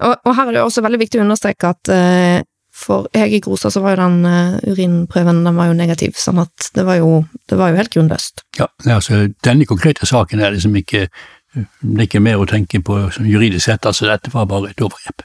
Og, 0.00 0.14
og, 0.14 0.32
her 0.36 0.48
er 0.48 0.56
det 0.56 0.62
også 0.62 0.82
veldig 0.84 1.00
viktig 1.02 1.20
å 1.20 1.24
understreke 1.26 1.70
at 1.74 1.90
uh, 1.90 2.38
for 2.74 3.06
Hege 3.14 3.40
Grosa 3.42 3.70
så 3.70 3.82
var 3.82 3.94
jo 3.94 4.02
den 4.02 4.26
uh, 4.26 4.56
urinprøven 4.70 5.42
den 5.46 5.58
var 5.58 5.70
jo 5.70 5.76
negativ, 5.78 6.14
sånn 6.18 6.42
at 6.42 6.70
det 6.74 6.86
var 6.86 6.98
jo, 7.02 7.24
det 7.50 7.58
var 7.58 7.70
jo 7.70 7.78
helt 7.82 7.94
grunnløst. 7.94 8.46
Ja, 8.58 8.70
altså 8.86 9.26
denne 9.46 9.66
konkrete 9.70 10.06
saken 10.10 10.42
er 10.42 10.54
liksom 10.54 10.74
ikke 10.78 11.08
det 11.54 12.00
er 12.00 12.08
ikke 12.08 12.22
mer 12.22 12.40
å 12.42 12.48
tenke 12.50 12.80
på 12.82 12.96
juridisk 13.22 13.68
sett, 13.68 13.86
altså 13.86 14.08
dette 14.08 14.32
var 14.32 14.48
bare 14.50 14.72
et 14.72 14.82
overgrep. 14.82 15.22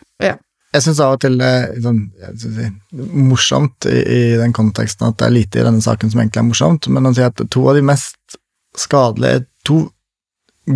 Jeg 0.69 0.86
syns 0.86 0.99
av 1.01 1.15
og 1.15 1.21
til 1.23 1.39
er 1.41 1.71
sånn, 1.82 2.03
si, 2.38 2.67
morsomt 2.93 3.88
i, 3.89 3.97
i, 3.99 4.19
den 4.38 4.53
konteksten 4.53 5.08
at 5.08 5.17
det 5.17 5.25
er 5.25 5.34
lite 5.34 5.62
i 5.62 5.65
denne 5.65 5.82
saken 5.82 6.12
som 6.12 6.21
egentlig 6.21 6.43
er 6.43 6.49
morsomt, 6.51 6.89
men 6.93 7.10
å 7.10 7.13
si 7.17 7.25
at 7.25 7.41
to 7.49 7.63
av 7.71 7.79
de 7.79 7.86
mest 7.86 8.39
skadelige 8.77 9.47
To 9.67 9.82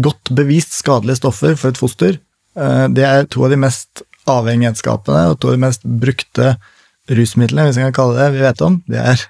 godt 0.04 0.30
bevist 0.36 0.74
skadelige 0.76 1.22
stoffer 1.22 1.56
for 1.56 1.72
et 1.72 1.80
foster, 1.80 2.18
eh, 2.60 2.88
det 2.92 3.06
er 3.08 3.30
to 3.32 3.46
av 3.46 3.54
de 3.54 3.58
mest 3.64 4.04
avhengighetsskapende 4.30 5.22
og 5.32 5.38
to 5.40 5.50
av 5.50 5.56
de 5.56 5.64
mest 5.64 5.88
brukte 6.04 6.50
rusmidlene, 7.08 7.70
hvis 7.70 7.80
jeg 7.80 7.88
kan 7.88 7.96
kalle 7.96 8.20
det 8.20 8.28
vi 8.36 8.44
vet 8.44 8.64
om. 8.66 8.82
Det 8.92 9.00
er 9.00 9.24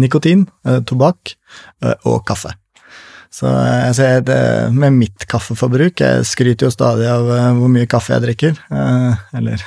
nikotin, 0.00 0.46
eh, 0.64 0.80
tobakk 0.88 1.34
eh, 1.84 1.94
og 2.08 2.24
kaffe. 2.26 2.54
Så 3.34 3.50
jeg 3.50 3.94
ser 3.98 4.20
det 4.28 4.42
med 4.74 4.94
mitt 4.94 5.24
kaffeforbruk 5.30 6.02
Jeg 6.04 6.26
skryter 6.28 6.68
jo 6.68 6.74
stadig 6.74 7.08
av 7.10 7.30
eh, 7.34 7.54
hvor 7.58 7.72
mye 7.72 7.88
kaffe 7.90 8.14
jeg 8.14 8.22
drikker. 8.28 8.60
Eh, 8.70 9.24
eller 9.40 9.64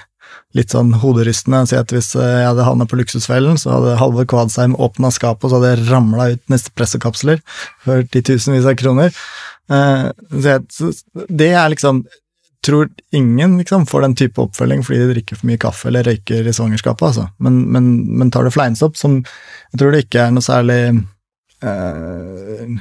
litt 0.55 0.71
sånn 0.71 0.93
hoderystende 1.01 1.59
å 1.65 1.67
si 1.69 1.75
at 1.77 1.91
hvis 1.91 2.13
eh, 2.15 2.37
jeg 2.41 2.47
hadde 2.47 2.67
havna 2.67 2.87
på 2.87 2.99
Luksusfellen, 2.99 3.59
så 3.59 3.73
hadde 3.75 3.97
Halvor 3.99 4.27
Kvadsheim 4.29 4.77
åpna 4.79 5.11
skapet, 5.13 5.45
og 5.45 5.51
så 5.51 5.59
hadde 5.59 5.73
jeg 5.73 5.89
ramla 5.89 6.29
ut 6.33 6.53
Nespresso-kapsler 6.53 7.43
for 7.83 8.07
titusenvis 8.13 8.69
av 8.69 8.77
kroner. 8.79 9.11
Så 9.67 10.93
det 11.27 11.49
er 11.51 11.67
liksom 11.73 12.05
tror 12.67 12.89
ingen 13.11 13.57
liksom, 13.57 13.85
får 13.85 14.01
den 14.01 14.15
type 14.15 14.41
oppfølging 14.41 14.81
fordi 14.83 14.99
de 15.01 15.11
drikker 15.11 15.39
for 15.39 15.49
mye 15.49 15.59
kaffe 15.61 15.89
eller 15.89 16.07
røyker 16.07 16.47
i 16.47 16.53
svangerskapet, 16.55 17.05
altså. 17.09 17.27
Men, 17.43 17.59
men, 17.71 17.91
men 18.19 18.31
tar 18.33 18.47
det 18.47 18.55
fleinsopp, 18.55 18.97
som 18.99 19.19
jeg 19.21 19.79
tror 19.79 19.93
det 19.93 20.05
ikke 20.07 20.25
er 20.25 20.33
noe 20.35 20.45
særlig 20.45 20.79
Uh, 21.57 22.77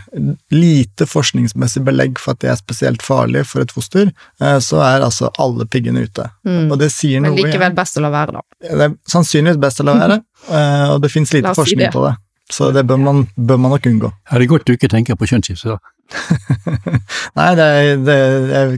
lite 0.53 1.07
forskningsmessig 1.09 1.81
belegg 1.87 2.19
for 2.21 2.37
at 2.37 2.43
det 2.45 2.51
er 2.53 2.59
spesielt 2.61 3.01
farlig 3.01 3.47
for 3.49 3.65
et 3.65 3.73
foster, 3.73 4.11
uh, 4.43 4.59
så 4.61 4.83
er 4.85 5.07
altså 5.07 5.31
alle 5.41 5.65
piggene 5.73 6.05
ute. 6.05 6.27
Mm. 6.45 6.69
Og 6.69 6.77
det 6.83 6.91
sier 6.93 7.25
noe 7.25 7.33
Men 7.33 7.47
likevel 7.47 7.73
best 7.79 7.97
å 7.97 8.05
la 8.05 8.13
være, 8.13 8.37
da. 8.37 8.45
Det 8.61 8.89
er 8.91 8.95
sannsynligvis 9.09 9.63
best 9.63 9.81
å 9.81 9.89
la 9.89 9.97
være, 10.03 10.21
uh, 10.51 10.87
og 10.93 11.01
det 11.07 11.13
fins 11.15 11.33
lite 11.33 11.57
forskning 11.57 11.89
si 11.89 11.97
på 11.97 12.05
det. 12.05 12.15
Så 12.53 12.69
det 12.71 12.85
bør 12.87 13.01
man, 13.03 13.25
bør 13.35 13.59
man 13.59 13.73
nok 13.75 13.89
unngå. 13.91 14.13
Er 14.31 14.43
det 14.43 14.51
godt 14.53 14.69
du 14.69 14.77
ikke 14.77 14.93
tenker 14.93 15.17
på 15.19 15.27
kjønnsskifte, 15.33 15.75
da? 15.75 15.93
Nei, 17.39 17.49
det, 17.59 17.67
det, 18.07 18.19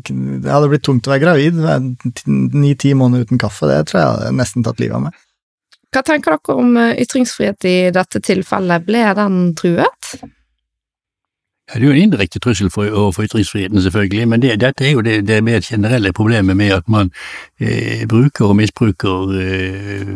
det, 0.09 0.49
hadde 0.49 0.71
blitt 0.71 0.87
tungt 0.87 1.11
å 1.11 1.13
være 1.13 1.27
gravid. 1.27 1.59
Ni-ti 2.57 2.95
måneder 2.97 3.27
uten 3.27 3.41
kaffe, 3.43 3.69
det 3.69 3.83
tror 3.91 4.01
jeg 4.01 4.13
hadde 4.15 4.37
nesten 4.39 4.65
tatt 4.65 4.81
livet 4.81 4.97
av 4.97 5.05
meg. 5.11 5.19
Hva 5.95 6.03
tenker 6.05 6.37
dere 6.37 6.57
om 6.59 6.75
eh, 6.77 6.97
ytringsfrihet 7.05 7.65
i 7.69 7.77
dette 7.95 8.21
tilfellet, 8.25 8.85
ble 8.85 9.07
den 9.17 9.39
truet? 9.57 10.19
Ja, 11.69 11.75
det 11.75 11.83
er 11.83 11.87
jo 11.87 11.93
en 11.93 12.03
indirekte 12.03 12.41
trussel 12.41 12.71
for, 12.73 12.89
for 13.13 13.25
ytringsfriheten, 13.25 13.83
selvfølgelig, 13.83 14.29
men 14.29 14.41
det, 14.41 14.55
dette 14.61 14.87
er 14.87 14.95
jo 14.95 15.03
det, 15.05 15.19
det 15.29 15.43
mer 15.45 15.61
generelle 15.61 16.13
problemet 16.17 16.57
med 16.57 16.73
at 16.73 16.89
man 16.89 17.11
eh, 17.61 18.07
bruker 18.09 18.49
og 18.49 18.57
misbruker 18.57 19.35
eh, 19.37 20.15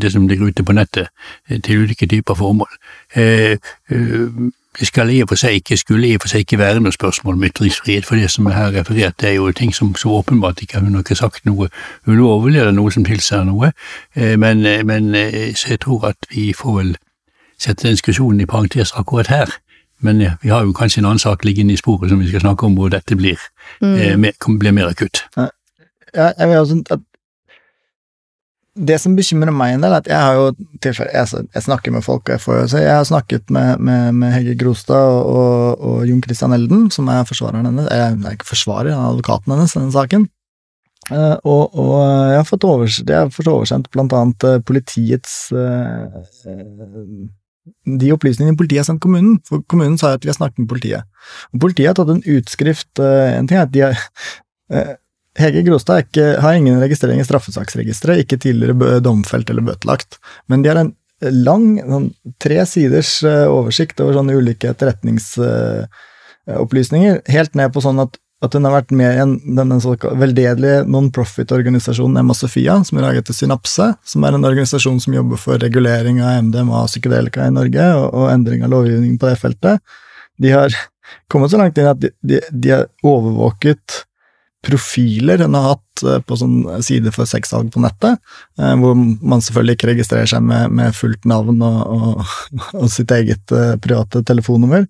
det 0.00 0.12
som 0.12 0.28
ligger 0.28 0.48
ute 0.48 0.64
på 0.64 0.72
nettet, 0.72 1.12
eh, 1.48 1.60
til 1.60 1.84
ulike 1.84 2.08
typer 2.08 2.34
formål. 2.34 2.72
Eh, 3.16 3.58
eh 3.90 4.50
det 4.80 4.86
skal 4.86 5.10
i 5.10 5.20
og 5.22 5.28
for 5.28 5.36
seg 5.36 5.58
ikke, 5.60 5.76
skulle 5.76 6.08
i 6.08 6.14
og 6.16 6.22
for 6.24 6.32
seg 6.32 6.44
ikke 6.46 6.58
være 6.58 6.80
noe 6.80 6.92
spørsmål 6.92 7.36
om 7.36 7.44
ytringsfrihet, 7.44 8.06
for 8.08 8.16
det 8.16 8.30
som 8.30 8.46
er 8.46 8.56
her 8.56 8.70
referert, 8.78 9.18
det 9.20 9.28
er 9.28 9.34
jo 9.34 9.50
ting 9.52 9.74
som 9.74 9.94
så 9.94 10.08
åpenbart 10.08 10.62
ikke 10.62 10.80
hun 10.80 10.94
har 10.94 11.04
ikke 11.04 11.18
sagt 11.18 11.44
noe 11.46 11.68
ulovlig 12.06 12.60
eller 12.60 12.72
noe 12.72 12.92
som 12.92 13.04
tilsier 13.04 13.44
noe, 13.44 13.72
eh, 14.16 14.38
men, 14.38 14.66
eh, 14.66 14.84
men, 14.84 15.14
eh, 15.14 15.52
så 15.54 15.74
jeg 15.74 15.80
tror 15.80 16.08
at 16.08 16.16
vi 16.30 16.52
får 16.56 16.78
vel 16.78 16.96
sette 17.58 17.82
den 17.82 17.98
diskusjonen 17.98 18.40
i 18.40 18.46
parentes 18.46 18.92
akkurat 18.96 19.26
her. 19.26 19.52
Men 20.00 20.20
ja, 20.20 20.32
vi 20.42 20.48
har 20.48 20.64
jo 20.64 20.72
kanskje 20.72 20.98
en 20.98 21.04
annen 21.04 21.18
sak 21.18 21.44
liggende 21.44 21.74
i 21.74 21.76
sporet 21.76 22.10
som 22.10 22.18
vi 22.18 22.28
skal 22.28 22.40
snakke 22.40 22.66
om, 22.66 22.74
hvor 22.74 22.88
dette 22.88 23.16
blir, 23.16 23.38
mm. 23.80 24.18
mer, 24.18 24.32
blir 24.58 24.72
mer 24.72 24.88
akutt. 24.88 25.22
Ja, 25.36 26.32
jeg 26.38 26.48
vil 26.48 26.56
også 26.56 26.82
at 26.90 27.00
det 28.72 28.96
som 29.02 29.12
bekymrer 29.16 29.52
meg 29.52 29.74
en 29.74 29.82
del, 29.84 29.92
er 29.92 30.00
at 30.00 30.08
jeg 30.08 30.16
har 30.16 30.38
jo 30.38 30.44
jeg, 30.80 31.08
jeg, 31.12 31.62
snakker 31.64 31.92
med 31.92 32.04
folk, 32.04 32.28
jeg 32.32 32.40
får 32.40 32.62
jo 32.62 32.78
Jeg 32.80 32.94
har 32.96 33.04
snakket 33.04 33.50
med, 33.52 33.78
med, 33.78 34.14
med 34.16 34.32
Hege 34.32 34.54
Grostad 34.56 34.96
og, 34.96 35.26
og, 35.28 35.80
og, 35.80 36.06
Jon 36.08 36.22
Christian 36.24 36.56
Elden, 36.56 36.86
som 36.90 37.10
er 37.12 37.26
forsvareren 37.28 37.68
hennes 37.68 37.90
Jeg 37.92 38.16
er 38.16 38.38
ikke 38.38 38.48
forsvarer, 38.48 38.94
han 38.94 39.04
er 39.04 39.12
advokaten 39.12 39.52
hennes 39.52 39.76
i 39.76 39.78
denne 39.78 39.92
saken. 39.92 40.24
Uh, 41.10 41.36
og, 41.44 41.74
og, 41.74 41.94
jeg 42.30 42.38
har 42.38 42.46
fått 42.46 42.64
oversendt, 42.64 43.10
jeg 43.10 43.24
har 43.26 43.30
fått 43.34 43.50
oversendt 43.50 43.88
blant 43.92 44.12
annet 44.14 44.44
uh, 44.46 44.60
politiets 44.62 45.50
uh, 45.50 46.06
De 47.84 48.12
opplysningene 48.14 48.56
politiet 48.56 48.84
har 48.84 48.86
sendt 48.86 49.02
kommunen, 49.02 49.40
for 49.48 49.66
kommunen 49.66 49.98
sa 50.00 50.14
at 50.14 50.24
vi 50.24 50.30
har 50.30 50.38
snakket 50.38 50.62
med 50.62 50.70
politiet. 50.70 51.08
Og 51.52 51.64
politiet 51.66 51.90
har 51.90 51.98
tatt 51.98 52.14
en 52.14 52.24
utskrift 52.38 53.02
En 53.02 53.50
ting 53.50 53.58
er 53.58 53.66
at 53.66 53.74
de 53.74 53.84
har 53.84 54.96
Hege 55.38 55.62
Grostad 55.64 56.04
ikke, 56.04 56.34
har 56.44 56.58
ingen 56.58 56.80
registrering 56.82 57.22
i 57.22 57.24
straffesaksregisteret, 57.24 58.24
ikke 58.24 58.40
tidligere 58.42 58.98
domfelt 59.04 59.50
eller 59.50 59.64
bøtelagt, 59.64 60.18
men 60.52 60.64
de 60.64 60.72
har 60.72 60.80
en 60.82 60.92
lang, 61.30 61.76
sånn, 61.86 62.08
tre 62.42 62.64
siders 62.66 63.22
eh, 63.26 63.50
oversikt 63.50 64.00
over 64.02 64.14
sånne 64.18 64.34
ulike 64.38 64.70
etterretningsopplysninger, 64.72 67.20
helt 67.32 67.54
ned 67.58 67.72
på 67.72 67.80
sånn 67.84 68.00
at, 68.02 68.12
at 68.42 68.54
hun 68.58 68.66
har 68.66 68.74
vært 68.74 68.92
med 68.98 69.10
i 69.14 69.20
en, 69.22 69.34
denne 69.56 69.76
veldedige 70.18 70.78
non-profit-organisasjonen 70.90 72.18
Emma 72.20 72.34
Sofia, 72.36 72.74
som 72.84 72.98
er 72.98 73.04
laget 73.06 73.24
til 73.30 73.38
Synapse, 73.38 73.86
som 74.02 74.20
er 74.26 74.32
en 74.36 74.48
organisasjon 74.50 75.00
som 75.04 75.16
jobber 75.16 75.38
for 75.40 75.54
regulering 75.62 76.16
av 76.24 76.42
MDMA 76.48 76.76
og 76.82 76.90
psykedelika 76.90 77.40
i 77.46 77.54
Norge, 77.54 77.84
og, 78.00 78.06
og 78.10 78.24
endring 78.34 78.60
av 78.66 78.72
lovgivningen 78.74 79.18
på 79.22 79.28
det 79.30 79.38
feltet. 79.40 79.74
De 80.42 80.48
har 80.50 80.70
kommet 81.30 81.50
så 81.52 81.58
langt 81.60 81.76
inn 81.78 81.92
at 81.92 82.00
de, 82.02 82.08
de, 82.26 82.36
de 82.50 82.68
har 82.74 82.84
overvåket 83.06 83.86
profiler 84.62 85.38
hun 85.38 85.54
har 85.58 85.72
hatt 85.72 86.02
eh, 86.06 86.20
på 86.22 86.38
sånn 86.38 86.58
side 86.84 87.12
for 87.14 87.28
sexsalg 87.28 87.72
på 87.74 87.82
nettet, 87.82 88.20
eh, 88.60 88.74
hvor 88.78 88.94
man 88.96 89.42
selvfølgelig 89.42 89.78
ikke 89.78 89.90
registrerer 89.92 90.30
seg 90.30 90.44
med, 90.46 90.74
med 90.78 90.94
fullt 90.96 91.26
navn 91.28 91.62
og, 91.66 91.80
og, 91.96 92.36
og, 92.80 92.86
sitt 92.92 93.12
eget 93.14 93.54
uh, 93.54 93.74
private 93.82 94.24
telefonnummer. 94.26 94.86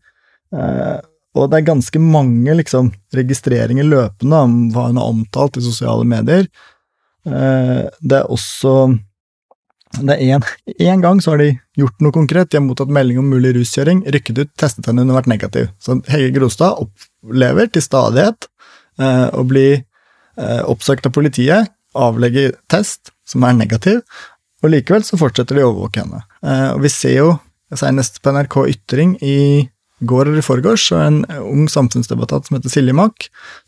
Og 1.33 1.47
det 1.49 1.57
er 1.57 1.65
ganske 1.65 2.01
mange 2.03 2.53
liksom, 2.59 2.91
registreringer 3.17 3.87
løpende 3.89 4.41
om 4.45 4.57
hva 4.75 4.91
hun 4.91 4.99
har 5.01 5.15
omtalt 5.15 5.57
i 5.57 5.63
sosiale 5.65 6.05
medier. 6.05 6.45
Det 7.25 8.19
er 8.19 8.29
også 8.29 8.75
det 10.03 10.19
er 10.19 10.45
en, 10.91 11.01
gang 11.01 11.23
så 11.25 11.33
har 11.33 11.41
de 11.41 11.49
gjort 11.81 12.05
noe 12.05 12.13
konkret. 12.13 12.51
De 12.53 12.59
har 12.59 12.67
mottatt 12.67 12.93
melding 12.93 13.23
om 13.23 13.33
mulig 13.33 13.55
ruskjøring, 13.57 14.05
rykket 14.13 14.43
ut, 14.43 14.53
testet 14.61 14.91
henne, 14.91 15.07
hun 15.07 15.15
har 15.15 15.23
vært 15.23 15.33
negativ. 15.33 15.71
Så 15.81 15.97
Hege 16.13 16.35
Grostad 16.37 16.85
opplever 16.85 17.73
til 17.73 17.85
stadighet 17.85 18.52
Eh, 18.52 18.52
å 19.33 19.45
bli 19.49 19.69
eh, 19.77 20.63
oppsøkt 20.69 21.09
av 21.09 21.15
politiet, 21.17 21.73
avlegge 21.93 22.53
test 22.73 23.13
som 23.29 23.45
er 23.47 23.53
negativ, 23.57 24.01
og 24.63 24.71
likevel 24.73 25.03
så 25.07 25.19
fortsetter 25.21 25.55
de 25.59 25.65
å 25.65 25.71
overvåke 25.71 26.01
henne. 26.05 26.21
Eh, 26.45 26.71
og 26.75 26.81
vi 26.85 26.91
ser 26.93 27.15
jo, 27.19 27.31
senest 27.73 28.15
på 28.23 28.33
NRK 28.35 28.55
Ytring 28.75 29.11
i 29.25 29.37
går 30.05 30.23
eller 30.27 30.41
i 30.43 30.45
forgårs, 30.45 30.85
en 30.99 31.19
ung 31.41 31.69
samfunnsdebattant 31.73 32.45
som 32.47 32.57
heter 32.59 32.71
Silje 32.73 32.95
Mack, 32.97 33.17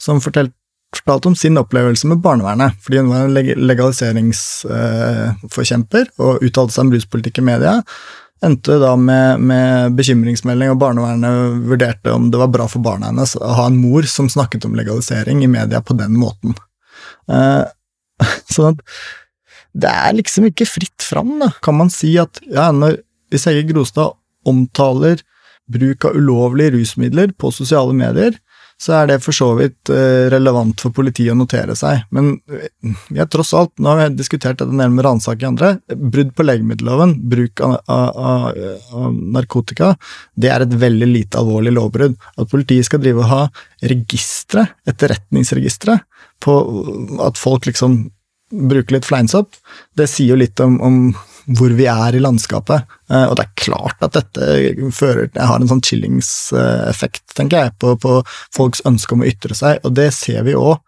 som 0.01 0.25
fortalte 0.25 0.57
fortalte 0.95 1.27
om 1.27 1.35
sin 1.35 1.59
opplevelse 1.59 2.07
med 2.07 2.23
barnevernet, 2.23 2.71
fordi 2.83 2.99
hun 3.01 3.11
var 3.11 3.21
en 3.25 3.35
legaliseringsforkjemper 3.67 6.05
og 6.23 6.43
uttalte 6.47 6.73
seg 6.75 6.83
om 6.85 6.93
ruspolitikk 6.95 7.37
i 7.41 7.49
media 7.49 7.75
endte 8.45 8.79
da 8.83 8.93
med, 9.01 9.43
med, 9.49 9.97
bekymringsmelding, 9.99 10.73
og 10.73 10.81
barnevernet 10.83 11.67
vurderte 11.69 12.13
om 12.15 12.31
det 12.33 12.41
var 12.41 12.53
bra 12.53 12.69
for 12.71 12.85
barna 12.85 13.11
hennes 13.11 13.35
å 13.39 13.57
ha 13.59 13.67
en 13.71 13.81
mor 13.81 14.07
som 14.11 14.31
snakket 14.31 14.67
om 14.69 14.77
legalisering 14.79 15.43
i 15.45 15.51
media 15.51 15.83
på 15.85 15.97
den 15.99 16.17
måten. 16.21 16.57
Uh, 17.31 17.65
sånn 18.55 18.75
at 18.75 18.83
det 19.75 19.91
er 19.91 20.15
liksom 20.15 20.47
ikke 20.49 20.69
fritt 20.71 21.03
fram, 21.03 21.35
da. 21.41 21.51
Kan 21.65 21.79
man 21.81 21.91
si 21.91 22.13
at 22.21 22.39
ja, 22.47 22.69
når 22.71 23.01
hvis 23.33 23.49
Hege 23.51 23.67
Grostad 23.73 24.15
omtaler 24.47 25.19
bruk 25.71 26.05
av 26.07 26.19
ulovlige 26.19 26.77
rusmidler 26.77 27.33
på 27.41 27.51
sosiale 27.55 27.95
medier, 27.97 28.37
så 28.85 28.93
er 28.99 29.09
det 29.09 29.23
for 29.25 29.37
så 29.37 29.47
vidt 29.57 29.91
eh, 29.93 30.27
relevant 30.33 30.83
for 30.83 30.93
politiet 30.93 31.33
å 31.33 31.39
notere 31.39 31.77
seg. 31.79 32.03
Men 32.15 32.35
eh, 32.53 32.69
vi 33.09 33.21
har 33.21 33.29
tross 33.33 33.55
alt, 33.57 33.73
nå 33.81 33.91
har 33.91 34.03
vi 34.03 34.19
diskutert 34.19 34.59
dette 34.61 34.75
nede 34.75 34.93
med 34.93 35.07
ransaking 35.07 35.55
andre, 35.55 35.71
brudd 35.89 36.35
på 36.37 36.45
legemiddelloven, 36.45 37.15
bruk 37.33 37.63
av, 37.65 37.79
av, 37.89 38.59
av, 38.93 39.07
narkotika, 39.39 39.95
det 40.37 40.53
er 40.53 40.67
et 40.67 40.77
veldig 40.85 41.09
lite 41.09 41.41
alvorlig 41.41 41.73
lovbrudd. 41.79 42.19
At 42.37 42.53
politiet 42.53 42.91
skal 42.91 43.01
drive 43.05 43.25
og 43.25 43.31
ha 43.31 43.43
registre, 43.95 44.67
etterretningsregistre, 44.91 45.97
på 46.45 46.59
at 47.25 47.41
folk 47.41 47.71
liksom 47.71 48.03
bruker 48.55 48.99
litt 48.99 49.09
fleinsopp, 49.09 49.57
det 49.97 50.11
sier 50.11 50.35
jo 50.35 50.43
litt 50.43 50.61
om, 50.61 50.77
om 50.85 50.99
hvor 51.47 51.75
vi 51.77 51.87
er 51.91 52.17
i 52.17 52.23
landskapet. 52.23 52.89
Eh, 53.11 53.27
og 53.29 53.37
det 53.39 53.47
er 53.47 53.63
klart 53.67 54.03
at 54.05 54.17
dette 54.17 54.91
fører, 54.97 55.29
har 55.37 55.61
en 55.61 55.71
sånn 55.71 55.85
chillingseffekt, 55.85 57.27
tenker 57.37 57.67
jeg, 57.67 57.77
på, 57.83 57.95
på, 58.01 58.19
folks 58.57 58.85
ønske 58.89 59.17
om 59.17 59.25
å 59.25 59.31
ytre 59.31 59.57
seg. 59.59 59.83
Og 59.85 59.97
det 59.99 60.11
ser 60.17 60.45
vi 60.49 60.57
òg 60.59 60.81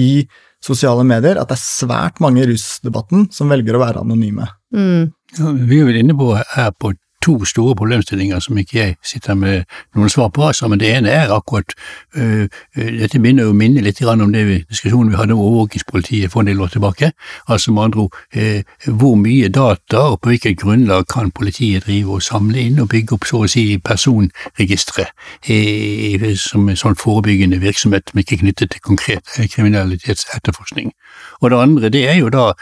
i 0.00 0.26
sosiale 0.64 1.04
medier, 1.06 1.38
at 1.38 1.50
det 1.50 1.58
er 1.58 1.64
svært 1.64 2.20
mange 2.24 2.42
i 2.42 2.48
rusdebatten 2.48 3.28
som 3.34 3.50
velger 3.52 3.76
å 3.76 3.82
være 3.82 4.04
anonyme. 4.04 4.48
Mm. 4.74 5.10
Ja, 5.36 5.50
vi 5.52 5.80
er 5.80 5.90
vel 5.90 6.00
inne 6.00 6.16
på 6.16 6.30
her 6.38 6.70
på 6.78 6.94
to 7.24 7.44
store 7.44 7.74
problemstillinger 7.74 8.38
som 8.38 8.58
ikke 8.58 8.78
jeg 8.78 8.96
sitter 9.04 9.34
med 9.34 9.62
noen 9.96 10.10
svar 10.12 10.28
på. 10.28 10.44
Altså, 10.46 10.68
men 10.68 10.80
det 10.80 10.90
ene 10.96 11.10
er 11.10 11.32
akkurat 11.32 11.72
øh, 12.16 12.48
Dette 12.76 13.18
minner 13.18 13.44
jo 13.48 13.52
minner 13.52 13.82
litt 13.82 14.02
om 14.04 14.32
det 14.32 14.44
vi, 14.46 14.58
diskusjonen 14.68 15.12
vi 15.12 15.16
hadde 15.16 15.32
om 15.32 15.40
overvåkingspolitiet 15.40 16.32
for 16.32 16.40
en 16.40 16.46
del 16.46 16.60
år 16.60 16.72
tilbake. 16.74 17.12
Altså 17.48 17.72
med 17.72 17.82
andre 17.82 18.00
ord, 18.00 18.16
øh, 18.36 18.62
hvor 18.86 19.14
mye 19.14 19.48
data 19.48 19.96
og 19.96 20.20
på 20.20 20.28
hvilket 20.28 20.58
grunnlag 20.60 21.06
kan 21.06 21.30
politiet 21.30 21.86
drive 21.86 22.12
og 22.12 22.22
samle 22.22 22.60
inn 22.60 22.80
og 22.80 22.88
bygge 22.88 23.16
opp 23.16 23.24
så 23.28 23.44
å 23.44 23.50
si 23.50 23.78
personregistre 23.78 25.06
øh, 25.50 26.28
som 26.36 26.68
en 26.68 26.76
sånn 26.76 26.98
forebyggende 27.00 27.60
virksomhet 27.62 28.10
som 28.10 28.20
ikke 28.20 28.36
er 28.36 28.44
knyttet 28.44 28.74
til 28.74 28.84
konkret 28.84 29.36
kriminalitetsetterforskning. 29.54 30.92
Og 31.40 31.50
det 31.50 31.58
andre 31.58 31.88
det 31.88 32.08
er 32.10 32.18
jo 32.18 32.28
da 32.28 32.52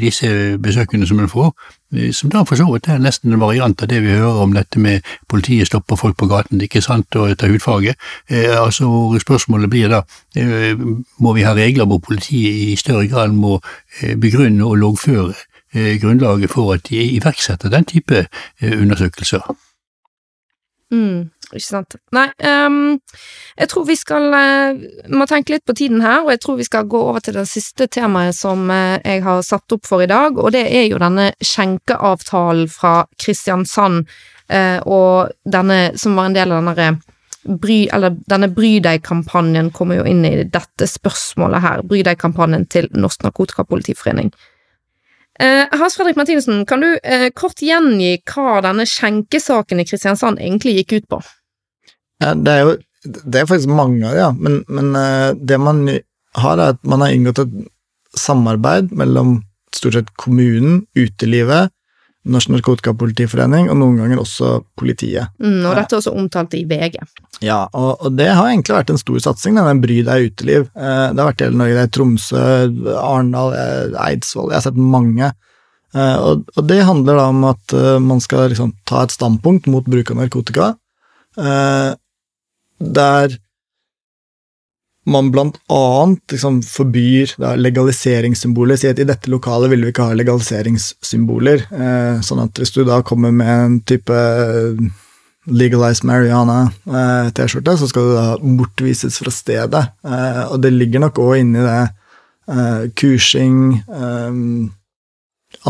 disse 0.00 0.28
besøkene 0.62 1.06
som 1.06 1.20
en 1.20 1.28
får, 1.28 1.52
som 2.12 2.28
da 2.30 2.42
for 2.44 2.58
så 2.60 2.66
vidt 2.68 2.88
er 2.92 3.00
nesten 3.00 3.32
en 3.32 3.40
variant 3.40 3.82
av 3.82 3.88
det 3.88 4.02
vi 4.04 4.12
hører 4.12 4.42
om 4.42 4.52
dette 4.52 4.80
med 4.80 5.06
politiet 5.28 5.70
stopper 5.70 5.96
folk 5.96 6.18
på 6.20 6.28
gaten, 6.28 6.60
ikke 6.60 6.82
sant, 6.84 7.16
og 7.16 7.30
etter 7.32 7.48
hudfarge. 7.48 7.94
Eh, 8.28 8.52
altså 8.60 8.88
Spørsmålet 9.20 9.70
blir 9.72 9.88
da 9.92 10.02
eh, 10.36 10.76
må 11.18 11.32
vi 11.36 11.46
ha 11.46 11.54
regler 11.56 11.88
hvor 11.88 12.02
politiet 12.04 12.68
i 12.68 12.76
større 12.76 13.08
grad 13.08 13.32
må 13.32 13.60
eh, 14.02 14.16
begrunne 14.20 14.66
og 14.68 14.76
loggføre 14.82 15.32
eh, 15.72 15.96
grunnlaget 16.02 16.52
for 16.52 16.74
at 16.76 16.84
de 16.90 17.00
iverksetter 17.16 17.72
den 17.72 17.88
type 17.88 18.26
eh, 18.26 18.76
undersøkelser. 18.76 19.48
Mm. 20.92 21.30
Ikke 21.48 21.64
sant. 21.64 21.96
Nei, 22.12 22.26
um, 22.44 22.98
jeg 23.56 23.70
tror 23.72 23.86
vi 23.88 23.96
skal 23.96 24.26
uh, 24.34 24.80
må 25.08 25.24
tenke 25.30 25.54
litt 25.54 25.64
på 25.68 25.76
tiden 25.78 26.02
her, 26.04 26.26
og 26.26 26.32
jeg 26.34 26.42
tror 26.44 26.58
vi 26.58 26.66
skal 26.68 26.88
gå 26.90 27.00
over 27.10 27.24
til 27.24 27.38
det 27.38 27.46
siste 27.48 27.86
temaet 27.88 28.36
som 28.36 28.66
uh, 28.68 28.98
jeg 29.00 29.22
har 29.24 29.40
satt 29.46 29.76
opp 29.76 29.88
for 29.88 30.04
i 30.04 30.10
dag, 30.10 30.36
og 30.36 30.52
det 30.52 30.66
er 30.68 30.90
jo 30.90 31.00
denne 31.00 31.30
skjenkeavtalen 31.40 32.68
fra 32.72 33.06
Kristiansand, 33.16 34.04
uh, 34.52 34.78
og 34.84 35.32
denne 35.48 35.80
som 35.96 36.18
var 36.20 36.28
en 36.28 36.36
del 36.36 36.52
av 36.52 36.68
denne 36.68 36.98
Bry, 37.48 37.86
eller 37.94 38.12
denne 38.28 38.50
Bry 38.52 38.74
deg-kampanjen 38.84 39.70
kommer 39.72 40.02
jo 40.02 40.04
inn 40.10 40.20
i 40.26 40.44
dette 40.44 40.88
spørsmålet 40.90 41.64
her, 41.64 41.82
Bry 41.86 42.02
deg-kampanjen 42.04 42.66
til 42.68 42.90
Norsk 42.92 43.24
Narkotikapolitiforening. 43.24 44.34
Eh, 45.38 45.64
Hans 45.70 45.96
Fredrik 45.96 46.16
Martinussen, 46.16 46.66
kan 46.66 46.80
du 46.82 46.98
eh, 46.98 47.28
kort 47.30 47.62
gjengi 47.62 48.16
hva 48.26 48.58
denne 48.64 48.82
skjenkesaken 48.88 49.78
i 49.78 49.86
Kristiansand 49.86 50.42
egentlig 50.42 50.80
gikk 50.80 50.96
ut 50.96 51.06
på? 51.14 51.20
Ja, 52.22 52.34
det 52.34 52.54
er 52.54 52.64
jo 52.66 52.76
det 53.08 53.40
er 53.40 53.46
faktisk 53.46 53.70
mange 53.70 54.02
av 54.10 54.16
ja. 54.18 54.28
Men, 54.34 54.62
men 54.66 54.90
uh, 54.98 55.30
det 55.38 55.58
man 55.62 55.84
har, 55.88 56.58
er 56.58 56.74
at 56.74 56.80
man 56.82 57.04
har 57.04 57.14
inngått 57.14 57.44
et 57.44 57.52
samarbeid 58.18 58.90
mellom 58.96 59.38
stort 59.74 59.94
sett 59.94 60.14
kommunen, 60.18 60.82
utelivet, 60.98 61.70
Norsk 62.28 62.50
Narkotikapolitiforening 62.52 63.70
og 63.72 63.78
noen 63.80 63.96
ganger 64.02 64.20
også 64.20 64.58
politiet. 64.76 65.30
Mm, 65.40 65.62
og 65.62 65.76
dette 65.78 65.94
er 65.94 66.00
også 66.00 66.12
omtalt 66.18 66.56
i 66.58 66.64
VG. 66.68 66.98
Ja, 67.44 67.62
og, 67.72 68.02
og, 68.02 68.16
det 68.18 68.28
har 68.28 68.50
egentlig 68.50 68.74
vært 68.74 68.90
en 68.92 69.00
stor 69.00 69.20
satsing, 69.28 69.56
den 69.56 69.82
Bry 69.82 70.00
deg 70.04 70.32
uteliv. 70.32 70.66
Eh, 70.74 71.04
det 71.14 71.22
har 71.22 71.30
vært 71.30 71.44
i 71.44 71.46
hele 71.46 71.60
Norge, 71.60 71.76
det 71.78 71.84
er 71.86 71.94
Tromsø, 71.94 72.42
Arendal, 72.98 73.54
eh, 73.56 74.00
Eidsvoll, 74.08 74.50
jeg 74.50 74.58
har 74.58 74.66
sett 74.66 74.82
mange. 74.96 75.30
Eh, 75.94 76.16
og, 76.18 76.44
og, 76.56 76.60
det 76.68 76.82
handler 76.84 77.22
da 77.22 77.30
om 77.32 77.48
at 77.48 77.76
man 78.04 78.20
skal 78.24 78.50
liksom 78.52 78.74
ta 78.88 79.06
et 79.06 79.14
standpunkt 79.14 79.70
mot 79.70 79.88
bruk 79.88 80.12
av 80.12 80.20
narkotika. 80.20 80.72
Eh, 82.80 82.92
der 82.94 83.38
man 85.08 85.30
blant 85.32 85.56
annet 85.72 86.34
liksom 86.34 86.60
forbyr 86.62 87.32
da, 87.40 87.54
legaliseringssymboler. 87.56 88.76
Sier 88.76 88.92
at 88.92 89.00
i 89.00 89.08
dette 89.08 89.30
lokalet 89.32 89.72
vil 89.72 89.86
vi 89.86 89.92
ikke 89.92 90.10
ha 90.10 90.16
legaliseringssymboler. 90.16 91.64
Eh, 91.72 92.20
sånn 92.24 92.42
at 92.44 92.60
hvis 92.60 92.74
du 92.76 92.82
da 92.84 93.00
kommer 93.06 93.32
med 93.34 93.52
en 93.52 93.78
type 93.88 94.18
legalized 95.48 96.04
legalize 96.04 96.04
mariana-T-skjorte, 96.04 97.72
eh, 97.72 97.80
så 97.80 97.88
skal 97.88 98.08
du 98.08 98.14
da 98.14 98.26
bortvises 98.58 99.18
fra 99.22 99.32
stedet. 99.32 99.84
Eh, 100.04 100.42
og 100.52 100.60
det 100.60 100.74
ligger 100.74 101.06
nok 101.06 101.20
òg 101.24 101.38
inni 101.40 101.62
det 101.64 101.78
eh, 102.52 102.82
kursing, 102.92 103.78
eh, 103.88 104.42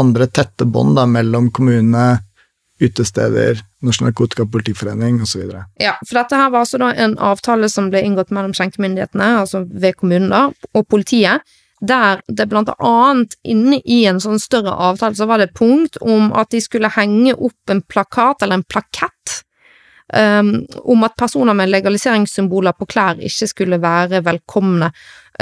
andre 0.03 0.27
tette 0.35 0.67
bånd 0.67 0.99
mellom 1.13 1.53
kommunene, 1.55 2.19
utesteder, 2.81 3.61
Norsk 3.83 4.03
Narkotikapolitiforening 4.07 5.22
osv. 5.22 5.49
Ja, 5.83 5.97
for 6.07 6.18
dette 6.20 6.39
her 6.39 6.51
var 6.55 6.64
altså 6.64 6.81
da 6.83 6.93
en 6.95 7.16
avtale 7.18 7.70
som 7.72 7.91
ble 7.93 8.03
inngått 8.07 8.33
mellom 8.35 8.55
skjenkemyndighetene, 8.57 9.33
altså 9.43 9.64
ved 9.68 9.99
kommunen 9.99 10.31
da, 10.35 10.45
og 10.74 10.87
politiet, 10.91 11.43
der 11.81 12.22
det 12.26 12.49
blant 12.51 12.70
annet 12.79 13.37
inne 13.47 13.79
i 13.85 14.01
en 14.11 14.18
sånn 14.22 14.41
større 14.43 14.72
avtale 14.89 15.14
så 15.14 15.29
var 15.31 15.39
det 15.39 15.51
et 15.51 15.59
punkt 15.59 15.99
om 16.03 16.33
at 16.35 16.51
de 16.51 16.61
skulle 16.62 16.91
henge 16.91 17.37
opp 17.37 17.70
en 17.70 17.83
plakat, 17.87 18.43
eller 18.43 18.59
en 18.59 18.66
plakett, 18.66 19.39
um, 20.14 20.55
om 20.83 21.07
at 21.07 21.16
personer 21.18 21.55
med 21.55 21.70
legaliseringssymboler 21.70 22.74
på 22.79 22.89
klær 22.91 23.22
ikke 23.22 23.51
skulle 23.51 23.81
være 23.83 24.24
velkomne. 24.26 24.91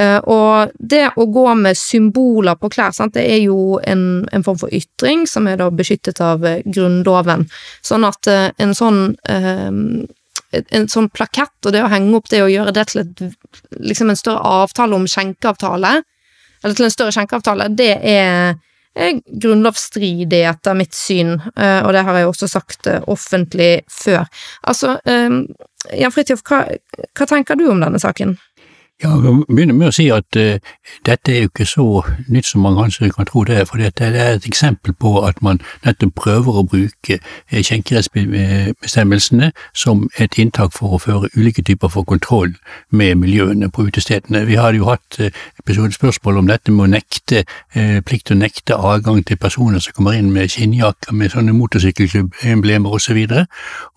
Eh, 0.01 0.18
og 0.28 0.74
det 0.76 1.07
å 1.16 1.24
gå 1.32 1.47
med 1.57 1.78
symboler 1.78 2.59
på 2.61 2.68
klær, 2.72 2.92
sant, 2.92 3.14
det 3.16 3.24
er 3.32 3.40
jo 3.47 3.78
en, 3.80 4.26
en, 4.28 4.44
form 4.44 4.59
for 4.61 4.74
ytring 4.74 5.24
som 5.30 5.49
er 5.49 5.57
da 5.61 5.70
beskyttet 5.72 6.20
av 6.20 6.44
eh, 6.44 6.61
Grunnloven. 6.66 7.47
Sånn 7.84 8.05
at 8.09 8.28
eh, 8.30 8.51
en 8.61 8.76
sånn 8.76 9.16
en 10.57 10.86
sånn 10.88 11.09
plakett 11.12 11.66
og 11.66 11.72
det 11.74 11.82
å 11.84 11.88
henge 11.90 12.14
opp 12.16 12.28
det 12.30 12.38
og 12.44 12.53
gjøre 12.53 12.72
det 12.72 12.84
til 12.88 13.03
et, 13.03 13.22
liksom 13.82 14.12
en 14.12 14.18
større 14.18 14.44
avtale 14.62 14.97
om 14.97 15.09
skjenkeavtale, 15.11 15.90
eller 16.62 16.76
til 16.78 16.86
en 16.86 16.94
større 16.94 17.12
skjenkeavtale, 17.12 17.66
det 17.76 17.90
er, 17.99 18.55
er 18.94 19.18
grunnlovsstridig 19.26 20.40
etter 20.49 20.78
mitt 20.78 20.97
syn, 20.97 21.34
og 21.34 21.90
det 21.92 22.05
har 22.07 22.20
jeg 22.20 22.30
også 22.30 22.49
sagt 22.49 22.88
offentlig 23.11 23.82
før. 23.92 24.24
Altså, 24.70 24.94
Jan 25.05 26.14
Fridtjof, 26.14 26.47
hva, 26.47 26.62
hva 27.11 27.28
tenker 27.28 27.59
du 27.59 27.66
om 27.74 27.82
denne 27.82 28.01
saken? 28.01 28.38
Ja, 29.03 29.11
jeg 29.11 29.42
begynner 29.44 29.74
med 29.76 29.90
å 29.90 29.92
si 29.92 30.07
at 30.09 30.36
uh, 30.40 30.57
dette 31.05 31.32
er 31.34 31.42
jo 31.42 31.51
ikke 31.51 31.66
så 31.68 31.84
nytt 32.32 32.47
som 32.49 32.62
man 32.64 32.78
kanskje 32.78 33.11
kan 33.12 33.26
tro 33.28 33.42
det 33.44 33.59
er, 33.61 33.66
for 33.68 33.76
dette 33.76 34.07
er 34.09 34.14
et 34.38 34.47
eksempel 34.49 34.94
på 34.97 35.11
at 35.28 35.42
man 35.44 35.61
nettopp 35.84 36.14
prøver 36.16 36.57
å 36.57 36.64
bruke 36.64 37.18
uh, 37.20 37.59
skjenkerettsbestemmelsene 37.61 39.51
som 39.76 40.07
et 40.16 40.38
inntak 40.40 40.72
for 40.72 40.97
å 40.97 41.01
føre 41.03 41.28
ulike 41.36 41.61
typer 41.68 41.92
for 41.92 42.09
kontroll 42.09 42.55
med 42.88 43.20
miljøene 43.20 43.68
på 43.68 43.84
utestedene. 43.84 44.47
Vi 44.49 44.57
hadde 44.57 44.80
jo 44.80 44.88
hatt 44.88 45.20
uh, 45.20 45.28
episodespørsmål 45.61 46.40
om 46.40 46.49
dette 46.49 46.72
med 46.72 46.86
å 46.86 46.94
nekte, 46.94 47.44
plikt 48.09 48.30
til 48.30 48.38
å 48.38 48.40
nekte 48.40 48.80
adgang 48.80 49.20
til 49.28 49.36
personer 49.36 49.82
som 49.82 49.92
kommer 49.99 50.16
inn 50.16 50.32
med 50.32 50.49
skinnjakker 50.55 51.12
med 51.12 51.34
sånne 51.34 51.53
motorsykkelemblemer 51.59 52.97
osv., 52.97 53.20
og, 53.26 53.44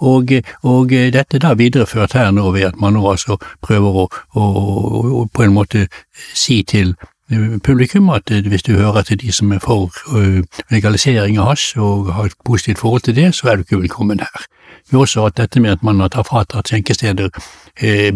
og, 0.04 0.36
og 0.68 0.92
dette 1.16 1.40
er 1.40 1.44
da 1.46 1.56
videreført 1.56 2.18
her 2.18 2.34
nå 2.36 2.50
ved 2.52 2.74
at 2.74 2.80
man 2.82 2.98
nå 2.98 3.06
altså 3.08 3.38
prøver 3.64 4.04
å, 4.04 4.08
å 4.36 4.89
og 4.90 5.32
på 5.34 5.44
en 5.44 5.54
måte 5.54 5.88
si 6.34 6.64
til 6.64 6.96
eh, 7.32 7.58
publikum 7.64 8.10
at 8.10 8.32
eh, 8.32 8.48
hvis 8.48 8.64
du 8.64 8.74
hører 8.74 9.02
til 9.02 9.20
de 9.20 9.32
som 9.32 9.52
er 9.52 9.60
for 9.64 9.92
eh, 10.18 10.42
legalisering 10.72 11.38
av 11.40 11.52
hasj 11.54 11.78
og 11.78 12.14
har 12.14 12.30
et 12.30 12.40
positivt 12.46 12.80
forhold 12.80 13.02
til 13.02 13.16
det, 13.16 13.36
så 13.36 13.50
er 13.50 13.56
du 13.56 13.62
ikke 13.62 13.82
velkommen 13.82 14.20
her. 14.20 14.46
Vi 14.90 14.98
har 14.98 15.06
også 15.06 15.28
hatt 15.28 15.38
dette 15.38 15.60
med 15.60 15.72
at 15.72 15.84
man 15.84 16.00
har 16.00 16.24
fratatt 16.26 16.70
skjenkesteder 16.70 17.30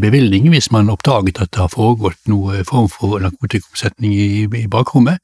bevilgning 0.01 0.47
hvis 0.49 0.71
man 0.71 0.87
har 0.87 0.97
oppdaget 0.97 1.41
at 1.41 1.51
det 1.53 1.61
har 1.61 1.69
foregått 1.69 2.17
noe 2.27 2.63
form 2.65 2.89
for 2.89 3.19
narkotikaomsetning 3.21 4.13
i 4.13 4.67
bakrommet. 4.67 5.19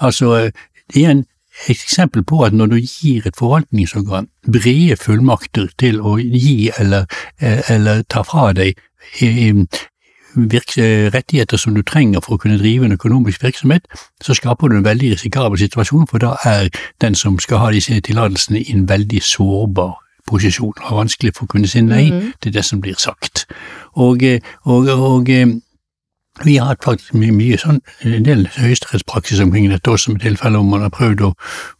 Altså, 0.00 0.50
igjen 0.94 1.26
et 1.68 1.82
eksempel 1.82 2.24
på 2.24 2.40
at 2.44 2.56
når 2.56 2.66
du 2.66 2.76
gir 2.76 3.26
et 3.26 3.36
forvaltningsorgan 3.36 4.28
brede 4.52 4.96
fullmakter 4.96 5.68
til 5.78 6.00
å 6.00 6.16
gi 6.16 6.70
eller, 6.78 7.04
eller 7.40 8.02
ta 8.08 8.24
fra 8.24 8.52
deg 8.56 8.80
rettigheter 10.36 11.56
som 11.56 11.74
du 11.74 11.82
trenger 11.82 12.20
for 12.20 12.36
å 12.36 12.38
kunne 12.38 12.58
drive 12.58 12.84
en 12.84 12.92
økonomisk 12.92 13.42
virksomhet, 13.42 13.86
så 14.22 14.34
skaper 14.34 14.68
du 14.68 14.76
en 14.76 14.84
veldig 14.84 15.12
risikabel 15.12 15.58
situasjon, 15.58 16.06
for 16.06 16.18
da 16.18 16.36
er 16.44 16.68
den 17.00 17.14
som 17.14 17.38
skal 17.38 17.58
ha 17.58 17.70
disse 17.70 18.00
tillatelsene 18.00 18.60
i 18.60 18.72
en 18.72 18.88
veldig 18.88 19.22
sårbar 19.22 19.96
posisjon, 20.26 20.74
og 20.88 20.96
vanskelig 20.98 21.34
for 21.36 21.46
å 21.46 21.52
kunne 21.54 21.68
si 21.68 21.80
nei 21.80 22.10
mm 22.10 22.18
-hmm. 22.20 22.32
til 22.40 22.54
det 22.54 22.64
som 22.64 22.80
blir 22.80 22.94
sagt. 22.98 23.46
Og, 23.94 24.22
eh, 24.22 24.40
og, 24.64 24.88
og 24.88 25.30
eh, 25.30 25.46
vi 26.44 26.56
har 26.56 26.66
hatt 26.68 26.84
faktisk 26.84 27.14
mye, 27.16 27.32
mye 27.32 27.56
sånn, 27.60 27.78
en 28.04 28.24
del 28.26 28.44
høyesterettspraksis 28.58 29.40
omkring 29.40 29.70
dette 29.72 29.88
også, 29.90 30.12
med 30.12 30.24
tilfeller 30.24 30.60
hvor 30.60 30.68
man 30.68 30.84
har 30.84 30.92
prøvd 30.92 31.22
å, 31.24 31.30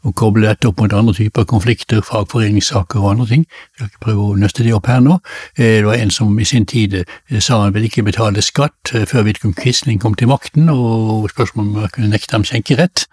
å, 0.06 0.12
koble 0.16 0.46
dette 0.46 0.70
opp 0.70 0.80
mot 0.80 0.94
andre 0.96 1.12
typer 1.16 1.44
konflikter, 1.50 2.00
fagforeningssaker 2.06 3.02
og 3.02 3.10
andre 3.10 3.28
ting. 3.32 3.44
Jeg 3.46 3.76
skal 3.76 3.90
ikke 3.90 4.04
prøve 4.06 4.24
å 4.24 4.38
nøste 4.40 4.64
det 4.64 4.72
opp 4.76 4.88
her 4.88 5.02
nå. 5.04 5.18
Eh, 5.58 5.82
det 5.82 5.86
var 5.88 6.00
en 6.00 6.14
som 6.14 6.32
i 6.40 6.48
sin 6.48 6.64
tid 6.68 7.02
eh, 7.02 7.06
sa 7.36 7.60
han 7.66 7.76
ville 7.76 7.90
ikke 7.90 8.06
betale 8.06 8.44
skatt 8.44 8.94
eh, 8.94 9.04
før 9.08 9.28
Vidkun 9.28 9.56
Quisling 9.58 10.00
kom 10.00 10.16
til 10.16 10.32
makten, 10.32 10.70
og 10.72 11.28
spørsmålet 11.34 11.66
om 11.66 11.82
man 11.82 11.92
kunne 11.92 12.14
nekte 12.14 12.38
ham 12.38 12.46
skjenkerett. 12.48 13.04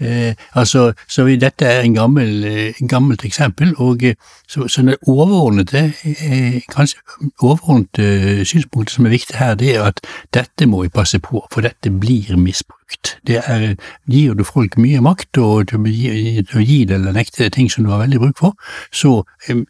Eh, 0.00 0.34
altså, 0.52 0.92
så 1.08 1.26
dette 1.40 1.66
er 1.66 1.80
en 1.80 1.94
gammel, 1.94 2.44
eh, 2.44 2.74
gammelt 2.88 3.24
eksempel, 3.24 3.74
og 3.76 4.00
så, 4.48 4.68
så 4.68 4.82
det 4.82 4.96
overordnede, 5.06 5.92
eh, 6.04 6.60
kanskje 6.72 6.98
overordnede 7.42 8.44
synspunktet 8.44 8.94
som 8.94 9.06
er 9.06 9.10
viktig 9.10 9.36
her, 9.36 9.54
det 9.54 9.76
er 9.76 9.82
at 9.82 10.00
dette 10.34 10.66
må 10.66 10.82
vi 10.82 10.88
passe 10.88 11.18
på, 11.18 11.46
for 11.52 11.60
dette 11.60 11.90
blir 11.90 12.36
misbrukt. 12.36 13.18
Det 13.26 13.42
er, 13.46 13.74
Gir 14.08 14.34
du 14.34 14.44
folk 14.44 14.76
mye 14.76 15.00
makt 15.00 15.38
og 15.38 15.68
til 15.68 15.84
å 15.84 16.64
gi 16.64 16.84
det 16.84 16.96
eller 16.96 17.12
nekte 17.12 17.50
ting 17.50 17.70
som 17.70 17.84
du 17.84 17.90
har 17.90 18.00
veldig 18.00 18.18
bruk 18.18 18.38
for, 18.38 18.56
så 18.92 19.20
um, 19.50 19.66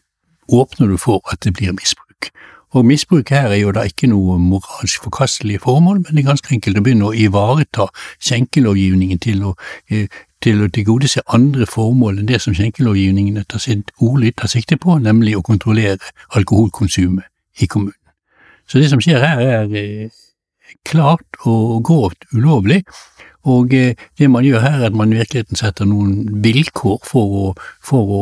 åpner 0.49 0.87
du 0.87 0.97
for 0.97 1.21
at 1.31 1.43
det 1.43 1.53
blir 1.53 1.75
misbruk. 1.75 2.10
Og 2.71 2.85
misbruk 2.85 3.29
her 3.29 3.51
er 3.51 3.59
jo 3.59 3.71
da 3.75 3.83
ikke 3.87 4.07
noe 4.07 4.37
moralsk 4.39 5.03
forkastelige 5.03 5.59
formål, 5.59 5.97
men 6.01 6.15
det 6.15 6.23
er 6.23 6.29
ganske 6.29 6.53
enkelt 6.55 6.79
å 6.79 6.83
begynne 6.85 7.09
å 7.09 7.15
ivareta 7.15 7.89
skjenkelovgivningen 8.23 9.19
til 9.19 9.43
å, 9.49 9.55
eh, 9.91 10.07
til 10.41 10.63
å 10.63 10.69
tilgodese 10.71 11.21
andre 11.27 11.67
formål 11.67 12.19
enn 12.19 12.29
det 12.31 12.41
som 12.41 12.55
skjenkelovgivningen 12.55 13.37
etter 13.37 13.59
sitt 13.59 13.91
ordlyd 13.99 14.37
tar 14.37 14.47
sikte 14.47 14.77
på, 14.79 14.99
nemlig 15.03 15.35
å 15.35 15.43
kontrollere 15.43 15.99
alkoholkonsumet 16.31 17.27
i 17.59 17.67
kommunen. 17.67 17.99
Så 18.67 18.79
det 18.79 18.89
som 18.89 19.01
skjer 19.03 19.19
her, 19.19 19.39
er 19.41 19.75
eh, 19.75 20.09
klart 20.87 21.43
og 21.43 21.83
grovt 21.83 22.23
ulovlig. 22.31 22.85
Og 23.43 23.73
eh, 23.73 23.95
det 24.19 24.29
man 24.29 24.45
gjør 24.45 24.59
her, 24.59 24.77
er 24.79 24.85
at 24.91 24.97
man 24.97 25.13
i 25.13 25.17
virkeligheten 25.17 25.57
setter 25.57 25.87
noen 25.89 26.43
vilkår 26.43 27.01
for 27.07 27.37
å, 27.41 27.47
for 27.83 28.13
å 28.17 28.21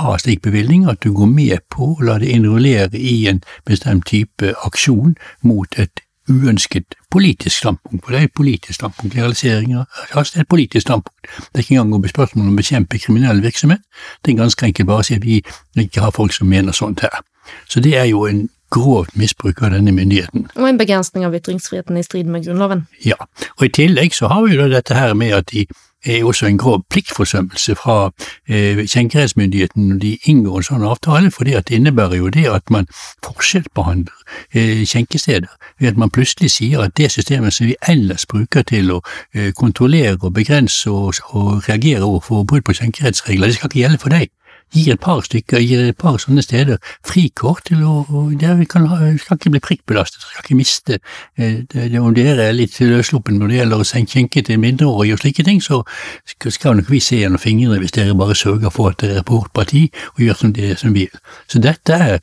ha 0.00 0.18
slik 0.20 0.42
bevilgning, 0.44 0.86
at 0.90 1.00
du 1.04 1.12
går 1.16 1.30
med 1.30 1.64
på 1.72 1.94
å 1.94 2.04
la 2.04 2.18
det 2.20 2.32
innrullere 2.34 2.98
i 2.98 3.24
en 3.30 3.40
bestemt 3.68 4.06
type 4.10 4.54
aksjon 4.66 5.16
mot 5.46 5.78
et 5.80 6.04
uønsket 6.30 6.94
politisk 7.10 7.56
standpunkt, 7.56 8.04
for 8.04 8.14
det 8.14 8.20
er 8.20 8.28
et 8.28 8.36
politisk 8.36 8.76
standpunkt. 8.78 9.16
Legalisering 9.16 9.74
av 9.80 9.86
er 10.14 10.44
et 10.44 10.48
politisk 10.48 10.84
standpunkt. 10.84 11.26
Det 11.26 11.58
er 11.58 11.64
ikke 11.64 11.80
engang 11.80 12.04
å 12.04 12.12
spørsmål 12.12 12.46
om 12.46 12.52
å 12.54 12.60
bekjempe 12.60 13.00
kriminell 13.02 13.42
virksomhet, 13.42 13.82
det 14.22 14.34
er 14.34 14.42
ganske 14.44 14.68
enkelt 14.68 14.90
bare 14.90 15.02
å 15.02 15.08
si 15.08 15.18
at 15.18 15.26
vi 15.26 15.40
ikke 15.86 16.04
har 16.04 16.14
folk 16.14 16.36
som 16.36 16.50
mener 16.50 16.76
sånt 16.76 17.02
her. 17.02 17.24
Så 17.66 17.82
det 17.82 17.96
er 17.98 18.06
jo 18.12 18.26
en 18.28 18.46
grovt 18.70 19.16
misbruk 19.16 19.62
av 19.62 19.74
denne 19.74 19.92
myndigheten. 19.92 20.48
Og 20.56 20.68
en 20.68 20.80
begrensning 20.80 21.26
av 21.26 21.34
ytringsfriheten 21.34 21.96
i 21.98 22.06
strid 22.06 22.30
med 22.30 22.46
Grunnloven. 22.46 22.86
Ja, 23.04 23.18
og 23.58 23.66
i 23.66 23.72
tillegg 23.74 24.14
så 24.16 24.30
har 24.32 24.46
vi 24.46 24.56
jo 24.56 24.68
dette 24.70 24.94
her 24.94 25.14
med 25.14 25.34
at 25.36 25.50
de 25.52 25.66
er 26.06 26.24
også 26.24 26.46
en 26.46 26.58
grov 26.58 26.84
pliktforsømmelse 26.90 27.74
fra 27.74 28.10
eh, 28.48 28.86
skjenkerettsmyndigheten 28.86 29.88
når 29.88 29.98
de 29.98 30.18
inngår 30.24 30.56
en 30.56 30.64
sånn 30.64 30.86
avtale, 30.88 31.30
for 31.30 31.44
det 31.44 31.70
innebærer 31.70 32.16
jo 32.16 32.30
det 32.32 32.46
at 32.48 32.70
man 32.70 32.88
forskjellsbehandler 33.26 34.16
eh, 34.54 34.86
skjenkesteder 34.88 35.48
ved 35.78 35.88
at 35.92 36.00
man 36.00 36.10
plutselig 36.10 36.50
sier 36.56 36.80
at 36.80 36.96
det 36.96 37.10
systemet 37.12 37.52
som 37.52 37.68
vi 37.68 37.76
ellers 37.88 38.26
bruker 38.26 38.62
til 38.62 38.90
å 38.96 39.02
eh, 39.34 39.52
kontrollere 39.52 40.16
og 40.22 40.32
begrense 40.34 40.90
og, 40.90 41.20
og 41.36 41.68
reagere 41.68 42.04
overfor 42.04 42.44
brudd 42.44 42.64
på 42.64 42.78
skjenkerettsregler, 42.80 43.46
det 43.46 43.60
skal 43.60 43.68
ikke 43.68 43.82
gjelde 43.84 44.00
for 44.00 44.16
deg 44.16 44.32
gir 44.74 44.94
et 44.94 45.00
par 45.00 45.22
stykker, 45.26 45.62
gir 45.62 45.82
et 45.88 45.98
par 45.98 46.18
sånne 46.22 46.42
steder 46.44 46.78
frikort 47.06 47.66
til 47.70 47.82
å 47.84 48.26
dere 48.38 48.56
ha, 48.60 48.98
skal 49.20 49.38
ikke 49.38 49.54
bli 49.54 49.62
prikkbelastet, 49.64 50.22
skal 50.22 50.44
ikke 50.44 50.58
miste 50.58 50.98
eh, 51.36 51.62
det, 51.70 51.90
det, 51.92 52.00
Om 52.00 52.14
dere 52.14 52.48
er 52.48 52.56
litt 52.56 52.78
løssluppen 52.80 53.38
når 53.40 53.52
det 53.52 53.60
gjelder 53.60 53.82
å 53.82 53.88
sende 53.88 54.14
skjenke 54.14 54.44
til 54.46 54.62
mindreårige 54.62 55.16
og 55.16 55.24
slike 55.24 55.46
ting, 55.46 55.60
så 55.62 55.82
skal 56.40 56.78
nok 56.78 56.90
vi 56.90 57.02
se 57.04 57.20
gjennom 57.20 57.42
fingrene 57.42 57.80
hvis 57.82 57.96
dere 57.96 58.16
bare 58.18 58.38
sørger 58.38 58.72
for 58.74 58.94
at 58.94 59.02
dere 59.02 59.20
er 59.20 59.26
på 59.26 59.40
vårt 59.40 59.54
parti 59.56 59.88
og 60.14 60.24
gjør 60.24 60.40
som 60.44 60.54
det 60.56 60.72
som 60.80 60.94
vi 60.94 61.06
vil. 61.08 61.20
Så 61.50 61.62
dette 61.62 61.96
er 61.96 62.18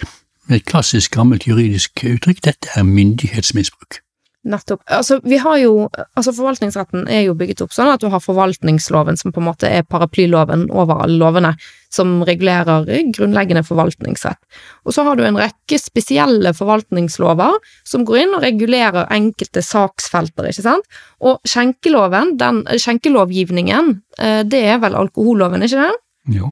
et 0.49 0.65
klassisk 0.65 1.15
gammelt 1.15 1.47
juridisk 1.47 2.05
uttrykk, 2.07 2.43
dette 2.45 2.71
er 2.75 2.87
myndighetsmisbruk. 2.87 4.01
Nettopp. 4.47 4.83
Altså, 4.87 5.19
vi 5.27 5.37
har 5.43 5.57
jo, 5.59 5.87
altså 6.15 6.31
Forvaltningsretten 6.35 7.07
er 7.11 7.25
jo 7.25 7.35
bygget 7.37 7.65
opp 7.65 7.73
sånn 7.75 7.89
at 7.91 8.03
du 8.03 8.07
har 8.13 8.23
forvaltningsloven, 8.23 9.19
som 9.19 9.33
på 9.35 9.41
en 9.41 9.47
måte 9.49 9.67
er 9.67 9.83
paraplyloven 9.83 10.67
over 10.71 11.03
alle 11.03 11.19
lovene, 11.19 11.51
som 11.93 12.21
regulerer 12.27 12.87
grunnleggende 13.15 13.63
forvaltningsrett. 13.67 14.39
Og 14.87 14.95
så 14.95 15.03
har 15.07 15.19
du 15.19 15.25
en 15.27 15.39
rekke 15.39 15.79
spesielle 15.81 16.53
forvaltningslover 16.55 17.59
som 17.87 18.05
går 18.07 18.21
inn 18.23 18.35
og 18.37 18.45
regulerer 18.45 19.09
enkelte 19.13 19.63
saksfelter, 19.65 20.49
ikke 20.51 20.67
sant. 20.67 20.99
Og 21.23 21.41
skjenkeloven, 21.47 22.35
den 22.39 22.63
skjenkelovgivningen, 22.71 23.97
eh, 24.19 24.43
det 24.47 24.63
er 24.73 24.79
vel 24.83 24.95
alkoholloven, 24.99 25.65
ikke 25.67 25.83
det? 25.83 25.93
Jo. 26.39 26.51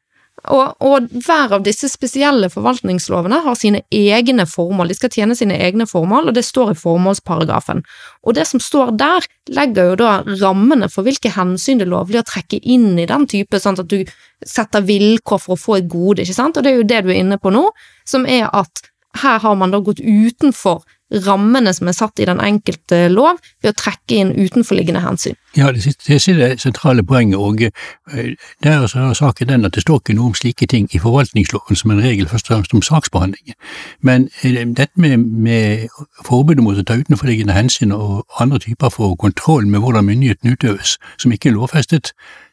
Og, 0.54 0.76
og, 0.84 1.08
hver 1.26 1.54
av 1.58 1.64
disse 1.66 1.88
spesielle 1.90 2.50
forvaltningslovene 2.54 3.40
har 3.46 3.58
sine 3.58 3.82
egne 3.94 4.46
formål, 4.50 4.92
de 4.92 4.98
skal 4.98 5.14
tjene 5.14 5.38
sine 5.38 5.58
egne 5.58 5.88
formål, 5.90 6.30
og 6.30 6.38
det 6.38 6.46
står 6.46 6.74
i 6.74 6.80
formålsparagrafen. 6.80 7.84
Og 8.26 8.38
det 8.38 8.46
som 8.50 8.62
står 8.62 8.94
der, 9.00 9.28
legger 9.56 9.92
jo 9.92 10.00
da 10.04 10.12
rammene 10.42 10.90
for 10.92 11.08
hvilke 11.08 11.34
hensyn 11.34 11.82
det 11.82 11.88
er 11.88 11.94
lovlig 11.94 12.22
å 12.22 12.28
trekke 12.28 12.62
inn 12.62 12.94
i 13.02 13.08
den 13.10 13.28
type, 13.32 13.62
sånn 13.62 13.80
at 13.82 13.90
du 13.90 14.02
setter 14.46 14.86
vilkår 14.86 15.42
for 15.42 15.56
å 15.56 15.62
få 15.62 15.80
et 15.80 15.90
gode, 15.90 16.26
ikke 16.26 16.38
sant, 16.38 16.58
og 16.58 16.66
det 16.66 16.74
er 16.74 16.82
jo 16.82 16.90
det 16.90 17.06
du 17.06 17.14
er 17.14 17.22
inne 17.24 17.40
på 17.42 17.54
nå, 17.54 17.68
som 18.06 18.28
er 18.30 18.50
at 18.54 18.90
her 19.22 19.40
har 19.40 19.56
man 19.56 19.72
da 19.72 19.80
gått 19.80 20.02
utenfor 20.04 20.84
rammene 21.26 21.74
som 21.74 21.88
er 21.88 21.96
satt 21.98 22.20
i 22.20 22.28
den 22.28 22.42
enkelte 22.44 23.06
lov, 23.12 23.40
ved 23.64 23.74
å 23.74 23.80
trekke 23.80 24.20
inn 24.20 24.34
utenforliggende 24.36 25.02
hensyn. 25.04 25.38
Ja, 25.56 25.72
det, 25.72 25.86
er 25.88 26.40
det 26.40 26.62
sentrale 26.62 27.04
poenget, 27.04 27.40
og 27.40 27.60
der 27.60 28.36
det 28.64 28.72
er 28.72 28.82
altså 28.82 29.14
saken 29.14 29.48
den 29.48 29.66
at 29.66 29.76
det 29.76 29.82
står 29.82 30.02
ikke 30.02 30.16
noe 30.18 30.32
om 30.32 30.36
slike 30.36 30.68
ting 30.68 30.88
i 30.92 31.00
forvaltningsloven 31.00 31.76
som 31.80 31.92
en 31.92 32.02
regel 32.04 32.28
først 32.28 32.50
og 32.50 32.56
fremst 32.56 32.74
om 32.74 32.82
saksbehandling. 32.82 33.56
Men 34.02 34.30
eh, 34.44 34.66
dette 34.66 34.92
med, 34.96 35.18
med 35.18 35.88
forbudet 36.26 36.64
mot 36.64 36.78
å 36.78 36.84
ta 36.84 36.98
utenforliggende 37.00 37.56
hensyn 37.56 37.94
og 37.96 38.26
andre 38.40 38.60
typer 38.60 38.92
for 38.92 39.16
kontroll 39.16 39.68
med 39.68 39.80
hvordan 39.80 40.06
myndigheten 40.06 40.52
utøves, 40.52 40.98
som 41.18 41.32
ikke 41.32 41.50
er 41.50 41.58
lovfestet, 41.60 42.12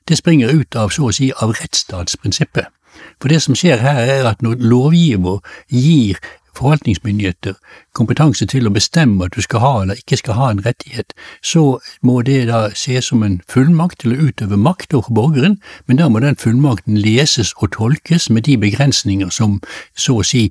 det 0.09 0.19
springer 0.19 0.53
ut 0.53 0.77
av 0.77 0.91
så 0.91 1.09
å 1.09 1.15
si 1.15 1.33
av 1.43 1.55
rettsstatsprinsippet. 1.59 2.71
For 3.23 3.33
det 3.33 3.41
som 3.43 3.57
skjer 3.57 3.81
her, 3.83 4.03
er 4.19 4.29
at 4.29 4.43
når 4.45 4.61
lovgiver 4.61 5.41
gir 5.71 6.19
forvaltningsmyndigheter 6.57 7.55
kompetanse 7.97 8.47
til 8.47 8.67
å 8.69 8.73
bestemme 8.75 9.27
at 9.27 9.37
du 9.37 9.43
skal 9.45 9.63
ha 9.65 9.73
eller 9.83 10.01
ikke 10.01 10.19
skal 10.21 10.39
ha 10.39 10.51
en 10.53 10.65
rettighet, 10.67 11.15
så 11.43 11.79
må 12.03 12.21
det 12.27 12.47
da 12.51 12.65
ses 12.77 13.11
som 13.11 13.23
en 13.27 13.41
fullmakt 13.49 14.03
til 14.03 14.15
å 14.15 14.29
utøve 14.29 14.59
makt 14.61 14.95
overfor 14.95 15.19
borgeren, 15.21 15.59
men 15.87 16.01
da 16.01 16.09
må 16.09 16.23
den 16.25 16.37
fullmakten 16.37 16.99
leses 16.99 17.55
og 17.59 17.73
tolkes 17.79 18.31
med 18.31 18.49
de 18.49 18.59
begrensninger 18.61 19.31
som 19.31 19.61
så 19.95 20.21
å 20.21 20.27
si 20.27 20.51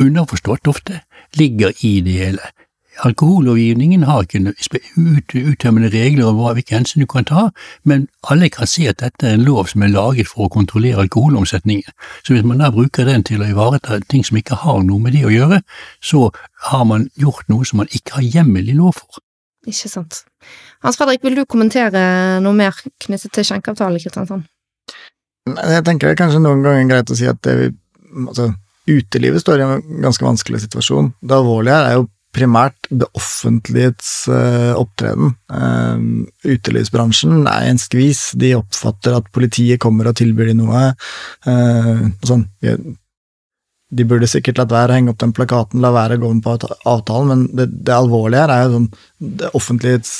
underforstått 0.00 0.68
ofte 0.70 1.02
ligger 1.38 1.74
i 1.86 2.00
det 2.04 2.18
hele. 2.18 2.50
Alkohollovgivningen 3.00 4.02
har 4.02 4.26
ikke 4.26 4.52
uttømmende 5.50 5.88
regler 5.92 6.28
om 6.28 6.40
hvilke 6.40 6.76
hensyn 6.76 7.04
du 7.04 7.08
kan 7.08 7.24
ta, 7.24 7.46
men 7.88 8.08
alle 8.28 8.50
kan 8.52 8.68
se 8.68 8.88
at 8.90 9.00
dette 9.00 9.26
er 9.26 9.38
en 9.38 9.46
lov 9.46 9.70
som 9.72 9.82
er 9.86 9.92
laget 9.94 10.28
for 10.28 10.46
å 10.46 10.52
kontrollere 10.52 11.06
alkoholomsetningen. 11.06 11.88
Så 12.26 12.34
hvis 12.34 12.44
man 12.44 12.60
da 12.60 12.70
bruker 12.74 13.08
den 13.08 13.24
til 13.24 13.40
å 13.40 13.48
ivareta 13.48 14.00
ting 14.12 14.24
som 14.26 14.36
ikke 14.40 14.60
har 14.64 14.84
noe 14.84 15.00
med 15.00 15.16
det 15.16 15.24
å 15.24 15.32
gjøre, 15.32 15.62
så 16.04 16.28
har 16.70 16.84
man 16.84 17.08
gjort 17.16 17.48
noe 17.48 17.64
som 17.64 17.80
man 17.80 17.90
ikke 17.90 18.18
har 18.18 18.28
hjemmel 18.36 18.68
i 18.68 18.76
lov 18.76 18.98
for. 19.00 19.24
Ikke 19.68 19.90
sant. 19.92 20.22
Hans 20.84 20.96
Fredrik, 20.96 21.24
vil 21.24 21.36
du 21.36 21.44
kommentere 21.48 22.40
noe 22.44 22.56
mer 22.56 22.76
knyttet 23.04 23.32
til 23.32 23.46
skjenkeavtalen 23.48 23.98
i 23.98 24.04
Kristiansand? 24.04 24.48
Jeg 25.50 25.84
tenker 25.84 26.08
det 26.08 26.14
er 26.14 26.20
kanskje 26.20 26.40
noen 26.44 26.64
ganger 26.64 26.88
greit 26.88 27.12
å 27.12 27.16
si 27.16 27.28
at 27.28 27.40
det, 27.44 27.72
altså, 28.26 28.50
utelivet 28.88 29.42
står 29.42 29.60
i 29.60 29.66
en 29.66 30.00
ganske 30.04 30.24
vanskelig 30.24 30.62
situasjon. 30.64 31.12
Det 31.20 31.36
alvorlige 31.36 31.76
her 31.76 31.88
er 31.88 31.98
jo 31.98 32.08
primært 32.34 32.88
det 32.90 33.08
offentlighets 33.18 34.10
uh, 34.30 34.72
opptreden. 34.78 35.34
Uh, 35.50 36.26
utelivsbransjen 36.46 37.44
er 37.50 37.68
en 37.70 37.80
skvis. 37.80 38.30
De 38.38 38.54
oppfatter 38.58 39.18
at 39.18 39.30
politiet 39.34 39.82
kommer 39.82 40.10
og 40.10 40.18
tilbyr 40.20 40.52
dem 40.52 40.62
noe. 40.62 40.90
Uh, 41.46 42.08
sånn. 42.26 42.46
De 43.90 44.06
burde 44.06 44.28
sikkert 44.30 44.60
latt 44.60 44.70
være 44.70 44.94
å 44.94 44.98
henge 44.98 45.14
opp 45.14 45.22
den 45.22 45.34
plakaten, 45.34 45.82
la 45.82 45.90
være 45.94 46.20
å 46.20 46.22
gå 46.22 46.28
med 46.36 46.44
på 46.44 46.74
avtalen, 46.86 47.30
men 47.32 47.46
det, 47.58 47.66
det 47.88 47.96
alvorlige 47.96 48.44
her 48.44 48.52
er 48.54 48.60
jo 48.62 48.76
sånn 48.76 48.90
det 49.40 49.48
offentlighets 49.58 50.12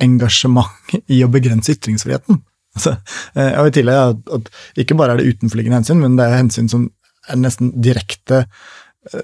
engasjement 0.00 0.94
i 1.12 1.20
å 1.26 1.28
begrense 1.32 1.74
ytringsfriheten. 1.76 2.40
Altså, 2.78 2.94
og 3.34 3.68
i 3.68 3.74
tillegg 3.76 4.00
at, 4.14 4.32
at 4.38 4.80
ikke 4.80 4.96
bare 4.96 5.18
er 5.18 5.20
det 5.20 5.34
utenforliggende 5.34 5.82
hensyn, 5.82 6.00
men 6.00 6.16
det 6.16 6.24
er 6.24 6.38
hensyn 6.38 6.72
som 6.72 6.88
er 7.28 7.40
nesten 7.42 7.74
direkte 7.82 8.46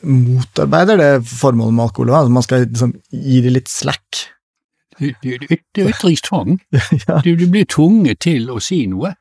motarbeider 0.03 0.97
det 1.01 1.11
formålet 1.29 1.75
med 1.75 1.85
alkohol. 1.85 2.15
Altså 2.17 2.33
man 2.33 2.47
skal 2.47 2.65
liksom 2.65 2.95
gi 3.13 3.43
det 3.45 3.53
litt 3.53 3.71
slack. 3.71 4.25
Det 4.99 5.37
er 5.77 5.91
ytringstvang. 5.91 6.57
ja. 7.09 7.21
du, 7.25 7.35
du 7.37 7.47
blir 7.53 7.69
tvunget 7.69 8.23
til 8.25 8.49
å 8.53 8.61
si 8.65 8.87
noe. 8.91 9.13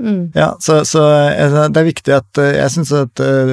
Mm. 0.00 0.32
Ja, 0.34 0.56
så, 0.60 0.84
så, 0.84 1.02
eh, 1.28 1.54
det 1.68 1.76
er 1.76 1.84
viktig 1.84 2.12
at 2.16 2.38
eh, 2.40 2.54
Jeg 2.56 2.72
syns 2.72 2.92
at 2.96 3.20
eh, 3.20 3.50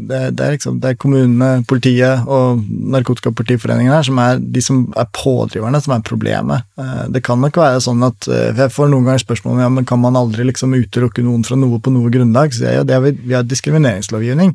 det, 0.00 0.20
det, 0.38 0.46
er 0.46 0.54
liksom 0.54 0.78
det 0.80 0.94
er 0.94 1.00
kommunene, 1.00 1.50
politiet 1.68 2.24
og 2.24 2.62
Narkotikapolitiforeningen 2.94 3.92
her 3.92 4.06
som 4.06 4.20
er 4.22 4.40
de 4.40 4.62
som 4.64 4.86
er 4.96 5.10
pådriverne, 5.12 5.80
som 5.84 5.94
er 5.96 6.06
problemet. 6.06 6.64
Det 7.12 7.22
kan 7.24 7.40
nok 7.42 7.58
være 7.60 7.82
sånn 7.84 8.02
at 8.06 8.26
Jeg 8.28 8.72
får 8.72 8.88
noen 8.90 9.06
ganger 9.06 9.22
spørsmål 9.22 9.54
om 9.54 9.62
ja, 9.62 9.70
men 9.76 9.88
kan 9.88 10.00
man 10.00 10.16
aldri 10.18 10.46
liksom 10.48 10.72
utelukke 10.74 11.24
noen 11.24 11.44
fra 11.46 11.58
noe 11.58 11.80
på 11.82 11.92
noe 11.92 12.10
grunnlag. 12.12 12.54
Så 12.56 12.66
jeg, 12.66 12.88
det 12.88 12.96
er, 12.96 13.08
vi 13.12 13.36
har 13.36 13.46
diskrimineringslovgivning. 13.46 14.54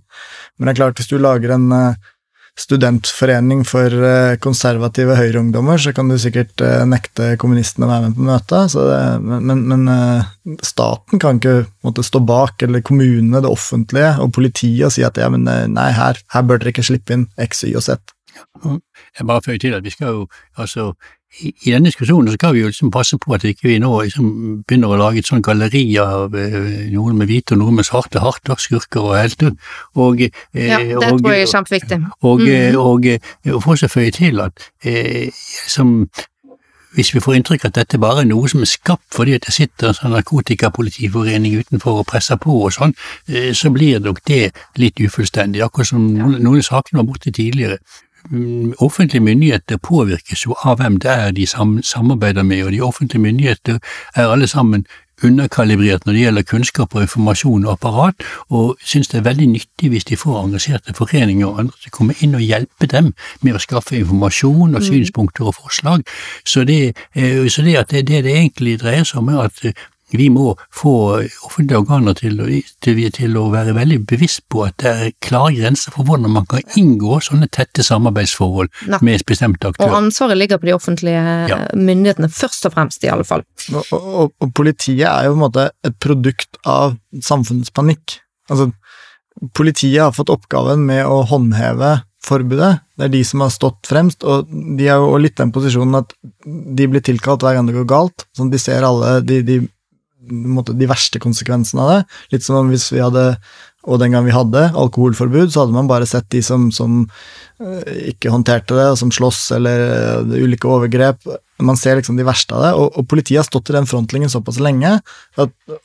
Men 0.58 0.70
det 0.70 0.74
er 0.74 0.82
klart, 0.82 1.00
hvis 1.00 1.12
du 1.12 1.18
lager 1.22 1.54
en 1.56 1.70
studentforening 2.58 3.62
for 3.68 3.94
eh, 3.94 4.36
konservative 4.42 5.16
høyreungdommer, 5.18 5.78
så 5.82 5.94
kan 5.96 6.10
du 6.10 6.18
sikkert 6.20 6.58
eh, 6.66 6.82
nekte 6.90 7.36
kommunistene 7.42 7.86
å 7.86 7.92
være 7.92 8.08
med 8.08 8.18
på 8.18 8.26
møtet. 8.28 8.76
men, 9.22 9.64
men, 9.70 9.88
eh, 9.94 10.58
staten 10.66 11.22
kan 11.22 11.38
ikke 11.38 11.68
måtte 11.86 12.06
stå 12.06 12.24
bak, 12.26 12.64
eller 12.66 12.82
kommunene, 12.82 13.44
det 13.44 13.52
offentlige 13.52 14.16
og 14.24 14.34
politiet 14.34 14.88
og 14.90 14.96
si 14.96 15.06
at 15.06 15.22
ja, 15.22 15.30
men 15.30 15.46
nei, 15.46 15.90
her, 15.94 16.18
her 16.34 16.48
bør 16.48 16.62
dere 16.62 16.74
ikke 16.74 16.88
slippe 16.90 17.14
inn 17.14 17.28
X, 17.38 17.64
Y 17.68 17.76
og 17.78 17.86
Z. 17.86 18.14
Jeg 19.18 19.26
bare 19.26 19.42
føyer 19.46 19.62
til 19.62 19.78
at 19.78 19.86
vi 19.86 19.94
skal 19.94 20.14
jo 20.14 20.26
altså 20.58 20.92
i, 21.42 21.52
i 21.52 21.74
denne 21.74 21.92
diskusjonen 21.92 22.34
skal 22.34 22.56
vi 22.56 22.64
jo 22.64 22.72
liksom 22.72 22.92
passe 22.94 23.18
på 23.22 23.34
at 23.36 23.44
ikke 23.48 23.68
vi 23.68 23.78
nå 23.84 23.92
liksom 24.06 24.30
begynner 24.68 24.94
å 24.94 25.00
lage 25.02 25.22
et 25.22 25.30
sånt 25.30 25.46
galleri 25.46 25.84
av 26.02 26.36
eh, 26.38 26.88
noen 26.94 27.20
med 27.20 27.30
hvite 27.30 27.56
og 27.56 27.62
noen 27.62 27.80
med 27.80 27.88
svarte 27.88 28.24
harter, 28.24 28.58
skurker 28.62 29.12
og 29.12 29.18
helter. 29.20 29.54
Og, 30.00 30.24
eh, 30.24 30.72
ja, 30.72 30.80
det 30.80 30.98
og, 30.98 31.22
tror 31.22 31.36
jeg 31.36 31.46
er 31.46 31.54
kjempeviktig. 31.54 32.00
Og, 32.22 32.42
mm. 32.48 32.80
og, 32.82 33.12
og 33.54 33.62
for 33.66 33.88
å 33.88 33.92
føye 33.92 34.16
til 34.16 34.42
at 34.48 34.72
eh, 34.88 35.30
som 35.68 36.08
hvis 36.98 37.14
vi 37.14 37.22
får 37.22 37.36
inntrykk 37.38 37.66
av 37.66 37.70
at 37.70 37.78
dette 37.82 38.00
bare 38.02 38.24
er 38.24 38.30
noe 38.30 38.50
som 38.50 38.64
er 38.66 38.70
skapt 38.72 39.14
fordi 39.14 39.36
at 39.38 39.46
det 39.46 39.54
sitter 39.54 39.92
en 39.92 39.98
sånn 39.98 40.16
narkotikapolitiforening 40.16 41.60
utenfor 41.62 42.02
og 42.02 42.08
presser 42.10 42.40
på 42.42 42.56
og 42.66 42.74
sånn, 42.74 42.96
eh, 43.30 43.52
så 43.54 43.70
blir 43.76 44.02
nok 44.02 44.24
det 44.26 44.50
litt 44.82 44.98
ufullstendig. 44.98 45.62
Akkurat 45.66 45.92
som 45.92 46.08
noen, 46.16 46.40
noen 46.42 46.64
av 46.64 46.66
sakene 46.66 47.04
var 47.04 47.10
borte 47.12 47.34
tidligere. 47.36 47.78
Mm, 48.30 48.74
offentlige 48.78 49.24
myndigheter 49.24 49.78
påvirkes 49.78 50.46
jo 50.46 50.56
av 50.64 50.78
hvem 50.82 51.00
det 51.00 51.12
er 51.12 51.32
de 51.32 51.48
samarbeider 51.48 52.44
med, 52.44 52.64
og 52.64 52.72
de 52.72 52.82
offentlige 52.82 53.22
myndigheter 53.22 53.80
er 54.16 54.28
alle 54.28 54.48
sammen 54.48 54.86
underkalibrert 55.24 56.06
når 56.06 56.14
det 56.14 56.22
gjelder 56.22 56.46
kunnskap 56.46 56.96
og 56.96 57.02
informasjon 57.02 57.66
og 57.66 57.72
apparat, 57.72 58.16
og 58.50 58.78
synes 58.84 59.08
det 59.08 59.18
er 59.18 59.26
veldig 59.26 59.48
nyttig 59.48 59.90
hvis 59.90 60.06
de 60.06 60.18
får 60.18 60.44
engasjerte 60.44 60.94
foreninger 60.94 61.48
og 61.48 61.60
andre 61.60 61.82
til 61.82 61.92
å 61.92 61.98
komme 61.98 62.18
inn 62.22 62.38
og 62.38 62.46
hjelpe 62.46 62.90
dem 62.92 63.14
med 63.42 63.58
å 63.58 63.64
skaffe 63.64 63.98
informasjon 63.98 64.76
og 64.76 64.82
mm. 64.82 64.88
synspunkter 64.90 65.50
og 65.50 65.58
forslag. 65.58 66.06
Så 66.46 66.64
det, 66.70 66.94
eh, 67.16 67.48
så 67.50 67.66
det 67.66 67.86
det, 67.92 68.06
det 68.08 68.36
egentlig 68.36 68.80
dreier 68.82 69.08
seg 69.08 69.24
om, 69.24 69.34
er 69.34 69.50
at 69.50 69.88
vi 70.16 70.30
må 70.32 70.54
få 70.74 70.94
offentlige 71.46 71.82
organer 71.82 72.16
til, 72.16 72.40
til, 72.84 73.02
til, 73.12 73.38
å 73.40 73.48
være 73.52 73.76
veldig 73.76 74.00
bevisst 74.08 74.46
på 74.52 74.64
at 74.68 74.78
det 74.84 74.94
er 74.94 75.16
klare 75.24 75.56
grenser 75.58 75.96
for 75.96 76.08
hvordan 76.08 76.32
man 76.38 76.48
kan 76.50 76.64
inngå 76.80 77.20
sånne 77.26 77.50
tette 77.52 77.84
samarbeidsforhold 77.84 78.72
ne. 78.88 79.02
med 79.04 79.26
bestemte 79.28 79.74
aktører. 79.74 79.92
Og 79.92 80.00
ansvaret 80.00 80.40
ligger 80.40 80.62
på 80.62 80.70
de 80.70 80.76
offentlige 80.78 81.24
ja. 81.52 81.60
myndighetene, 81.76 82.32
først 82.32 82.70
og 82.70 82.78
fremst, 82.78 83.04
i 83.04 83.12
alle 83.12 83.28
fall. 83.28 83.44
Og, 83.74 83.92
og, 83.92 84.32
og, 84.32 84.52
politiet 84.56 85.08
er 85.10 85.28
jo 85.28 85.36
på 85.36 85.40
en 85.40 85.46
måte 85.46 85.70
et 85.88 86.00
produkt 86.04 86.62
av 86.64 86.96
samfunnets 87.24 87.74
panikk. 87.76 88.20
Altså, 88.52 88.72
politiet 89.58 90.02
har 90.06 90.16
fått 90.16 90.32
oppgaven 90.34 90.86
med 90.88 91.04
å 91.06 91.24
håndheve 91.28 91.98
forbudet. 92.28 92.78
Det 92.98 93.08
er 93.08 93.14
de 93.14 93.24
som 93.28 93.44
har 93.44 93.52
stått 93.54 93.88
fremst, 93.88 94.24
og 94.28 94.50
de 94.50 94.88
er 94.88 95.00
jo 95.00 95.20
litt 95.22 95.38
den 95.38 95.52
posisjonen 95.56 96.00
at 96.02 96.16
de 96.46 96.88
blir 96.90 97.04
tilkalt 97.06 97.44
hver 97.46 97.58
gang 97.58 97.68
det 97.70 97.76
går 97.78 97.90
galt. 97.90 98.26
Sånn, 98.38 98.52
de 98.54 98.60
ser 98.62 98.88
alle 98.88 99.20
de, 99.26 99.42
de 99.46 99.60
måte, 100.32 100.76
de 100.78 100.90
verste 100.90 101.22
konsekvensene 101.24 101.84
av 101.84 101.92
det. 101.94 102.00
Litt 102.36 102.46
som 102.46 102.60
om 102.60 102.70
hvis 102.72 102.90
vi 102.94 103.02
hadde, 103.04 103.26
og 103.88 104.02
den 104.02 104.16
gang 104.16 104.28
vi 104.28 104.36
hadde, 104.36 104.68
alkoholforbud, 104.78 105.52
så 105.54 105.64
hadde 105.64 105.76
man 105.78 105.90
bare 105.90 106.08
sett 106.10 106.30
de 106.34 106.44
som, 106.46 106.70
som 106.76 107.04
uh, 107.06 107.92
ikke 108.12 108.34
håndterte 108.34 108.78
det, 108.78 108.88
som 109.00 109.14
sloss 109.14 109.46
eller 109.56 109.84
uh, 110.28 110.38
ulike 110.38 110.70
overgrep. 110.70 111.28
Man 111.64 111.80
ser 111.80 112.00
liksom 112.00 112.20
de 112.20 112.28
verste 112.28 112.56
av 112.58 112.66
det, 112.66 112.72
og, 112.78 112.98
og 113.00 113.10
politiet 113.10 113.42
har 113.42 113.50
stått 113.50 113.72
i 113.72 113.78
den 113.78 113.90
frontlinjen 113.90 114.34
såpass 114.34 114.62
lenge 114.64 114.98
at, 115.40 115.78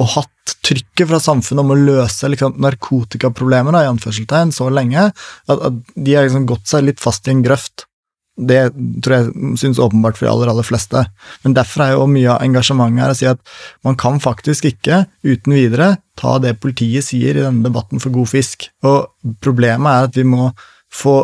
og 0.00 0.12
hatt 0.16 0.56
trykket 0.64 1.08
fra 1.10 1.20
samfunnet 1.22 1.62
om 1.62 1.72
å 1.74 1.78
løse 1.78 2.28
liksom, 2.30 2.56
narkotikaproblemer 2.62 3.76
i 3.82 3.88
anførselstegn 3.90 4.52
så 4.54 4.68
lenge 4.72 5.08
at, 5.10 5.52
at 5.52 5.80
de 5.94 6.14
har 6.16 6.26
liksom 6.26 6.48
gått 6.48 6.68
seg 6.70 6.86
litt 6.86 7.02
fast 7.02 7.28
i 7.28 7.34
en 7.34 7.42
grøft. 7.44 7.86
Det 8.32 8.60
tror 9.04 9.14
jeg 9.14 9.56
synes 9.60 9.80
åpenbart 9.82 10.16
for 10.16 10.26
de 10.26 10.32
aller, 10.32 10.48
aller 10.48 10.64
fleste. 10.64 11.02
Men 11.44 11.56
derfor 11.56 11.84
er 11.84 11.92
jo 11.92 12.08
mye 12.08 12.30
av 12.32 12.44
engasjementet 12.46 13.04
her 13.04 13.12
å 13.12 13.18
si 13.18 13.28
at 13.28 13.52
man 13.84 13.98
kan 14.00 14.16
faktisk 14.24 14.70
ikke 14.70 15.02
uten 15.26 15.52
videre 15.52 15.90
ta 16.18 16.38
det 16.40 16.56
politiet 16.62 17.04
sier 17.04 17.36
i 17.36 17.44
denne 17.44 17.66
debatten 17.66 18.00
for 18.02 18.14
god 18.14 18.30
fisk. 18.32 18.70
Og 18.88 19.36
problemet 19.44 19.92
er 19.92 20.08
at 20.08 20.16
vi 20.16 20.24
må 20.28 20.48
få 20.92 21.20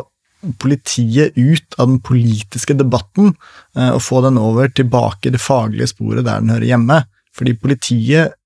politiet 0.61 1.35
ut 1.35 1.79
av 1.81 1.89
den 1.91 2.01
politiske 2.05 2.77
debatten 2.79 3.33
eh, 3.77 3.91
og 3.91 4.03
få 4.05 4.21
den 4.23 4.39
over 4.39 4.71
tilbake 4.71 5.29
i 5.29 5.35
det 5.35 5.43
faglige 5.43 5.91
sporet 5.91 6.27
der 6.27 6.45
den 6.45 6.53
hører 6.55 6.69
hjemme. 6.69 7.01
Fordi 7.35 7.57
politiet 7.59 8.37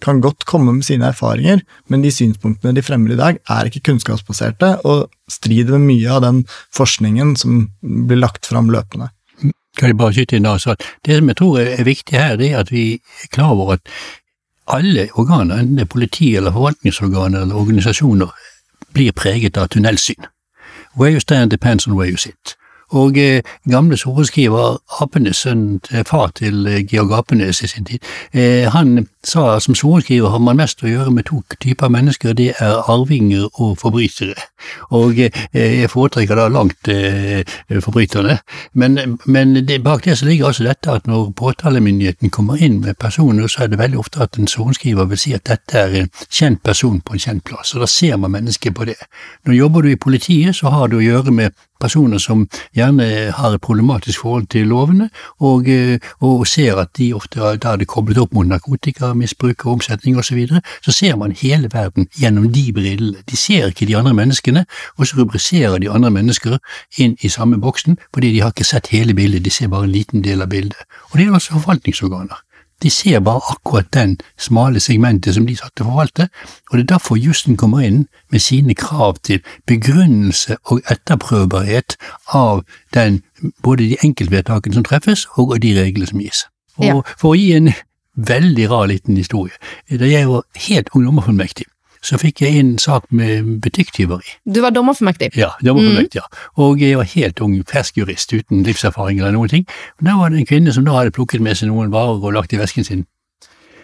kan 0.00 0.20
godt 0.20 0.44
komme 0.48 0.72
med 0.72 0.86
sine 0.86 1.10
erfaringer, 1.10 1.62
men 1.88 2.02
de 2.02 2.12
synspunktene 2.12 2.74
de 2.76 2.82
fremmer 2.82 3.14
i 3.14 3.20
dag, 3.20 3.40
er 3.48 3.68
ikke 3.68 3.82
kunnskapsbaserte 3.90 4.76
og 4.88 5.08
strider 5.30 5.78
med 5.78 5.94
mye 5.94 6.12
av 6.16 6.22
den 6.24 6.44
forskningen 6.76 7.34
som 7.40 7.66
blir 7.80 8.20
lagt 8.20 8.48
fram 8.50 8.70
løpende. 8.72 9.10
Kan 9.78 9.92
jeg 9.92 9.98
bare 10.00 10.14
skyte 10.16 10.36
inn 10.36 10.48
da, 10.48 10.56
så 10.58 10.74
Det 11.06 11.18
som 11.18 11.28
jeg 11.28 11.36
tror 11.36 11.60
er 11.60 11.84
viktig 11.84 12.18
her, 12.18 12.36
det 12.36 12.52
er 12.52 12.60
at 12.60 12.72
vi 12.72 12.94
er 12.94 13.28
klar 13.32 13.54
over 13.54 13.78
at 13.78 13.80
alle 14.66 15.08
organer, 15.14 15.58
enten 15.58 15.76
det 15.76 15.86
er 15.86 15.94
politi 15.94 16.34
eller 16.36 16.52
forvaltningsorganer 16.52 17.42
eller 17.42 17.56
organisasjoner, 17.56 18.30
blir 18.92 19.12
preget 19.12 19.56
av 19.56 19.68
tunnelsyn. 19.68 20.26
Where 20.96 21.12
you 21.12 21.20
stand 21.20 21.50
depends 21.50 21.86
on 21.86 21.94
where 21.94 22.10
you 22.10 22.16
sit. 22.16 22.56
Og 22.90 23.18
eh, 23.18 23.42
gamle 23.70 23.96
sorenskriver 23.96 24.78
Apenes, 25.00 25.44
sønn 25.44 25.80
far 26.06 26.32
til 26.34 26.66
eh, 26.66 26.82
Georg 26.86 27.12
Apenes 27.14 27.62
i 27.62 27.70
sin 27.70 27.86
tid, 27.86 28.02
eh, 28.34 28.66
han 28.72 29.06
sa 29.24 29.56
at 29.56 29.62
som 29.62 29.76
sorenskriver 29.78 30.32
har 30.32 30.42
man 30.42 30.58
mest 30.58 30.82
å 30.82 30.88
gjøre 30.90 31.12
med 31.14 31.28
to 31.28 31.42
typer 31.60 31.90
mennesker, 31.92 32.34
det 32.34 32.54
er 32.58 32.80
arvinger 32.90 33.46
og 33.60 33.76
forbrytere. 33.78 34.34
Og 34.96 35.20
eh, 35.20 35.30
jeg 35.54 35.90
foretrekker 35.92 36.38
da 36.38 36.48
langt 36.50 36.90
eh, 36.90 37.44
forbryterne, 37.84 38.38
men, 38.74 39.18
men 39.26 39.54
det, 39.66 39.82
bak 39.84 40.04
det 40.04 40.18
så 40.18 40.26
ligger 40.26 40.50
altså 40.50 40.66
dette 40.66 40.98
at 40.98 41.06
når 41.06 41.30
påtalemyndigheten 41.38 42.34
kommer 42.34 42.58
inn 42.58 42.80
med 42.80 42.98
personer, 42.98 43.46
så 43.46 43.64
er 43.64 43.72
det 43.72 43.78
veldig 43.78 44.02
ofte 44.02 44.24
at 44.24 44.38
en 44.40 44.50
sorenskriver 44.50 45.06
vil 45.10 45.20
si 45.20 45.34
at 45.36 45.46
dette 45.46 45.78
er 45.78 45.98
en 46.02 46.12
kjent 46.26 46.62
person 46.64 47.00
på 47.00 47.14
en 47.14 47.22
kjent 47.22 47.44
plass, 47.46 47.74
og 47.74 47.84
da 47.84 47.90
ser 47.90 48.18
man 48.18 48.34
mennesket 48.34 48.74
på 48.74 48.88
det. 48.90 48.98
Når 49.46 49.60
jobber 49.60 49.86
du 49.86 49.92
i 49.92 50.00
politiet, 50.00 50.56
så 50.56 50.74
har 50.74 50.90
du 50.90 50.98
å 50.98 51.04
gjøre 51.04 51.34
med 51.34 51.54
personer 51.80 52.18
som 52.18 52.46
gjerne 52.76 53.30
har 53.36 53.54
et 53.54 53.60
problematisk 53.60 54.20
forhold 54.24 54.46
til 54.52 54.68
lovene, 54.70 55.10
og, 55.40 55.68
eh, 55.68 55.98
og 56.20 56.46
ser 56.46 56.78
at 56.80 56.94
de 56.98 57.12
ofte 57.14 57.40
da 57.40 57.72
er 57.72 57.76
det 57.76 57.88
koblet 57.88 58.18
opp 58.18 58.34
mot 58.34 58.46
narkotika, 58.46 59.12
misbruk 59.14 59.66
og 59.66 59.72
omsetning 59.78 60.16
osv., 60.16 60.30
så, 60.30 60.34
videre, 60.34 60.60
så 60.82 60.92
ser 60.92 61.16
man 61.16 61.32
hele 61.32 61.68
verden 61.72 62.06
gjennom 62.14 62.52
de 62.52 62.72
brillene. 62.72 63.24
De 63.30 63.36
ser 63.36 63.66
ikke 63.66 63.86
de 63.86 63.96
andre 63.96 64.14
menneskene, 64.14 64.64
og 64.98 65.06
så 65.06 65.18
rubriserer 65.18 65.78
de 65.78 65.90
andre 65.90 66.10
mennesker 66.10 66.58
inn 66.98 67.16
i 67.20 67.28
samme 67.28 67.58
boksen, 67.60 67.98
fordi 68.14 68.32
de 68.32 68.40
har 68.40 68.54
ikke 68.54 68.68
sett 68.68 68.92
hele 68.94 69.14
bildet, 69.14 69.44
de 69.44 69.50
ser 69.50 69.68
bare 69.68 69.88
en 69.88 69.92
liten 69.92 70.22
del 70.22 70.42
av 70.42 70.48
bildet. 70.48 70.86
Og 71.10 71.18
det 71.18 71.26
er 71.26 71.34
altså 71.34 71.58
forvaltningsorganer. 71.58 72.38
De 72.82 72.90
ser 72.90 73.20
bare 73.20 73.40
akkurat 73.52 73.88
den 73.92 74.18
smale 74.38 74.80
segmentet 74.80 75.34
som 75.34 75.46
de 75.46 75.56
satt 75.56 75.74
til 75.76 75.84
å 75.84 75.90
forvalte, 75.90 76.28
og 76.70 76.78
det 76.78 76.84
er 76.84 76.92
derfor 76.94 77.20
jussen 77.20 77.58
kommer 77.60 77.84
inn 77.84 78.06
med 78.32 78.40
sine 78.40 78.74
krav 78.74 79.18
til 79.26 79.42
begrunnelse 79.68 80.56
og 80.72 80.80
etterprøvbarhet 80.90 81.96
av 82.36 82.62
den, 82.94 83.20
både 83.62 83.90
de 83.90 84.00
enkeltvedtakene 84.04 84.78
som 84.78 84.86
treffes, 84.86 85.26
og 85.36 85.58
de 85.62 85.74
reglene 85.76 86.08
som 86.08 86.22
gis. 86.24 86.46
Og 86.80 86.86
ja. 86.86 86.96
For 87.16 87.34
å 87.34 87.38
gi 87.38 87.52
en 87.58 87.72
veldig 88.16 88.70
rar 88.70 88.88
liten 88.90 89.16
historie, 89.16 89.54
da 89.90 90.08
jeg 90.08 90.28
var 90.28 90.46
helt 90.68 90.90
ung 90.94 91.04
dommerfullmektig, 91.08 91.68
så 92.04 92.16
fikk 92.20 92.40
jeg 92.44 92.60
inn 92.60 92.72
sak 92.80 93.06
med 93.12 93.60
butikktyveri. 93.64 94.36
Du 94.48 94.62
var 94.64 94.72
dommerformektig? 94.72 95.32
Ja, 95.36 95.50
dommerformektig, 95.64 96.20
mm. 96.20 96.22
ja. 96.22 96.44
Og 96.64 96.80
jeg 96.80 96.96
var 96.96 97.08
helt 97.12 97.40
ung, 97.44 97.58
fersk 97.68 98.00
jurist 98.00 98.32
uten 98.32 98.64
livserfaring 98.64 99.20
eller 99.20 99.36
noen 99.36 99.52
ting. 99.52 99.66
Men 99.98 100.12
Da 100.12 100.18
var 100.20 100.32
det 100.32 100.40
en 100.40 100.48
kvinne 100.48 100.72
som 100.72 100.86
da 100.88 100.96
hadde 100.96 101.16
plukket 101.16 101.44
med 101.44 101.60
seg 101.60 101.68
noen 101.68 101.92
varer 101.92 102.24
og 102.24 102.36
lagt 102.36 102.56
i 102.56 102.60
vesken 102.60 102.88
sin. 102.88 103.04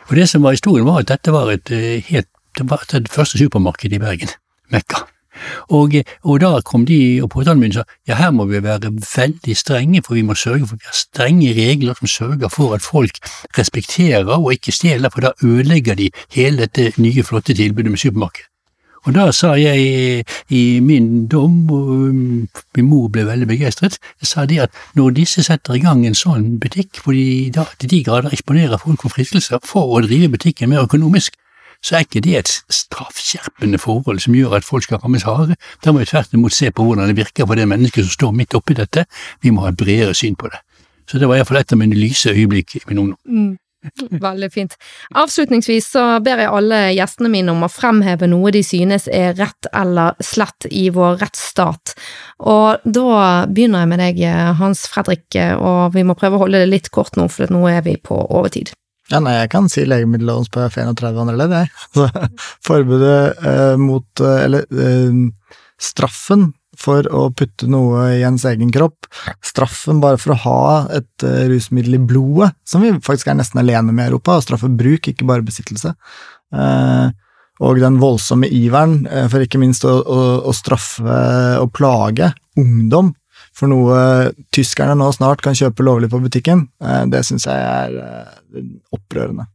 Og 0.09 0.17
det 0.17 0.29
som 0.31 0.43
var 0.43 0.57
historien, 0.57 0.87
var 0.87 1.03
at 1.03 1.11
dette 1.11 1.35
var 1.35 1.51
et 1.53 1.71
eh, 1.75 2.01
helt, 2.09 2.31
det 2.57 2.71
var 2.71 2.87
det 2.93 3.11
første 3.13 3.39
supermarkedet 3.39 3.99
i 3.99 4.03
Bergen, 4.03 4.33
Mekka. 4.73 5.05
Og, 5.69 5.95
og, 6.25 6.41
da 6.41 6.61
kom 6.65 6.87
de 6.87 7.21
og 7.23 7.31
påtalemyndigheten 7.35 7.85
sa 7.85 7.85
ja, 8.09 8.19
her 8.21 8.33
må 8.35 8.47
vi 8.51 8.63
være 8.63 8.93
veldig 8.95 9.57
strenge, 9.57 10.03
for 10.07 10.15
vi 10.15 10.25
må 10.27 10.35
sørge 10.39 10.67
for 10.67 10.81
vi 10.81 10.89
har 10.89 10.97
strenge 10.97 11.55
regler 11.57 11.99
som 11.99 12.11
sørger 12.11 12.53
for 12.53 12.75
at 12.77 12.85
folk 12.85 13.21
respekterer 13.59 14.37
og 14.37 14.53
ikke 14.53 14.73
stjeler, 14.73 15.11
for 15.13 15.27
da 15.27 15.33
ødelegger 15.45 15.95
de 15.99 16.11
hele 16.35 16.67
dette 16.67 16.93
nye, 17.03 17.23
flotte 17.23 17.55
tilbudet 17.55 17.91
med 17.91 17.99
supermarked. 18.01 18.47
Og 19.07 19.15
da 19.15 19.29
sa 19.31 19.53
jeg 19.55 20.25
i 20.51 20.63
min 20.83 21.27
dom, 21.31 21.71
og 21.71 21.91
um, 21.95 22.49
min 22.77 22.89
mor 22.91 23.07
ble 23.15 23.23
veldig 23.29 23.47
begeistret, 23.47 24.01
sa 24.23 24.47
de 24.51 24.59
at 24.65 24.75
når 24.99 25.15
disse 25.21 25.45
setter 25.47 25.79
i 25.79 25.83
gang 25.85 26.03
en 26.07 26.19
sånn 26.19 26.57
butikk, 26.63 26.99
hvor 27.05 27.15
de 27.15 27.53
da 27.55 27.69
til 27.79 27.93
de 27.93 28.03
grader 28.09 28.35
eksponerer 28.35 28.83
folk 28.83 29.05
for 29.05 29.15
fristelser 29.15 29.63
for 29.63 29.95
å 29.95 30.03
drive 30.03 30.33
butikken 30.35 30.75
mer 30.75 30.89
økonomisk, 30.89 31.39
så 31.87 31.95
er 31.97 32.07
ikke 32.07 32.23
det 32.25 32.39
et 32.41 32.53
straffskjerpende 32.75 33.79
forhold 33.79 34.19
som 34.25 34.35
gjør 34.35 34.57
at 34.59 34.67
folk 34.67 34.83
skal 34.87 34.99
rammes 35.03 35.27
hardere. 35.27 35.55
Da 35.85 35.93
må 35.95 36.03
vi 36.03 36.09
tvert 36.11 36.35
imot 36.35 36.55
se 36.55 36.73
på 36.75 36.87
hvordan 36.87 37.13
det 37.13 37.19
virker 37.21 37.47
for 37.47 37.59
det 37.59 37.69
mennesket 37.71 38.09
som 38.09 38.17
står 38.17 38.33
midt 38.41 38.57
oppi 38.59 38.75
dette. 38.75 39.05
Vi 39.43 39.53
må 39.55 39.63
ha 39.63 39.71
et 39.71 39.79
bredere 39.79 40.17
syn 40.19 40.35
på 40.35 40.51
det. 40.51 40.59
Så 41.07 41.23
det 41.23 41.29
var 41.31 41.39
iallfall 41.39 41.61
et 41.61 41.77
av 41.77 41.79
mine 41.79 41.95
lyse 41.95 42.33
øyeblikk 42.33 42.75
i 42.81 42.83
min 42.89 43.05
ungdom. 43.05 43.21
Mm. 43.31 43.55
Veldig 44.11 44.49
fint. 44.51 44.73
Avslutningsvis 45.15 45.93
så 45.95 46.05
ber 46.25 46.41
jeg 46.43 46.51
alle 46.51 46.81
gjestene 46.97 47.31
mine 47.31 47.53
om 47.53 47.63
å 47.63 47.71
fremheve 47.71 48.27
noe 48.27 48.51
de 48.51 48.65
synes 48.67 49.07
er 49.07 49.37
rett 49.39 49.69
eller 49.71 50.17
slett 50.25 50.67
i 50.75 50.89
vår 50.91 51.21
rettsstat. 51.21 51.95
Og 52.51 52.83
da 52.83 53.21
begynner 53.47 53.85
jeg 53.85 53.93
med 53.93 54.03
deg, 54.03 54.25
Hans 54.59 54.89
Fredrik, 54.91 55.29
og 55.61 55.95
vi 55.95 56.03
må 56.09 56.19
prøve 56.19 56.41
å 56.41 56.43
holde 56.43 56.65
det 56.65 56.73
litt 56.73 56.91
kort 56.91 57.15
nå, 57.21 57.29
for 57.31 57.53
nå 57.53 57.63
er 57.71 57.87
vi 57.87 57.95
på 58.03 58.19
overtid. 58.27 58.75
Ja, 59.13 59.21
nei, 59.23 59.37
jeg 59.39 59.51
kan 59.53 59.69
si 59.71 59.85
legemiddellovens§ 59.87 60.51
31 60.83 61.21
andre 61.23 61.37
ledd, 61.39 61.55
jeg. 61.55 62.07
Forbudet 62.67 63.39
eh, 63.39 63.75
mot 63.79 64.23
eh, 64.23 64.39
Eller 64.47 64.67
eh, 64.75 65.21
straffen 65.79 66.49
for 66.77 67.07
å 67.09 67.29
putte 67.33 67.69
noe 67.73 68.03
i 68.19 68.25
ens 68.27 68.45
egen 68.49 68.73
kropp, 68.75 69.09
straffen 69.45 70.01
bare 70.03 70.19
for 70.21 70.35
å 70.35 70.41
ha 70.43 70.65
et 70.99 71.25
eh, 71.25 71.47
rusmiddel 71.49 71.97
i 71.97 72.03
blodet, 72.11 72.51
som 72.69 72.85
vi 72.85 72.93
faktisk 73.05 73.31
er 73.33 73.39
nesten 73.39 73.63
alene 73.63 73.95
med 73.95 74.05
i 74.05 74.11
Europa, 74.11 74.37
og 74.37 74.45
straffe 74.45 74.69
bruk, 74.69 75.09
ikke 75.09 75.29
bare 75.29 75.47
besittelse. 75.47 75.95
Uh, 76.55 77.09
og 77.65 77.81
den 77.81 77.97
voldsomme 77.99 78.47
iveren 78.53 79.01
uh, 79.09 79.25
for 79.33 79.43
ikke 79.43 79.59
minst 79.59 79.87
å, 79.89 79.97
å, 79.99 80.19
å 80.47 80.53
straffe 80.55 81.17
og 81.59 81.73
plage 81.75 82.29
ungdom 82.61 83.11
for 83.57 83.73
noe 83.73 84.33
tyskerne 84.55 84.97
nå 84.99 85.09
snart 85.17 85.43
kan 85.45 85.57
kjøpe 85.57 85.85
lovlig 85.87 86.11
på 86.13 86.21
butikken, 86.23 86.69
eh, 86.85 87.05
det 87.13 87.25
syns 87.27 87.49
jeg 87.49 87.57
er 87.57 87.99
eh, 88.03 88.63
opprørende. 88.93 89.49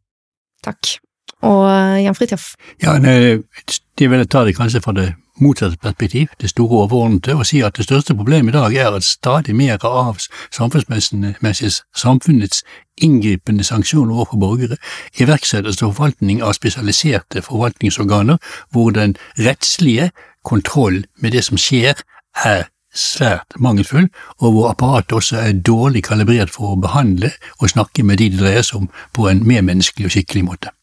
Takk. 0.65 0.97
Og 1.45 1.65
eh, 1.69 2.03
Jan 2.05 2.17
Fridtjof? 2.17 2.53
Ja, 2.83 2.97
de 2.97 4.09
ville 4.09 4.25
ta 4.25 4.45
det 4.45 4.57
kanskje 4.57 4.81
fra 4.81 4.95
det 4.97 5.11
motsatte 5.41 5.77
perspektiv, 5.81 6.27
det 6.41 6.49
store 6.49 6.83
overordnede, 6.83 7.35
og 7.35 7.45
si 7.45 7.61
at 7.65 7.77
det 7.77 7.85
største 7.87 8.15
problemet 8.15 8.53
i 8.53 8.57
dag 8.57 8.75
er 8.75 8.95
at 8.95 9.03
stadig 9.03 9.55
mer 9.55 9.81
av 9.85 10.19
samfunnsmessig 10.53 11.71
samfunnets 11.97 12.63
inngripende 13.01 13.63
sanksjoner 13.63 14.13
overfor 14.13 14.37
borgere 14.37 14.77
iverksettes 15.17 15.79
til 15.79 15.89
forvaltning 15.89 16.43
av 16.45 16.53
spesialiserte 16.53 17.41
forvaltningsorganer, 17.41 18.37
hvor 18.71 18.91
den 18.93 19.15
rettslige 19.39 20.11
kontroll 20.45 21.05
med 21.17 21.31
det 21.31 21.43
som 21.43 21.57
skjer, 21.57 21.97
er 22.45 22.69
svært 22.93 23.55
mangelfull, 23.59 24.09
og 24.39 24.51
hvor 24.51 24.69
apparatet 24.69 25.15
også 25.17 25.39
er 25.39 25.57
dårlig 25.65 26.03
kalibrert 26.03 26.51
for 26.51 26.73
å 26.73 26.79
behandle 26.81 27.31
og 27.59 27.71
snakke 27.71 28.03
med 28.03 28.19
de 28.21 28.29
det 28.33 28.39
dreier 28.41 28.67
seg 28.67 28.83
om, 28.83 28.89
på 29.13 29.27
en 29.31 29.43
mer 29.47 29.63
menneskelig 29.65 30.09
og 30.09 30.15
skikkelig 30.15 30.45
måte. 30.45 30.73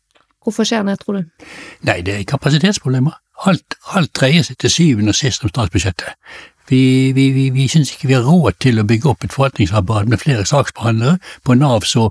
Hvorfor 0.44 0.64
skjer 0.64 0.86
det, 0.88 0.98
tror 1.02 1.18
du? 1.18 1.48
Nei, 1.84 2.00
det 2.06 2.14
er 2.14 2.28
kapasitetsproblemer. 2.28 3.18
Alt, 3.46 3.76
alt 3.94 4.14
dreier 4.16 4.46
seg 4.46 4.56
til 4.58 4.72
syvende 4.72 5.12
og 5.12 5.18
sist 5.18 5.44
om 5.44 5.52
statsbudsjettet. 5.52 6.16
Vi, 6.68 7.12
vi, 7.16 7.30
vi, 7.32 7.48
vi 7.50 7.68
syns 7.68 7.92
ikke 7.92 8.08
vi 8.10 8.16
har 8.16 8.26
råd 8.26 8.58
til 8.60 8.80
å 8.80 8.86
bygge 8.88 9.08
opp 9.12 9.24
et 9.24 9.32
forvaltningsapparat 9.32 10.08
med 10.08 10.20
flere 10.20 10.44
saksbehandlere. 10.48 11.16
På 11.44 11.56
Nav 11.56 11.86
så 11.88 12.08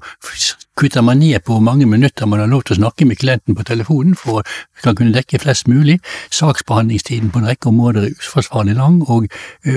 kutter 0.78 1.02
man 1.02 1.18
ned 1.18 1.40
på 1.46 1.56
hvor 1.56 1.64
mange 1.64 1.86
minutter 1.86 2.26
man 2.30 2.40
har 2.40 2.50
lov 2.52 2.64
til 2.68 2.76
å 2.76 2.80
snakke 2.82 3.06
med 3.10 3.18
klienten 3.18 3.56
på 3.58 3.66
telefonen 3.66 4.16
for 4.16 4.44
å 4.86 4.94
kunne 4.94 5.16
dekke 5.16 5.40
flest 5.42 5.68
mulig. 5.68 5.98
Saksbehandlingstiden 6.34 7.32
på 7.34 7.42
en 7.42 7.50
rekke 7.50 7.72
områder 7.72 8.06
er 8.06 8.14
uforsvarlig 8.22 8.76
lang, 8.78 9.00
og, 9.10 9.26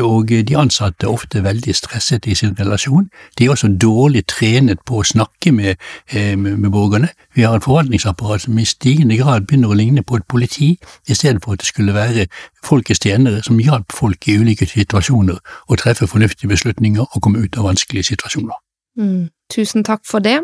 og 0.05 0.35
de 0.49 0.59
ansatte 0.61 1.09
er 1.09 1.15
ofte 1.15 1.43
veldig 1.45 1.75
stresset 1.77 2.29
i 2.29 2.37
sin 2.37 2.57
relasjon. 2.59 3.09
De 3.39 3.47
er 3.47 3.55
også 3.55 3.73
dårlig 3.81 4.27
trenet 4.29 4.85
på 4.87 5.01
å 5.01 5.09
snakke 5.13 5.55
med, 5.57 5.81
eh, 6.13 6.37
med, 6.37 6.61
med 6.61 6.71
borgerne. 6.77 7.13
Vi 7.35 7.49
har 7.49 7.57
et 7.57 7.65
forvaltningsapparat 7.65 8.45
som 8.45 8.59
i 8.59 8.69
stigende 8.69 9.17
grad 9.17 9.49
begynner 9.49 9.73
å 9.73 9.81
ligne 9.81 10.05
på 10.05 10.21
et 10.21 10.29
politi, 10.29 10.75
i 11.09 11.15
stedet 11.17 11.41
for 11.45 11.57
at 11.57 11.65
det 11.65 11.73
skulle 11.73 11.97
være 11.97 12.29
folkets 12.67 13.01
tjenere 13.01 13.43
som 13.47 13.61
hjalp 13.61 13.93
folk 13.97 14.29
i 14.29 14.37
ulike 14.41 14.69
situasjoner 14.69 15.41
å 15.69 15.81
treffe 15.81 16.11
fornuftige 16.11 16.53
beslutninger 16.53 17.07
og 17.07 17.23
komme 17.23 17.47
ut 17.47 17.57
av 17.57 17.71
vanskelige 17.71 18.13
situasjoner. 18.13 18.59
Mm. 19.01 19.31
Tusen 19.51 19.83
takk 19.87 20.05
for 20.07 20.23
det, 20.23 20.39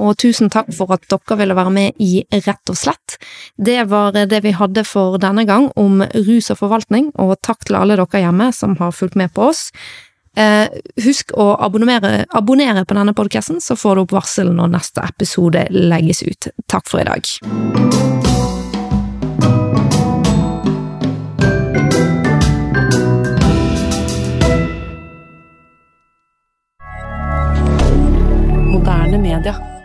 og 0.00 0.16
tusen 0.20 0.50
takk 0.52 0.70
for 0.76 0.92
at 0.94 1.06
dere 1.10 1.38
ville 1.40 1.56
være 1.56 1.74
med 1.74 2.02
i 2.02 2.24
Rett 2.30 2.72
og 2.72 2.78
slett. 2.78 3.18
Det 3.56 3.82
var 3.90 4.14
det 4.14 4.42
vi 4.44 4.54
hadde 4.56 4.84
for 4.88 5.18
denne 5.22 5.46
gang 5.48 5.70
om 5.80 6.04
rus 6.28 6.50
og 6.52 6.60
forvaltning, 6.62 7.10
og 7.20 7.38
takk 7.46 7.66
til 7.66 7.80
alle 7.80 7.98
dere 8.00 8.24
hjemme 8.24 8.50
som 8.56 8.76
har 8.80 8.94
fulgt 8.96 9.18
med 9.18 9.34
på 9.34 9.50
oss. 9.50 9.68
Eh, 10.38 10.68
husk 11.04 11.34
å 11.34 11.52
abonnere, 11.58 12.26
på 12.30 12.94
denne 12.94 13.14
podkasten, 13.14 13.60
så 13.60 13.76
får 13.76 13.96
du 13.96 14.02
opp 14.06 14.16
varsel 14.20 14.52
når 14.54 14.74
neste 14.76 15.02
episode 15.02 15.66
legges 15.74 16.22
ut. 16.22 16.52
Takk 16.70 16.86
for 16.88 17.02
i 17.02 17.08
dag. 17.10 18.29
media. 29.30 29.79